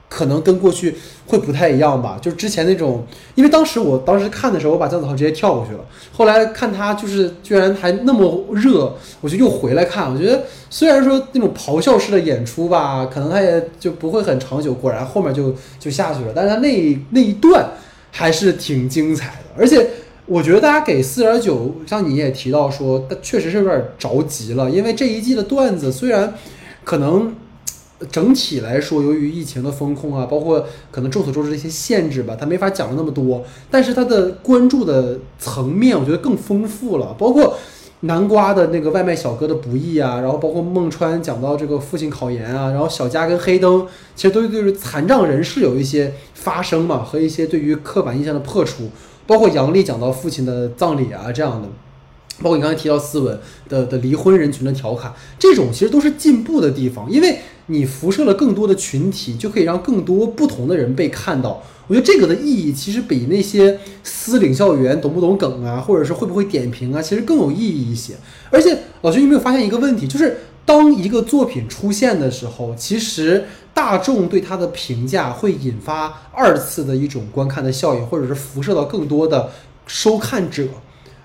[0.09, 0.95] 可能跟过去
[1.27, 2.17] 会不太一样吧。
[2.21, 3.05] 就是之前那种，
[3.35, 5.79] 因为当时我当时看的时候，我把姜子豪直接跳过去了。
[6.11, 10.11] 后来看他就是居然还那么热，我就又回来看。
[10.11, 16.33] 我觉得虽然说那种咆哮式的演出吧，可能他也就不会很长久，果然后面就就下去了。
[16.35, 17.69] 但是他那那一段
[18.11, 19.87] 还是挺精彩的，而且。
[20.31, 26.31] 我觉得大家给四点九，像你也提到说，确实是有点着急了，因为这一季的段子虽然
[26.83, 27.33] 可能
[28.11, 37.57] 整体来说，由于疫情的风控啊，包括可能众所周知的一些限制吧，他没法讲的那么多，但是他的关注的层面，我觉得更丰富了，包括
[38.01, 43.85] 南瓜的那个外卖小哥的不易啊，然后包括孟川讲到这个父亲考研啊，然后小佳跟黑灯
[44.15, 48.89] 其实都对于残障人士有一些发声嘛，和一些对于刻板印象的破除。
[49.27, 51.67] 包括杨笠讲到父亲的葬礼啊，这样的，
[52.41, 57.37] 包括你刚才提到斯文的的离婚人群的调侃，这种其实都是进步的地方，因为
[57.69, 61.63] 你辐射了更多的群体，就可以让更多不同的人被看到。
[61.87, 68.13] 我觉得这个的意义其实比那些私领校园懂不懂梗啊，或者是会不会点评啊，其实更有意义一些。
[68.51, 73.45] 而且老师，你有没有发现一个问题，就是当一个作品出现的时候，其实。
[73.71, 79.51] 大众对他的评价会引发二次的一种观看的效应，或者是辐射到更多的
[79.87, 80.67] 收看者。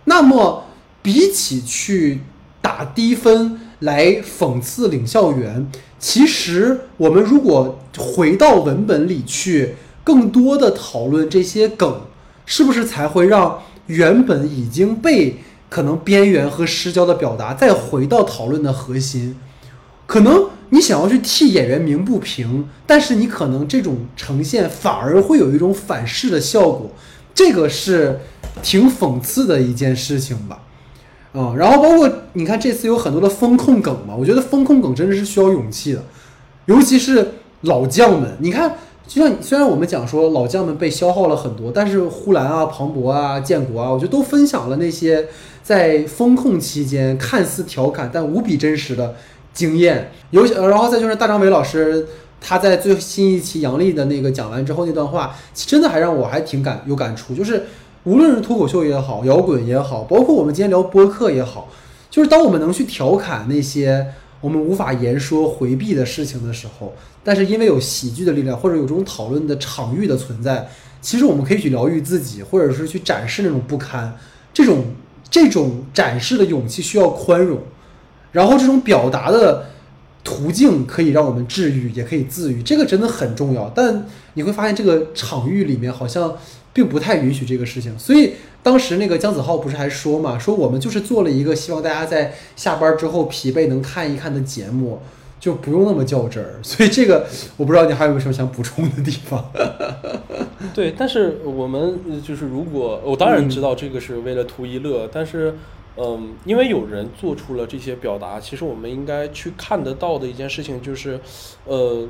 [0.05, 0.63] 那么，
[1.03, 2.21] 比起去
[2.61, 5.69] 打低分来讽刺领校园，
[6.05, 9.75] 其实我们如果回到文本里去，
[10.05, 12.03] 更多的讨论这些梗，
[12.45, 15.37] 是不是才会让原本已经被
[15.71, 19.35] 可能边缘和失焦的表达再回到讨论的核心？
[20.07, 20.51] 可能。
[20.71, 26.91] 你想要去替演员鸣不平，但是你可能这种呈现反而会有一种反噬的效果，
[27.33, 28.19] 这个是
[28.61, 30.63] 挺讽刺的一件事情吧？
[31.35, 36.03] 嗯，然后包括你看这次有很多的风控梗嘛，我觉得风控梗真的是需要勇气的，
[36.67, 37.33] 尤其是
[37.63, 38.37] 老将们。
[38.39, 45.27] 你看，就像虽然我们讲说老将们被消耗了很多，但是呼兰啊、庞博啊、建国啊，我觉得都分享了那些
[45.63, 49.15] 在风控期间看似调侃但无比真实的。
[49.55, 52.05] 经验，尤其然后再就是大张伟老师，
[52.41, 57.33] 他在最新一期杨笠的那个讲完之后那段话，真的还让我还挺感有感触。
[57.37, 57.63] 就是
[58.05, 61.69] 无论是脱口秀也好，摇滚也好，包括我们今天聊播客也好，
[62.11, 64.07] 就是当我们能去调侃那些
[64.43, 70.69] 我们无法言说回避的事情的时候，但是因为有喜剧的力量，或者有这种讨论的场域的存在，
[71.01, 74.15] 其实我们可以去疗愈自己，或者是去展示那种不堪。
[74.53, 74.85] 这种
[75.31, 77.59] 这种展示的勇气需要宽容。
[78.33, 79.67] 然后这种表达的
[80.23, 83.73] 途径可以让我们治愈，也可以自愈，这个真的很重要。
[83.75, 86.37] 但你会发现这个场域里面好像
[86.75, 87.99] 并不太允许这个事情。
[87.99, 95.01] 所以当时那个姜子浩不是还说嘛，说我们就是做了一个希望大家在下班之后疲惫能看一看的节目，
[95.41, 96.57] 就不用那么较真儿。
[96.63, 97.27] 所以这个
[97.57, 99.51] 我不知道你还有没有什么想补充的地方。
[100.75, 105.55] 对，但是我们就是如果我当然知道这个是为了图一乐，但是。
[105.97, 111.21] 嗯，因为有人做出了这些表达，其实我们应该去看得到的一件事情就是，
[111.67, 112.05] 呃，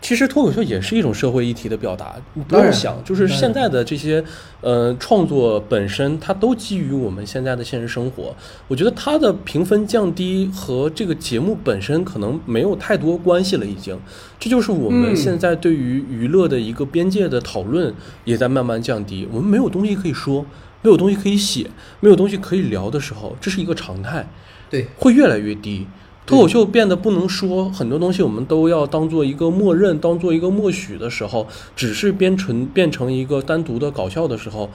[0.00, 2.16] 其实脱口秀也是一种社会议题的表达。
[2.34, 4.24] 你不用想，就是现在的这些
[4.60, 8.34] 呃创作本身，它都基于我们现在的现实生活。
[8.66, 13.98] 我觉得它的评分降低和这个节目本身可能没有太多关系了，已经。
[14.38, 17.94] 这就是我们现在对于娱乐的一个边界的讨论
[18.24, 19.28] 也在慢慢降低。
[19.30, 20.44] 我们没有东西可以说。
[20.82, 21.70] 没有东西可以写，
[22.00, 24.26] 没有东西可以聊的时候，这是一个常态，
[24.70, 25.86] 对，会越来越低。
[26.30, 31.44] 脱口秀变得不能说很多东西，我们都要当做一个默认，当做一个默许的时候，
[31.74, 34.70] 只是变成变成一个单独的搞笑的时候，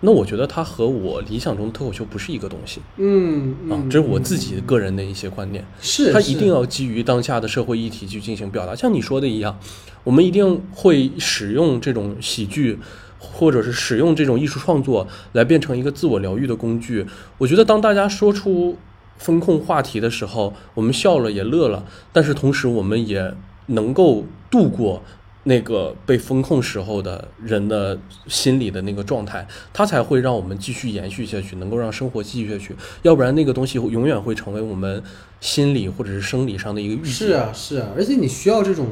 [0.00, 2.82] 那我觉得它和我理想中的脱口秀不是一个东西。
[2.98, 5.64] 嗯啊，这是我自己个人的一些观念。
[5.80, 9.58] 是，它一定要基于当下的社会议题去进行表达，像你说的一样，
[10.04, 12.78] 我们一定会使用这种喜剧。
[13.24, 17.06] 或者是使用这种艺术创作来变成一个自我疗愈的工具，
[17.38, 18.76] 我觉得当大家说出
[19.22, 23.32] 风控话题的时候，我们笑了也乐了，但是同时我们也
[23.66, 25.02] 能够度过
[25.44, 32.76] 那个被风控时候的人的心理的那个状态，它才会让我们继续延续下去，能够让生活继续下去。
[33.02, 35.02] 要不然那个东西永远会成为我们
[35.40, 37.12] 心理或者是生理上的一个预警。
[37.12, 38.86] 是啊，是啊，而且你需要这种。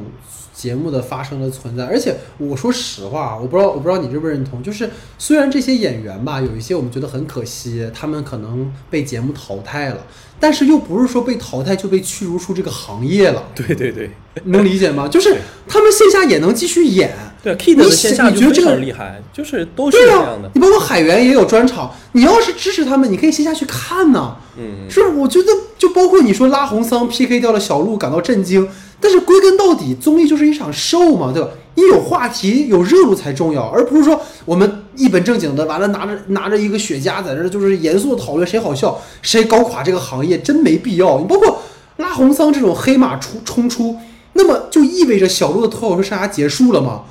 [0.53, 10.05] 节目的发生的存在，而且我说实话，我不知道我不知道你认不认同，就是虽然这些演员吧，有一些我们觉得很可惜，他们可能被节目淘汰了，
[10.39, 13.43] 但是又不是说被淘汰就被驱逐出这个行业了。
[13.55, 14.11] 对对对，
[14.45, 15.07] 能理解吗？
[15.07, 15.35] 就是
[15.67, 20.51] 他们线下也能继续演，对 Kid 你的线下就非你觉得这个常厉害，就是都是这样的，。
[20.53, 24.35] 你包括海源也有专场，你要是支持他们，你可以线下去看呐。
[24.57, 25.01] 嗯，是？
[25.07, 25.47] 我觉得
[25.81, 31.49] 就包括你说拉红桑 PK 掉了小鹿，感到震惊，但是归根到底，综艺就是一场 show 嘛，对吧？
[31.73, 41.17] 你有话题、有热度才重要，而不是说我们一本正经的完了拿着拿着一个雪茄在这就是严肃的讨论谁好笑，谁搞垮这个行业，真没必要。
[41.17, 41.59] 你包括
[41.97, 43.97] 拉红桑这种黑马出冲出，
[44.33, 47.05] 那么就意味着小鹿的脱口秀生涯结束了吗？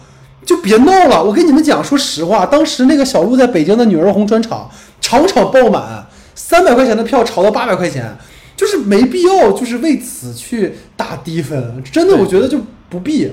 [0.47, 1.25] 就别闹了！
[1.25, 4.71] 我跟你们讲，说实话，当时那个小鹿在北京的女儿红专场，
[5.01, 6.07] 场场爆满，
[6.37, 8.17] 三百块钱的票炒到八百块钱，
[8.61, 11.83] 就是没必要，就是为此去打低分。
[11.91, 12.61] 真的，我觉得就
[12.91, 13.27] 不必，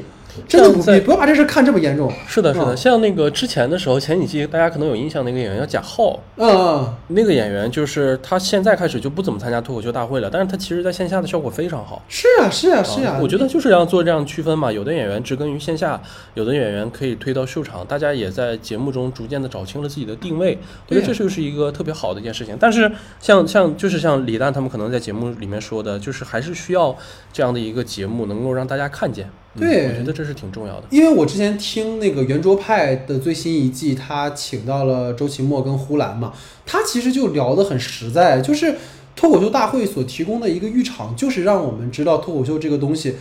[0.48, 2.12] 真的不必，要把这事看这么严重。
[2.28, 12.02] 是的，是的，嗯像那个之前的时候，前几季大家可能有印象，那个演员叫贾浩，嗯嗯，那个演员就是他现在开始就不怎么参加脱口秀大会了，但是他其实在线下的效果非常好。
[12.08, 13.18] 是啊，是啊，是啊。
[13.22, 16.02] 我觉得就是要做这样区分嘛，有的演员植根于线下，
[16.34, 20.58] 有的演员可以推到秀场，大家也在节目中逐渐的找清了自己的定位，
[20.88, 22.58] 我觉得这就是一个特别好的一件事情。
[22.60, 26.96] 但是像像就是像李诞他们可能在节目里面说的，就是还是需要
[27.32, 30.88] 这样的一个节目能够让大家看见，嗯对我觉得这是挺重要的。
[30.90, 36.34] 因为我之前听那个圆桌派的最新一季，他请到了周奇墨跟呼兰嘛，
[36.66, 38.76] 他其实就聊得很实在，就是
[39.16, 43.16] 脱口秀大会所提供的一个浴场，就是让我们知道脱口秀这个东西，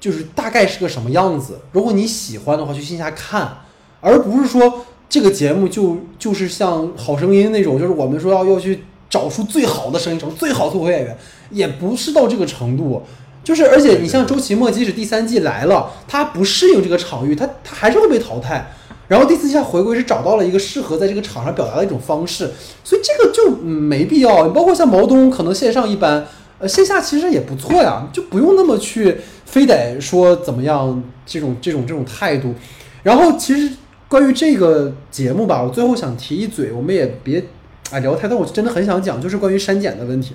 [0.00, 1.60] 就是大概是个什么样子。
[1.72, 3.58] 如果你喜欢的话，去线下看，
[4.00, 11.16] 而不是说这个节目就就是像好声音那种，就是我们说要要去找出最好的声音，找出最好的脱口演员，
[11.50, 13.02] 也不是到这个程度。
[13.44, 18.72] 就是，而且你像周奇墨，即使第三季来了，他不适应这个场域，他他还是会被淘汰。
[19.08, 22.50] 然后第四季他回归是找到了一个适合在这个场上表达的一种方式，
[22.82, 24.46] 所以这个就没必要。
[24.46, 26.24] 你包括像毛东，可能线上一般，
[26.58, 32.54] 呃线下其实也不错呀，就不用那么去非得说怎么样这种这种这种态度。
[33.02, 33.74] 然后其实
[34.08, 37.44] 关于这个节目吧，我最后想提一嘴，我们也别
[37.90, 40.32] 啊聊太多，我真的很想讲，就是关于删减的问题。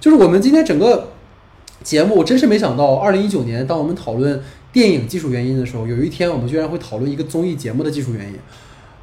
[0.00, 1.08] 就是我们今天整个
[1.82, 4.40] 节目，我真是没想到，二零一九年当我们讨论
[4.72, 8.34] 电影技术原因的时候，有一天我们居然会讨论一个综艺节目的技术原因。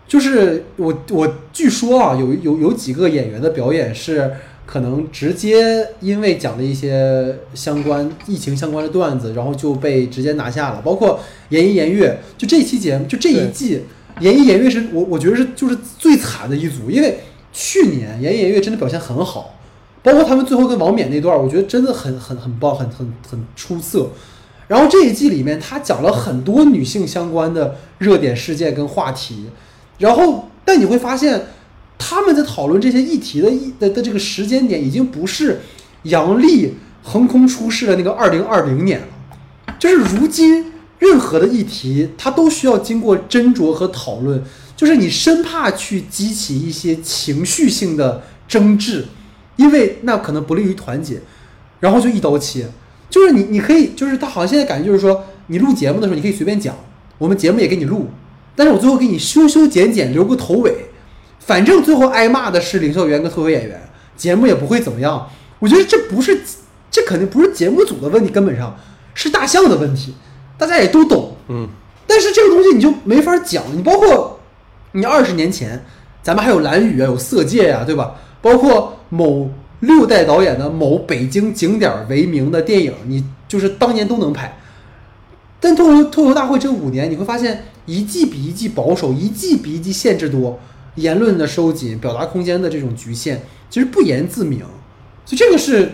[0.07, 4.31] 就是我我据说啊，有有有几个演员的表演是
[4.67, 10.81] 可能直接因为讲了一些相关疫情相关的段子，然后就被直接拿下了。
[10.85, 11.19] 包括
[11.49, 13.81] 严一严月，就这期节目，就这一季，
[14.19, 17.17] 严一严月是我我觉得是就是最惨的一组，因为
[17.51, 19.54] 去年严一严月真的表现很好，
[20.05, 24.11] 包括他们最后跟王冕那段，我觉得真的很很很棒，很很很出色。
[24.67, 29.47] 然后这一季里面，他讲了很多女性相关的热点事件跟话题，
[29.97, 31.47] 然后但你会发现，
[31.97, 35.61] 他们在讨论这些议题的议的的这个时间点，已经不是
[36.03, 39.07] 杨笠横空出世的那个二零二零年了，
[39.79, 44.43] 就是如今任何的议题，它都需要经过斟酌和讨论，
[44.75, 49.05] 就是你生怕去激起一些情绪性的争执，
[49.55, 51.21] 因为那可能不利于团结，
[51.79, 52.67] 然后就一刀切。
[53.09, 56.75] 就是你，你可以，就是他好像现在感觉就是说，你录节目的时候你可以随便讲，
[57.17, 58.09] 我们节目也给你录，
[58.55, 60.73] 但是我最后给你修修剪剪，留个头尾，
[61.39, 63.79] 反正最后挨骂的是领笑员跟脱口演员，
[64.17, 65.29] 节目也不会怎么样。
[65.59, 66.41] 我觉得这不是，
[66.91, 68.75] 这肯定不是节目组的问题，根本上
[69.13, 70.15] 是大象的问题，
[70.57, 71.37] 大家也都懂。
[71.47, 71.69] 嗯，
[72.05, 74.39] 但是这个东西你就没法讲，你包括
[74.91, 75.85] 你二十年前，
[76.21, 78.15] 咱们还有蓝宇啊，有色戒呀、对吧？
[78.41, 84.57] 包括某六代导演的某北京景点为名的电影，你就是当年都能拍。
[85.59, 90.59] 但脱口脱口大会这五年，你会发现一季比一季保守，一季比一季限制多，
[90.95, 93.37] 言论的收紧，表达空间的这种局限，
[93.69, 94.59] 其实不言自明。
[95.25, 95.91] 所以这个是，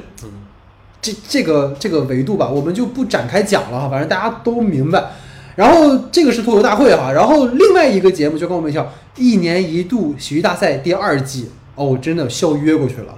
[1.02, 5.12] 这这个这个维度吧，我们就不展开讲了哈，反正大家都明白。
[5.56, 11.50] 然后这个是脱口大会哈，然后另外一个节目就跟我们讲，一年一度喜剧大赛第二季
[11.82, 13.16] 哦，真的笑约过去了。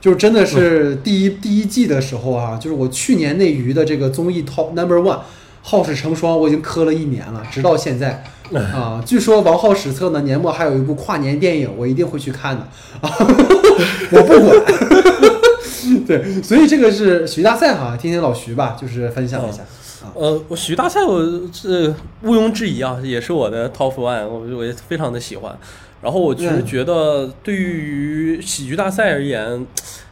[0.00, 5.18] 就是真的是第一、第一季的时候啊，就是我去年内娱的这个综艺 top number one，
[5.60, 8.24] 好事成双，我已经磕了一年了，直到现在
[8.72, 9.02] 啊。
[9.04, 12.62] 据说王浩史册呢年末还有一部跨年电影，我一定会去看的
[13.02, 13.10] 啊，
[14.12, 14.56] 我不管。
[16.06, 19.58] 对，所以这个是喜剧大赛哈，听听老徐吧，就是分享一下。
[20.14, 21.22] 呃，我徐大赛我
[21.52, 25.54] 是毋庸置疑啊，也是我的 top one，我我也非常的喜欢。
[26.02, 26.66] 然后我其实嗯。
[26.66, 29.66] 觉得，对于喜剧大赛而言，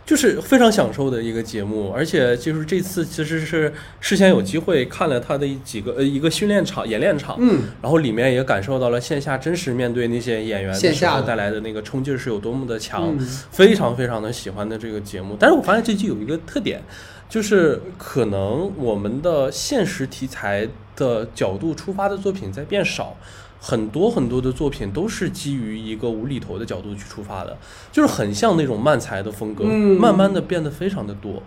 [0.05, 13.27] 就是非常享受的一个节目，而且就是这次其实是事先有机会看了他的几个呃一个训练场、演练场，嗯，然后里面也感受到了线下真实面对那些演员线下带来的那个冲劲是有多么的强，嗯。
[13.51, 15.37] 非常非常的喜欢的这个节目。
[15.39, 16.83] 但是我发现这季有一个特点，
[17.29, 20.67] 就是可能我们的现实题材
[20.97, 23.15] 的角度出发的作品在变少，
[23.61, 27.57] 很多很多的作品都是基于一个无厘头的角度去出发的，
[27.91, 31.43] 就是很像那种漫才的风格，嗯慢慢的变得非常的多。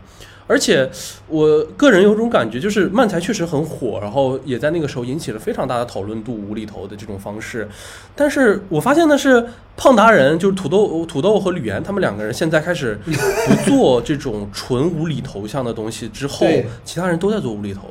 [0.47, 0.89] 而且
[1.29, 7.69] 我个人有种感觉，就是漫才确实很火，然后也在那个时候引起了非常大的讨论度，无厘头的这种方式。
[8.17, 9.47] 但是我发现的是，
[9.77, 16.45] 胖达人就是土豆、土豆和吕岩他们两个人现在开始不 做这种纯无厘头像的东西之后，
[16.83, 17.87] 其他人都在做无厘头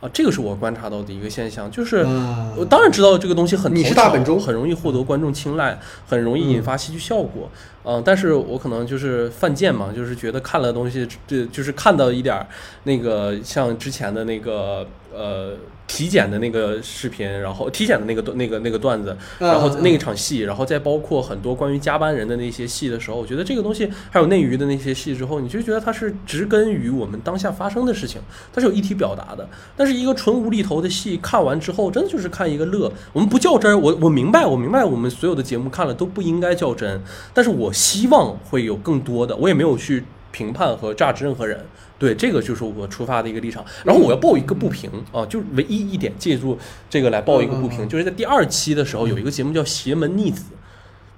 [0.00, 5.78] 啊，这个是我观察到的一个现象，就是啊我当然知道这个东西很你是头大本钟很容易获得观众青睐，
[6.08, 7.50] 很容易引发戏剧效果。
[7.82, 12.46] 嗯、但是我可能就是犯贱嘛，就是觉得看了东西，这就是看到一点儿
[12.84, 15.54] 那个像之前的那个呃
[15.86, 28.20] 体检的那个视频，然后体检的那个段那个那个段子，然后嗯那一场戏，然后再包括很多关于加班人的那些戏的时候，我觉得这个东西还有内娱的那些戏之后，你就觉得它是植根于我们当下发生的事情，
[28.52, 29.48] 它是有一体表达的。
[29.76, 32.92] 但是一个纯无厘头的戏看完之后，真的就是看一个乐。
[33.12, 37.02] 我们不较真儿，我我明白，我明白我们所有的节目看了都不应该较真，
[37.34, 41.66] 但是我希望会有更多的，我也没有去评判和榨汁任何人。
[42.00, 43.62] 对，这个就是我出发的一个立场。
[43.84, 46.58] 然后我要报一个不平啊，就是唯一一点，借助
[46.88, 50.42] 这个来报一个不平，就是在第二期的时候有一个节目叫《邪门逆子》，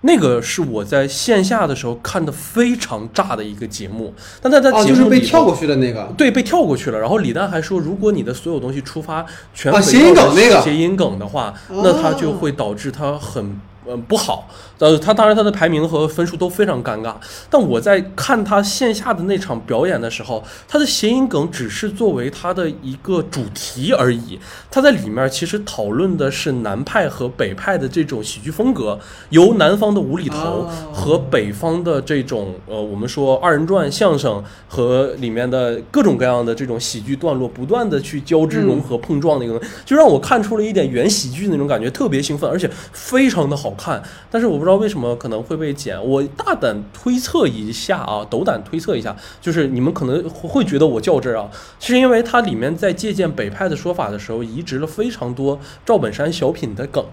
[0.00, 6.98] 那个是我在线下的时候看的非常炸的一个节目，但在在哦，节就是目里头被跳过去的那个，对，被跳过去了。
[6.98, 14.48] 然后李诞还说，如果你的所有东西出发全谐音梗那个谐音梗的话，那它就会导致它很呃不好。
[14.82, 17.14] 呃，他当然他的排名和分数都非常尴尬。
[17.48, 24.40] 但我在看他线下的那场表演的时候，他的谐音梗只是作为他的一个主题而已。
[24.68, 28.98] 他在里面其实讨论的是南派和北派的这种喜剧风格，
[29.30, 44.02] 由南方的无厘头哦和北方的这种呃，我们说二人转相声和里面的各种各样的这种喜剧段落不断的去交织融合碰撞的一个，就让我看出了一点原喜剧那种感觉，特别兴奋，而且非常的好看。
[44.28, 51.50] 但是我不知道为什么可能会被剪，我大胆推测一下啊，斗胆推测一下，就是你们可能会觉得我较真儿啊，
[51.80, 57.04] 是因为它里面在借鉴北派的说法的时候，移植了非常多赵本山小品的梗。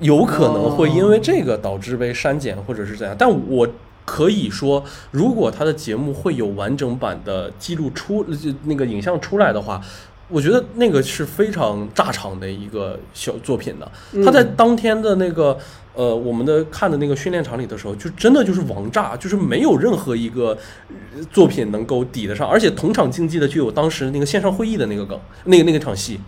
[0.00, 3.68] 有可能会因为这个导致被删减或者是怎样，但我
[4.04, 9.80] 可以说，如果他的节目会有完整版的记录出就那个影像出来的话，
[10.28, 13.90] 我觉得那个是非常炸场的一个小作品的。
[14.24, 15.58] 他在当天的那个
[15.98, 20.56] 呃我们的看的那个训练场里的时候，就真的就是王炸，就是没有任何一个
[20.88, 26.20] 呃作品能够抵得上，而且同场竞技的就有当时那个线上会议的那个梗，那个那个场戏。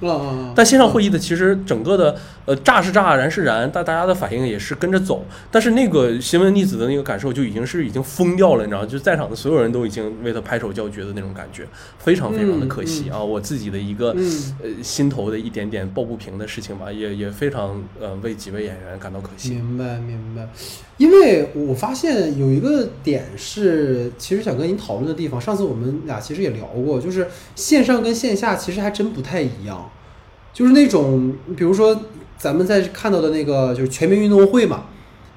[0.57, 2.17] 但线上会议的其实整个的
[2.47, 5.25] 呃炸是炸，燃是燃，但大家的反应也是跟着走。
[5.53, 11.65] 但是那个新闻逆子的那个感受就已经是已经疯掉了，你知道，就在场的所有人都已经为他拍手叫绝的那种感觉，
[12.01, 13.23] 非常非常的可惜啊！
[13.23, 19.60] 我自己的一个嗯呃心头的一点点抱不平的事情吧，也也非常呃为几位演员感到可惜。
[19.61, 20.49] 明白明白，
[20.97, 29.91] 因为我发现有一个点是，其实想跟您讨论的地方，上次我们俩其实也聊过，就是线上跟线下其实还真不太一样，
[30.53, 32.01] 就是那种比如说
[32.39, 34.87] 咱们在看到的那个就是全民运动会嘛，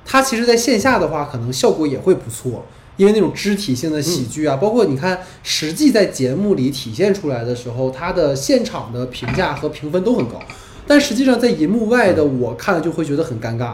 [0.05, 2.65] 它其实在线下的话可能效果也会不错。
[2.95, 10.39] 因为那种肢体性的喜剧啊，包括你看，实际在节目里体现出来的时候，它的现场的评价和评分都很高，
[10.85, 13.73] 但实际上在银幕外的我看了就会觉得很尴尬。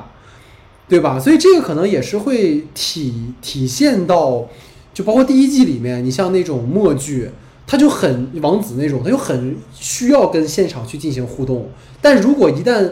[0.89, 1.19] 对吧？
[1.19, 3.13] 所以这个可能也是会体
[3.43, 4.47] 体现到，
[4.91, 7.29] 就包括第一季里面，你像那种默剧，
[7.67, 11.69] 它就很王子那种，它就很需要跟现场去进行互动。
[12.01, 12.89] 但如果一旦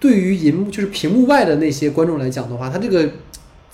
[0.00, 3.10] 对于银幕就是屏幕外的那些观众来讲的话，它这个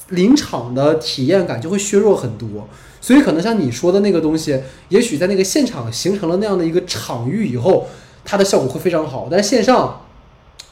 [0.08, 2.68] 临场的体验感就会削弱很多。
[3.00, 7.86] 所以可能像你说的那个东西，也许在那个现场形成了那样的一个场域以后，
[8.24, 10.00] 它的效果会非常好，但线上。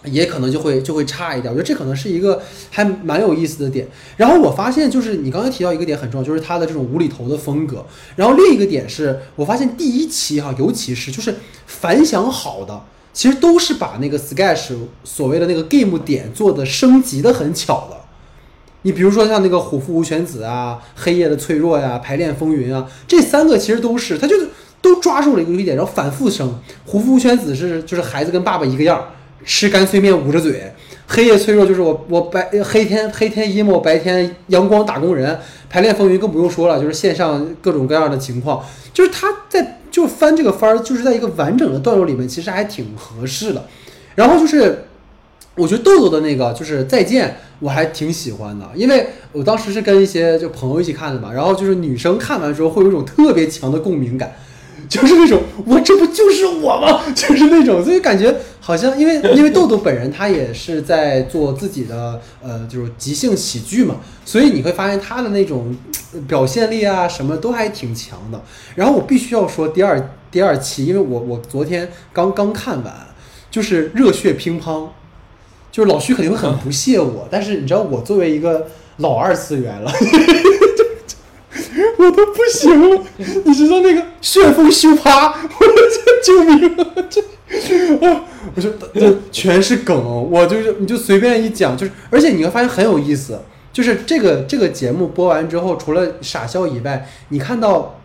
[0.05, 3.87] 也可能就会就会差一点，我觉得这可能是一个还蛮有意思的点。
[4.17, 7.85] 然后我发现，就是你刚才提到一个点很重要，就是他的这种无厘头的风格。
[8.15, 11.35] 然后另一个点是我发现第一期哈，尤其是就是
[11.67, 12.81] 反响好的，
[13.13, 17.97] 其实都是把那个 Sketch 所谓的那个 game 点做的升级的很巧的。
[18.83, 24.49] 你比如说像那个虎父无犬子啊、黑夜的脆弱呀、排练风云啊，这三个其实都是，他就是
[24.81, 26.55] 都抓住了一个优点，然后反复升。
[26.87, 29.09] 虎父无犬子是就是孩子跟爸爸一个样儿。
[29.45, 30.73] 吃干脆面捂着嘴，
[31.07, 35.39] 黑夜脆弱就是我我白黑天黑天 emo 白天阳光打工人，
[35.71, 38.63] 排练风云更不用说了，就是线上各种各样的情况，
[38.93, 43.65] 就是他在就翻这个番儿，就是在一个完整的段落里面，其实还挺合适的。
[44.15, 44.85] 然后就是
[45.55, 54.37] 我觉得豆豆的那个就是再见，我还挺喜欢的，因为我当时是跟一些就朋友一起看的嘛，然后就是女生看完之后会有一种特别强的共鸣感。
[54.89, 57.03] 就是那种我这不就是我吗？
[57.15, 65.77] 就是那种，所以感觉好像因为因为豆豆本人他也是在做自己的呃就是即兴喜剧嘛，所以你会发现他的那种
[66.27, 68.43] 表现力啊什么都还挺强的。
[68.75, 72.93] 然后我必须要说第二第二期，因为我我昨天刚刚看完，
[73.51, 74.89] 就是热血乒乓。
[75.71, 78.67] 就是老徐肯定会很不屑我，但是你知道我作为一个
[78.97, 79.93] 老二次元了，
[81.99, 83.03] 我都不行了。
[83.45, 86.87] 你知道那个旋风修趴，我这救命啊！
[87.11, 87.21] 这
[88.07, 93.41] 啊，我说这全是梗，我就是你就随便一讲，就是而且你会发现很有意思，
[93.73, 97.99] 就是这个这个节目播完之后，除了傻笑以外，你看到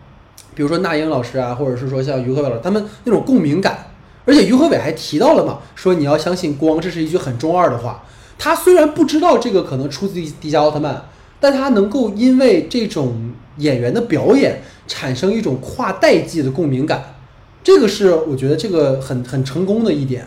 [0.54, 3.86] 比如说那英老师啊，或者是说像于和伟老师，他们那种共鸣感。
[4.26, 8.02] 而且于和伟还提到了嘛，说你要相信光，这是一句很中二的话。
[8.38, 11.04] 他虽然不知道这个可能出自于迪迦奥特曼，
[11.44, 13.14] 但他能够因为这种
[13.58, 17.16] 演员的表演产生一种跨代际的共鸣感，
[17.62, 20.26] 这个是我觉得这个很很成功的一点。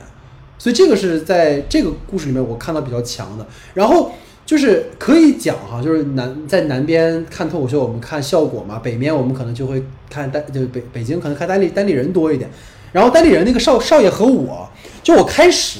[0.59, 3.43] 所以这个是在这个故事里面我看到比较强的。
[3.73, 4.11] 然后
[4.45, 12.47] 就是可以讲哈，就是南在南边看脱口秀，我们看效果嘛；北面我们可能就会看单，就北北京可能看单立单立人多一点。
[12.91, 14.69] 然后单立人那个少少爷和我，
[15.01, 15.79] 就我开始，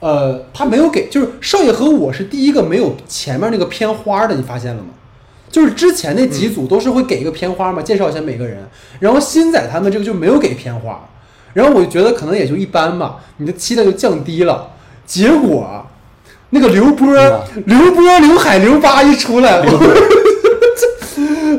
[0.00, 4.88] 呃，他没有给，就是少爷和我是第一个没有前面那个片花的，你发现了吗？
[5.50, 8.58] 就是之前那几组都是会给一个片花嘛，介绍一下每个人。
[9.00, 11.08] 然后新仔他们这个就没有给片花，
[11.54, 14.70] 然后我就觉得可能也就一般吧，你的期待就降低了。
[15.06, 15.86] 结果
[16.50, 17.06] 那个刘波、
[17.66, 19.60] 刘波、刘海、刘八一出来，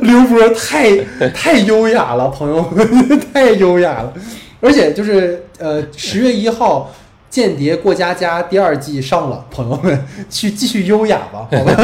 [0.02, 0.95] 刘波太
[1.30, 2.88] 太优雅了，朋友们，
[3.34, 4.14] 太优雅了。
[4.61, 6.91] 而且就是呃，十月一号，
[7.30, 11.76] 《间谍过家家》第二季上了，朋友们去继续优雅吧， 好吧。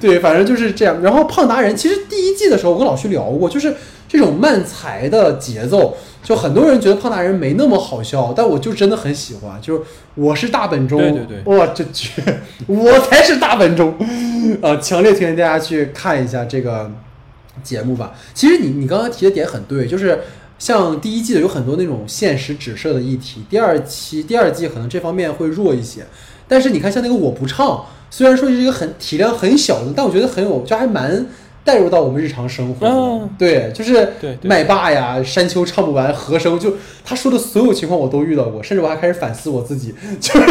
[0.00, 1.02] 对，反正就是这样。
[1.02, 3.74] 然后胖达人其实第一季的时候，我跟老徐聊过，就是
[4.08, 9.60] 这种慢才的节奏，就很多人觉得胖达人没那么好笑，但我就真的很喜欢。
[9.60, 9.82] 就是
[10.14, 12.22] 我是大本钟，对对对，哇，这绝，
[12.66, 13.94] 我才是大本钟
[14.62, 14.76] 啊！
[14.76, 16.90] 强烈推荐大家去看一下这个
[17.62, 18.14] 节目吧。
[18.32, 20.20] 其实你你刚刚提的点很对，就是。
[20.58, 26.06] 像第一季的有很多那种现实指涉的议题，第二期第二季可能这方面会弱一些，
[26.48, 31.26] 但是你看像那个我不唱，虽然说是一个很体量很小的，但我觉得很有，就还蛮
[31.62, 32.86] 带入到我们日常生活。
[32.86, 34.08] 嗯，对，就是
[34.42, 36.74] 麦霸呀，山丘唱不完，和声就
[37.04, 40.46] 他说的所有情况我都遇到过，甚至我还开始反思我自己， 就是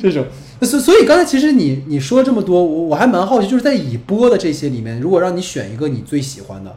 [0.00, 0.24] 这种。
[0.62, 6.74] 所所以刚才其实你你说这么多，我我还蛮好奇，就是在已播的这些里面，如果让你选一个你最喜欢的，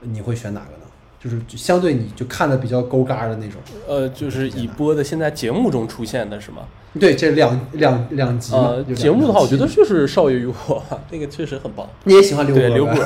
[0.00, 0.81] 你会选哪个呢？
[1.22, 6.62] 就是相对你就看的比较勾嘎的那种，呃，就是已播的现在节目中出现的是吗？
[6.98, 10.52] 对，这两两两集呃，节目的话，我觉得就是《少爷与我》，
[11.10, 11.88] 那个确实很棒。
[12.04, 12.94] 你也喜欢刘对刘波？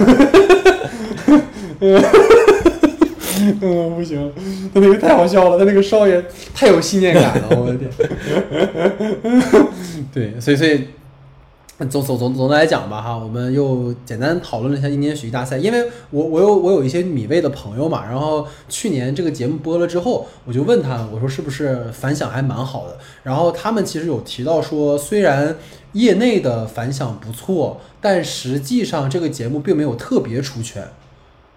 [3.61, 4.33] 嗯，不行，
[4.73, 6.25] 他那个太好笑了，他那个少爷
[6.55, 7.91] 太有信念感了，我的天。
[10.13, 10.87] 对，所以所以。
[11.79, 25.55] 总总总总的来讲吧，哈，我们又简单讨论了一下一年喜剧大赛，因为我我有我有一些米味的朋友嘛，然后去年这个节目播了之后，我就问他，我说是不是反响还蛮好的，然后他们其实有提到说，虽然
[25.93, 30.83] 业内的反响不错，但实际上这个节目并没有特别出圈。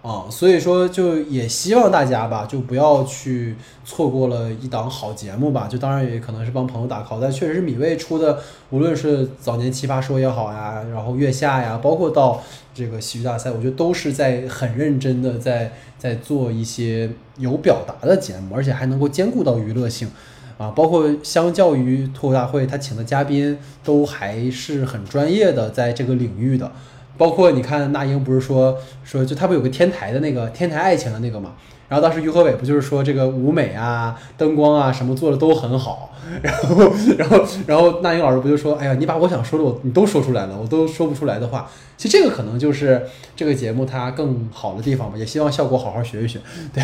[0.01, 3.53] 啊，所以说就也希望大家吧，就不要去
[3.83, 5.67] 错过了一档好节目吧。
[5.69, 8.39] 就当然也可能是帮朋友打 call，但确实是米未出的，
[8.69, 12.41] 无论是早年奇葩说也好呀，然后月下呀，包括到
[12.73, 20.09] 这个喜剧大赛，我觉得都是在很认真的在在做一些有表达的节目，而且还能够兼顾到娱乐性
[20.57, 20.71] 啊。
[20.71, 26.71] 包括相较于脱口大会，他请的嘉宾都还是很专业的，在这个领域的。
[27.19, 31.51] 包括你看，那英不是说说就他不有个天台的那个天台爱情的那个嘛？
[31.89, 43.01] 然后当时于和伟不就是说这个舞美啊、灯光啊什么做的都很好， 然后然后然后那英老师不就说，哎呀，你把我想说的我你都说出来了，我都说不出来的话，其实这个可能就是
[43.35, 45.17] 这个节目它更好的地方吧。
[45.17, 46.39] 也希望效果好好学一学，
[46.71, 46.83] 对，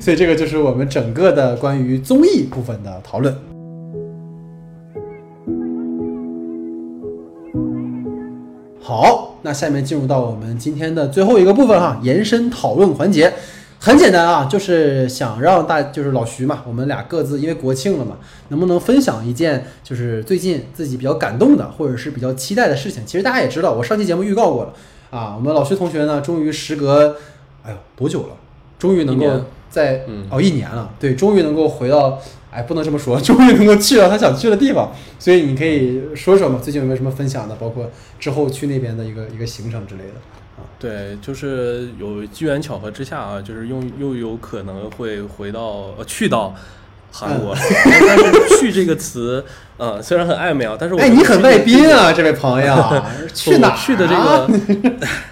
[0.00, 3.55] 所以这个就是我们整个的关于综艺部分的讨论。
[8.86, 13.32] 好，那下面进入到我们今天的最后一个部分哈，延伸讨论环节。
[13.80, 23.04] 很简单啊，就是想让大，就是老徐嘛，我们俩各自因为国庆了嘛，能不能分享一件就是最近自己比较感动的，或者是比较期待的事情？
[23.04, 24.72] 其实大家也知道，我上期节目预告过了
[25.10, 25.34] 啊。
[25.36, 27.16] 我们老徐同学呢，终于时隔，
[27.64, 28.36] 哎呦多久了？
[28.78, 29.26] 终于能够
[29.76, 32.18] 在哦一年了，对，终于能够回到。
[32.48, 37.54] 哎，不能这么说， 终于能够去到他想去的地方，所以你可以说说嘛，最近有没有什么分享的？
[37.56, 40.14] 包括之后去那边的一个一个行程之类的。
[40.78, 46.54] 对，就是有机缘巧合之下啊，就是用又有可能会回到呃去到
[47.16, 47.54] 韩国。
[48.06, 49.44] 但是“去”这个词，
[49.78, 53.02] 呃，虽然很暧昧啊，但是我哎，你很外宾啊，这位朋友，
[53.32, 54.48] 去哪啊去的这个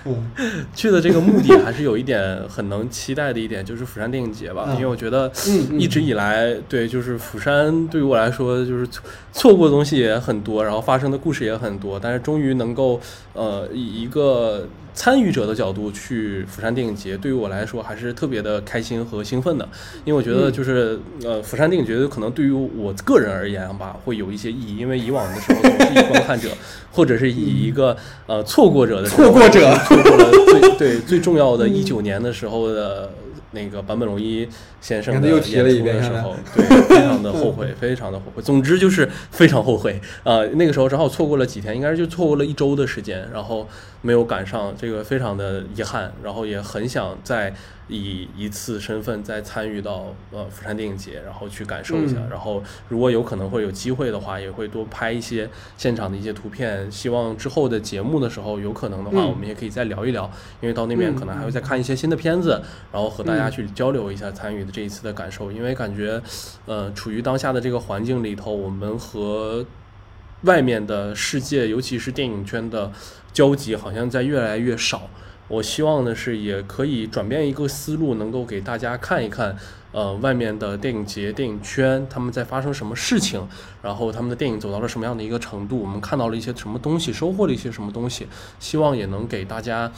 [0.75, 4.75] 去的这个目的还是有一点很能期待的一点，就是釜山电影节吧，嗯。
[4.77, 5.31] 因为我觉得
[5.79, 9.03] 一直以来，对，就是釜山对于我来说，就是错
[9.33, 13.01] 错过的东西也很多，然后发生的故事也很多，但是终于能够
[13.35, 19.69] 呃以一个参与者的角度去釜山电影节，对于我来说还是特别的开心和兴奋的，
[20.05, 26.49] 因为我觉得就是、呃釜山电影节可能对于我个人而言吧，会有一些意义，因为以往的时候总是以观看者
[26.93, 27.97] 或者是以一个
[28.27, 29.75] 呃错过者的错过者。
[29.85, 33.11] 错过了最对最重要的一九年的时候的。
[33.55, 34.47] 那个坂本龙一
[34.81, 38.43] 先生的演出的时候， 对，非常的后悔，非常的后悔。
[38.43, 40.01] 总之就是非常后悔。
[40.25, 43.67] 呃，那个时候正好错过了几天，应该是就错过了一周的时间，然后
[44.03, 46.13] 没有赶上，这个非常的遗憾。
[46.23, 47.55] 然后也很想再
[47.89, 52.17] 以一次身份再参与到呃釜山电影节，然后去感受一下。
[52.19, 56.91] 嗯然后如果有可能会有机会的话，也会多拍一些现场的一些图片。
[56.91, 60.25] 希望之后的节目的时候，有可能的话，嗯我们也可以再聊一聊，
[60.61, 65.53] 因为到那边嗯可能还会再看一些新的片子，然后和大家嗯去交流一下参与的这一次的感受。
[65.53, 66.21] 因为感觉，
[66.67, 69.65] 呃，处于当下的这个环境里头，我们和
[70.43, 72.91] 外面的世界，尤其是电影圈的
[73.33, 75.09] 交集，好像在越来越少。
[75.47, 79.55] 我希望的是，也可以转变一个思路，能够给大家看一看，
[79.93, 83.47] 呃，外面的电影节、电影圈他们在发生什么事情，
[83.83, 88.27] 然后他们的电影走到了什么样的一个程度，我们看到了一些什么东西，收获了一些什么东西，
[88.59, 89.93] 希望也能给大家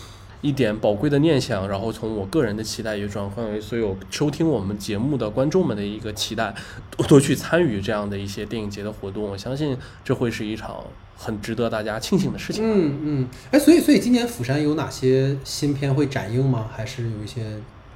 [0.47, 6.55] 一点宝贵的念想，然后从我个人的期待也转换为所有收听我们节目的观众们的一个期待，
[6.97, 9.25] 多多去参与这样的一些电影节的活动。
[9.25, 10.85] 我相信这会是一场
[11.17, 12.63] 很值得大家庆幸的事情。
[12.65, 16.71] 嗯嗯，哎，所以所以今年釜山有哪些新片会展映吗？
[16.73, 17.43] 还是有一些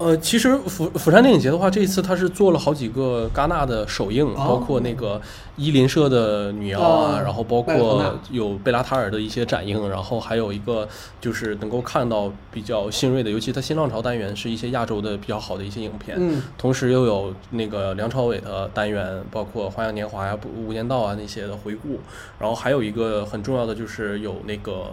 [0.00, 5.20] 呃，其实釜釜山电影节的话，这一次它是做了好几个戛纳的首映，包括那个
[5.56, 10.88] 伊林社的女妖啊，哦然后包括有贝拉塔尔的一些展映，然后还有一个
[11.20, 16.42] 就是能够看到比较新锐的，尤其它新浪潮单元是一些亚洲的比较好的一些影片，嗯。
[16.56, 20.34] 同时又有那个梁朝伟的单元，包括《花样年华》呀、
[20.66, 22.00] 《无间道》啊那些的回顾，
[22.38, 24.86] 然后还有一个很重要的就是有那个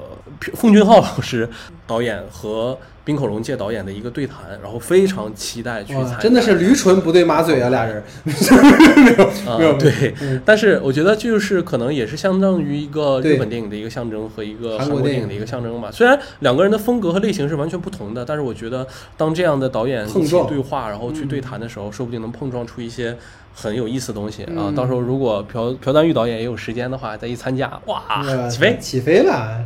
[0.55, 1.49] 奉俊昊老师
[1.87, 2.77] 导演和
[3.07, 6.17] 滨口龙介导演的一个对谈，然后非常期待去参哇，加。
[6.17, 8.03] 真的是驴唇不对马嘴啊，俩人。
[9.47, 15.89] 啊没有，对嗯，但是我觉得就是可能也是相当于一个日本电影的一个象征和一个韩韩国电影的一个象征吧。
[15.89, 18.85] 虽然两个人的风格和类型是完全不同的，但是我觉得
[19.15, 23.15] 当这样的导演一起对话，然后去嗯对谈的时候，说不定能碰撞出一些
[23.53, 24.75] 很有意思的东西啊嗯。
[24.75, 28.77] 到时候如果朴朴赞玉导演也有时间的话，再一参加，哇，呃起飞！
[28.81, 29.63] 起飞了。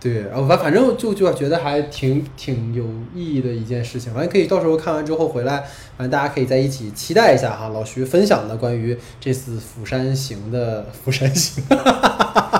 [0.00, 2.84] 对，然后反反正就就觉得还挺挺有
[3.14, 5.56] 意义的一件事情，反正可以到时候看完之后回来，
[5.96, 11.64] 反正大家可以在一起期待一下哈，老徐分享的关于这次釜山行的釜山行，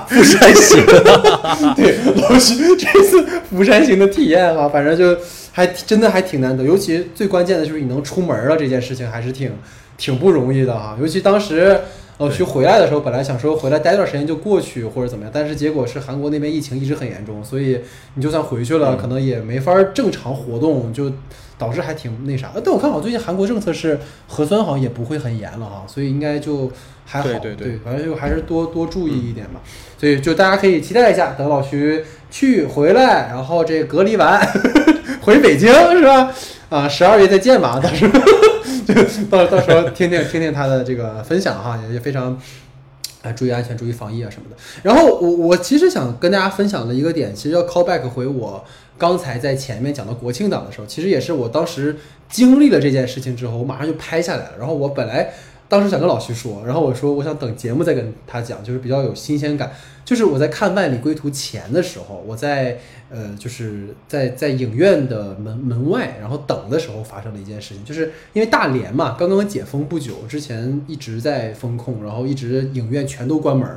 [0.09, 0.85] 釜山行，
[1.77, 5.17] 对，老徐这次釜山行的体验哈，反正就
[5.53, 9.53] 还真的还挺难得，尤其最关键的就是你能出门了这件事情还是挺
[9.97, 11.81] 挺不容易的哈，尤其当时。
[12.19, 17.81] 老徐回来的时候，本来想说回来待段时间就过去或者怎么样，但是结果是韩国那边疫情一直很严重，所以
[18.15, 21.13] 你就算回去了，嗯可能也没法正常活动，就
[21.57, 22.51] 导致还挺那啥。
[22.55, 26.71] 呃但我看好最近韩国政策是核酸好像也不会很严了哈，所以应该就
[27.07, 27.29] 还好。
[27.29, 29.61] 对对对反正就还是多多注意一点吧。
[29.97, 34.45] 所以就大家可以期待一下，等老徐去回来，然后这隔离完
[35.23, 36.33] 回北京是吧？
[36.69, 38.13] 啊，十二月再见吧，到时候
[39.31, 42.39] 到到时候听听听听他的这个分享哈，也非常。
[43.21, 44.57] 啊，注意安全，注意防疫啊什么的。
[44.81, 48.65] 然后我我其实想跟大家分享的一个点，其实要 call back 回我
[48.97, 51.97] 刚才在前面讲到国庆档的时候，其实也是我当时
[52.29, 54.53] 经历了这件事情之后，我马上就拍下来了。
[54.57, 55.33] 然后我本来
[55.69, 59.71] 当时想跟老徐说，然后我说我想等节目再跟他讲，就是比较有新鲜感。
[60.05, 62.79] 就是我在看《万里归途》前的时候，我在
[63.11, 73.69] 呃，就是在在影院的门门外，然后等的时候发生了一件事情，就是因为大连嘛，刚刚解封不久，之前一直在封控，然后一直影院全都关门，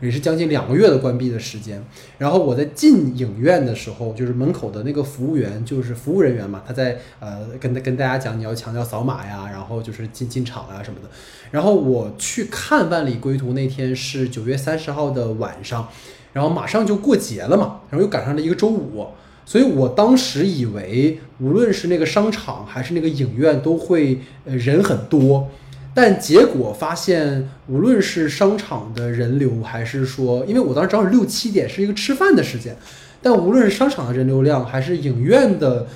[0.00, 1.84] 也是将近两个月的关闭的时间。
[2.18, 11.08] 然后我在进影院的时候，就是门口的那个服务员，就是服务人员嘛，他在呃跟跟大家讲你要强调扫码呀，然后就是进进场啊什么的。
[11.50, 15.88] 然后我去看《万里归途》那天是九月三十号的晚上，
[16.32, 19.06] 然后马上就过节了嘛，然后又赶上了一个周五，
[19.44, 25.48] 所以我当时以为无论是那个商场还是那个影院都会呃人很多。
[25.92, 32.76] 但结果发现，无论是商场的人流，还是说，因为我当时正好六七点是一个吃饭的时间，
[33.20, 35.86] 但无论是商场的人流量，还是影院的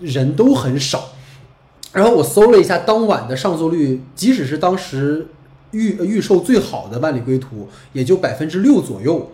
[0.00, 1.10] 人都很少。
[1.92, 5.26] 然后我搜了一下当晚的上座率，即使是当时
[5.72, 9.30] 预预售最好的《万里归途》，也就百分之六左右，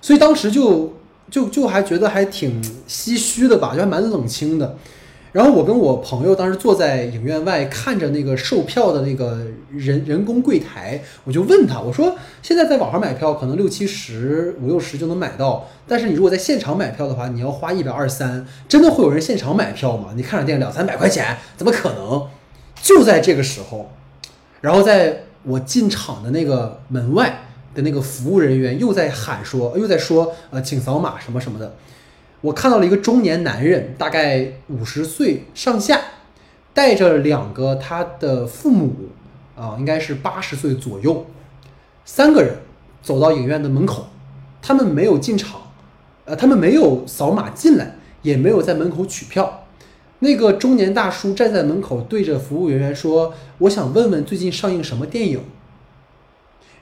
[0.00, 0.94] 所以当时就
[1.28, 4.78] 就就还觉得还挺唏嘘的吧，就还蛮冷清的。
[5.36, 20.14] 然后我跟我朋友当时坐在影院外，看着那个售票的那个人人工柜台，我就问他，我说现在在网上买票可能六七十、五六十就能买到，但是你如果在现场买票的话，你要花一百二三，真的会有人现场买票吗？
[20.16, 22.28] 你看场电影两三百块钱，怎么可能？
[22.80, 23.90] 就在这个时候，
[24.62, 27.42] 然后在我进场的那个门外
[27.74, 31.74] 的那个服务人员又在喊说，又在说，呃，请扫码什么什么的。
[32.42, 36.00] 我看到了一个中年男人，大概五十岁上下，
[36.74, 38.94] 带着两个他的父母，
[39.56, 41.26] 啊，应该是八十岁左右，
[42.04, 42.58] 三个人
[43.02, 44.08] 走到影院的门口，
[44.60, 45.72] 他们没有进场，
[46.26, 49.64] 呃，他们没有扫码进来，也没有在门口取票。
[50.18, 55.40] 那个中年大叔站在门口，对着服务人员说：“我想问问最近上映什么电影。”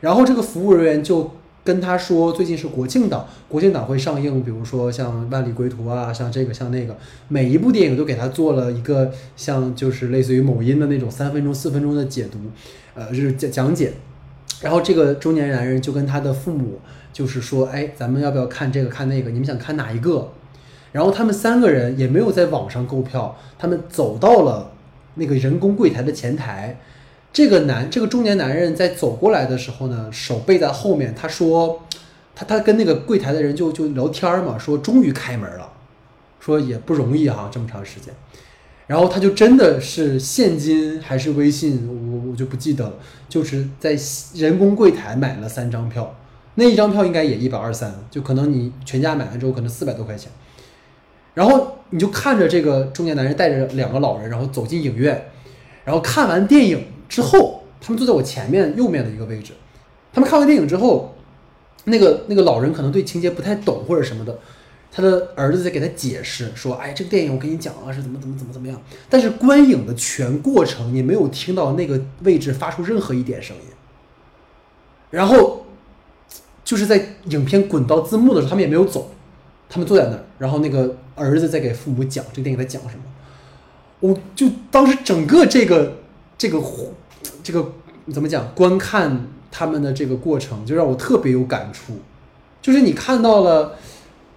[0.01, 1.31] 然后这个服务人员就。
[1.65, 6.95] 跟他说，最近是国庆档，国庆档会上映，比如说像《万里归途》啊，像这个像那个，
[7.29, 12.39] 每一部电影都给他做了一个像就是类似于某音的那种三分钟、四分钟的解读，
[12.95, 13.95] 呃，就是讲讲解。
[14.61, 16.79] 然后这个中年男人就跟他的父母
[17.15, 19.31] 就是说，哎，咱们要不要看这个看那个？
[19.31, 20.33] 你们想看哪一个？
[20.93, 24.71] 然后他们三个人也没有在网上购票，他们走到了
[25.15, 26.79] 那个人工柜台的前台。
[27.35, 31.13] 这个男，这个中年男人在走过来的时候呢，手背在后面。
[31.17, 31.83] 他说，
[32.33, 35.69] 他他跟那个柜台的人就就聊天嘛，说终于开门了，
[36.39, 38.15] 说也不容易哈，这么长时间。
[38.87, 42.95] 然后他就真的是现金还是微信，我我就不记得了，
[43.29, 43.99] 就是在
[44.37, 46.15] 人工柜台买了三张票，
[46.55, 50.31] 那一张票应该也一百二三，就可能你全家买完之后可能四百多块钱。
[51.35, 55.31] 然后你就看着这个中年男人带着两个老人，然后走进影院，
[55.85, 56.94] 然后看完电影。
[57.09, 59.53] 之后，他们坐在我前面右面的一个位置。
[60.13, 61.15] 他们看完电影之后，
[61.85, 64.39] 那个那个老人可能对情节不太懂或者什么的，
[64.93, 73.63] 他的儿子在给他解释说：“哎，这个电影我跟你讲啊，是怎么怎么怎么怎么样。”但是观影的全过程，你没有听到那个位置发出任何一点声音。
[75.11, 75.67] 然后，
[76.65, 79.11] 就是在影片滚到字幕的时候，他们也没有走，
[79.69, 80.25] 他们坐在那儿。
[80.39, 83.03] 然后那个儿子在给父母讲这个电影在讲什么。
[84.01, 85.99] 我就当时整个这个
[86.39, 86.63] 这个。
[87.43, 87.73] 这个
[88.13, 88.55] 怎么讲？
[88.55, 91.95] 观看他们的这个过程，就让我特别有感触。
[92.61, 93.77] 就是你看到了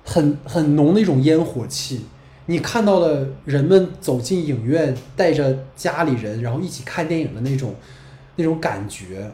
[0.04, 2.06] 很很浓的一种烟火气，
[2.48, 7.76] 你看到了人们走进影院，带着家里人，然后一起看电影的那种
[8.36, 9.32] 那种感觉，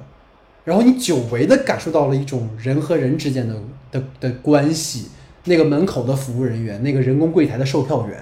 [0.64, 3.56] 然后你久违的感受到了一种人和人之间的
[3.92, 5.10] 的的关系。
[5.46, 8.20] 那个门口的服务人员，那个人工柜台的售票员，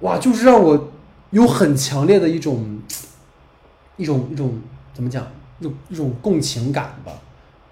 [0.00, 0.88] 哇，就是让我
[1.30, 2.80] 有很强烈的一种。
[3.96, 4.60] 一种一种
[4.94, 5.26] 怎么讲？
[5.58, 7.10] 一种一种共情感吧，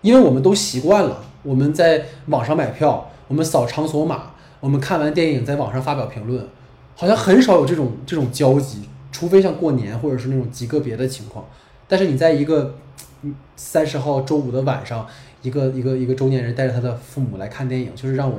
[0.00, 6.48] 因为我们都习惯了，我们在网上买票，我们扫场所码，我们看完电影在网上发表评论，
[6.96, 11.44] 好像很少有这种这种交集，除非像过年或者是那种极个别的情况。
[11.86, 12.74] 但是你在一个
[13.54, 15.06] 三十号周五的晚上，
[15.42, 18.38] 一个一个一个中年人带着他的父母来看电影，就是让我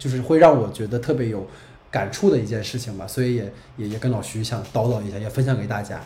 [0.00, 1.46] 就是会让我觉得特别有
[1.92, 3.06] 感触的一件事情吧。
[3.06, 6.00] 所以也也也跟老徐想叨叨一下，也分享给大家。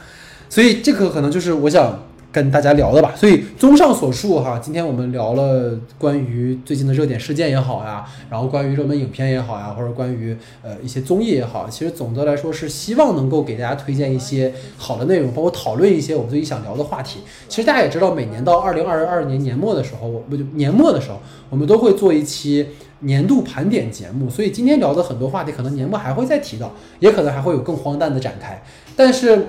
[0.55, 1.98] 所以这个可能就是我想
[2.31, 3.12] 跟大家聊的吧。
[3.16, 17.18] 所以综上所述哈，今天我们聊了关于最近的热点事件也好呀，然后关于热门影片也好呀，或者关于呃一些综艺也好，其实总的来说是希望能够给大家推荐一些好的内容，包括讨论一些我们自己想聊的话题。
[17.48, 21.18] 其实大家也知道，每年到二零二二年年末的时候，我不就年末的时候，
[21.51, 22.64] 我们都会做一期
[23.01, 24.31] 年度盘点节目。
[24.31, 28.62] 所以今天聊的很多话题，可能年末还会再提到，也可能还会有更荒诞的展开，
[28.94, 29.48] 但是。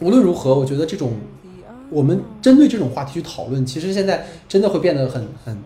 [0.00, 1.12] 无论如何，我觉得这种
[1.90, 5.56] 我们针对这种话题去讨论，其实现在真的会变得很很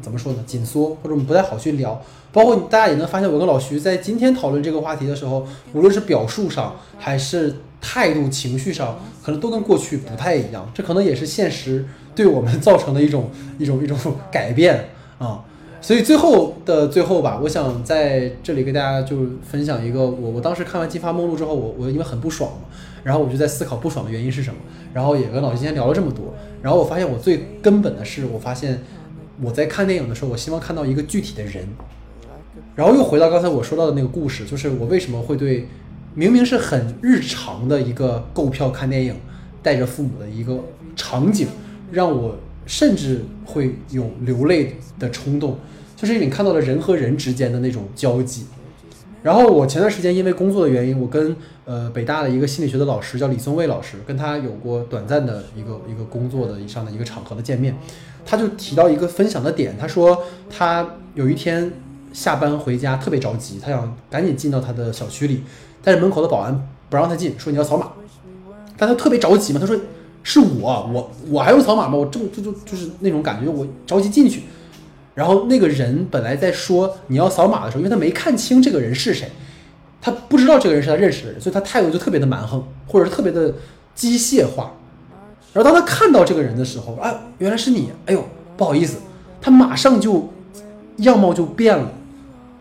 [0.00, 0.42] 怎么说呢？
[0.46, 2.00] 紧缩，或者我们不太好去聊。
[2.32, 10.70] 包括大家也能发现，我跟老徐在今天讨论这个话题的时候，无论是表述上还是态度、情绪上，可能都跟过去不太一样。
[10.72, 11.84] 这可能也是现实
[12.14, 13.98] 对我们 造成的一种一种一种
[14.30, 14.88] 改变
[15.18, 15.44] 啊。
[15.82, 22.68] 所以最后的最后吧，我想在这里跟大家就分享一个我我当时看完《金发梦露》之后，我我因为很不爽嘛。
[23.02, 24.60] 然后我就在思考不爽的原因是什么，
[24.94, 28.80] 然后也跟老师今天聊了这么多，然后我发现我最根本的是，我发现
[29.40, 31.66] 我在看电影的时候，我希望看到一个具体的人，
[32.76, 35.66] 然后又回到刚才我说到的那个故事，就是我为什么会对
[36.14, 39.14] 明明是很日常的一个购票看电影，
[39.62, 40.58] 带着父母的一个
[40.94, 41.48] 场景，
[41.90, 45.58] 让我甚至会有流泪的冲动，
[45.96, 48.44] 就是你看到了人和人之间的那种交集。
[49.22, 51.34] 然后我前段时间因为工作的原因，我跟
[51.64, 57.76] 呃北大的一个心理学的老师叫李松蔚老师，跟他有过短暂的一个一个工作的以上的一个场合的见面，
[58.24, 61.72] 他就提到一个分享的点，他说他有一天
[62.12, 65.42] 下班回家特别着急，他想赶紧进到他的小区里，
[65.82, 67.92] 但是门口的保安不让他进，说你要扫码，
[68.76, 69.76] 但他特别着急嘛，他说
[70.22, 71.96] 是我，我我还用扫码吗？
[71.96, 74.42] 我这么就就就是那种感觉，我着急进去。
[75.14, 79.30] 然后那个人本来在说你要扫码的时候，因为他没看清这个人是谁，
[80.02, 83.54] 他不知道这个人是他认识的人，所以他态度就特别的蛮横，或者是特别的
[83.94, 84.74] 机械化。
[85.54, 88.98] 然后当他看到这个人的时候，啊，原来是你，哎呦，不好意思，
[89.40, 90.28] 他马上就
[90.98, 91.90] 样貌就变了，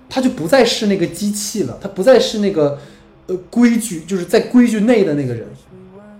[0.07, 2.80] 他就不再是那个机器了，他不再是那个
[3.27, 5.47] 呃规矩，就是在规矩内的那个人，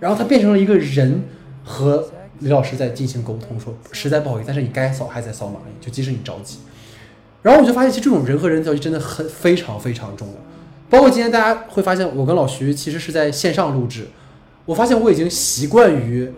[0.00, 1.22] 然后他变成了一个人
[1.64, 2.10] 和。
[2.40, 6.58] 李老师在进行沟通，说实在不好意思，但是你该扫还在扫码，就即使你着急。
[7.40, 10.34] 然后我就发现，其实这种人和人交际真的很非常非常重要。
[10.92, 14.06] 包括今天大家会发现，我跟老徐其实是在线上录制。
[14.66, 16.30] 我发现我已经习惯于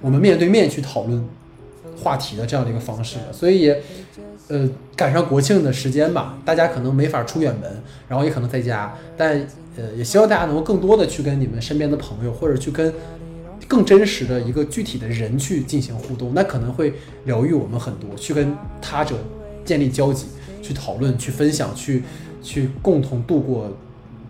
[0.00, 1.24] 我们面对面去讨论
[1.96, 3.32] 话题的这样的一个方式了。
[3.32, 3.72] 所以，
[4.48, 9.46] 呃，赶上国庆的时间吧，大家可能没法出远门，然后也可能在家，但
[9.76, 12.92] 呃，也希望大家能够更多的去跟你们身边的朋友，或者去跟。
[13.68, 16.92] 更真实的一个具体的人去进行互动，那可能会
[17.26, 18.10] 疗愈我们很多。
[18.16, 19.14] 去跟他者
[19.64, 20.26] 建立交集，
[20.60, 22.02] 去讨论，去分享，去
[22.42, 23.70] 去共同度过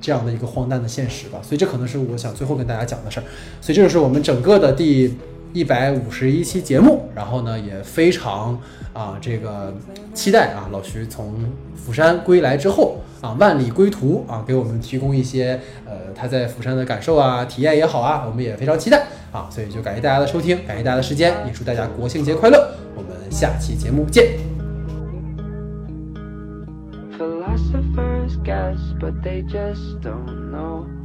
[0.01, 1.40] 这样的一个荒诞的现实吧。
[1.43, 3.24] 所以这可能是我想最后跟大家讲的事儿。
[3.60, 5.14] 所以这就是我们整个的第。
[5.52, 8.56] 一百五十一期节目，然后呢也非常
[8.93, 9.74] 啊这个
[10.14, 11.44] 期待啊老徐从
[11.74, 24.59] 釜山归来之后啊万里归途啊给我们提供一些呃他在釜山的感受啊体验也好啊我们也非常期待啊所以就感谢大家的收听感谢大家的时间也祝大家国庆节快乐我们下期节目见。
[28.44, 30.99] Guess, but they just don't know.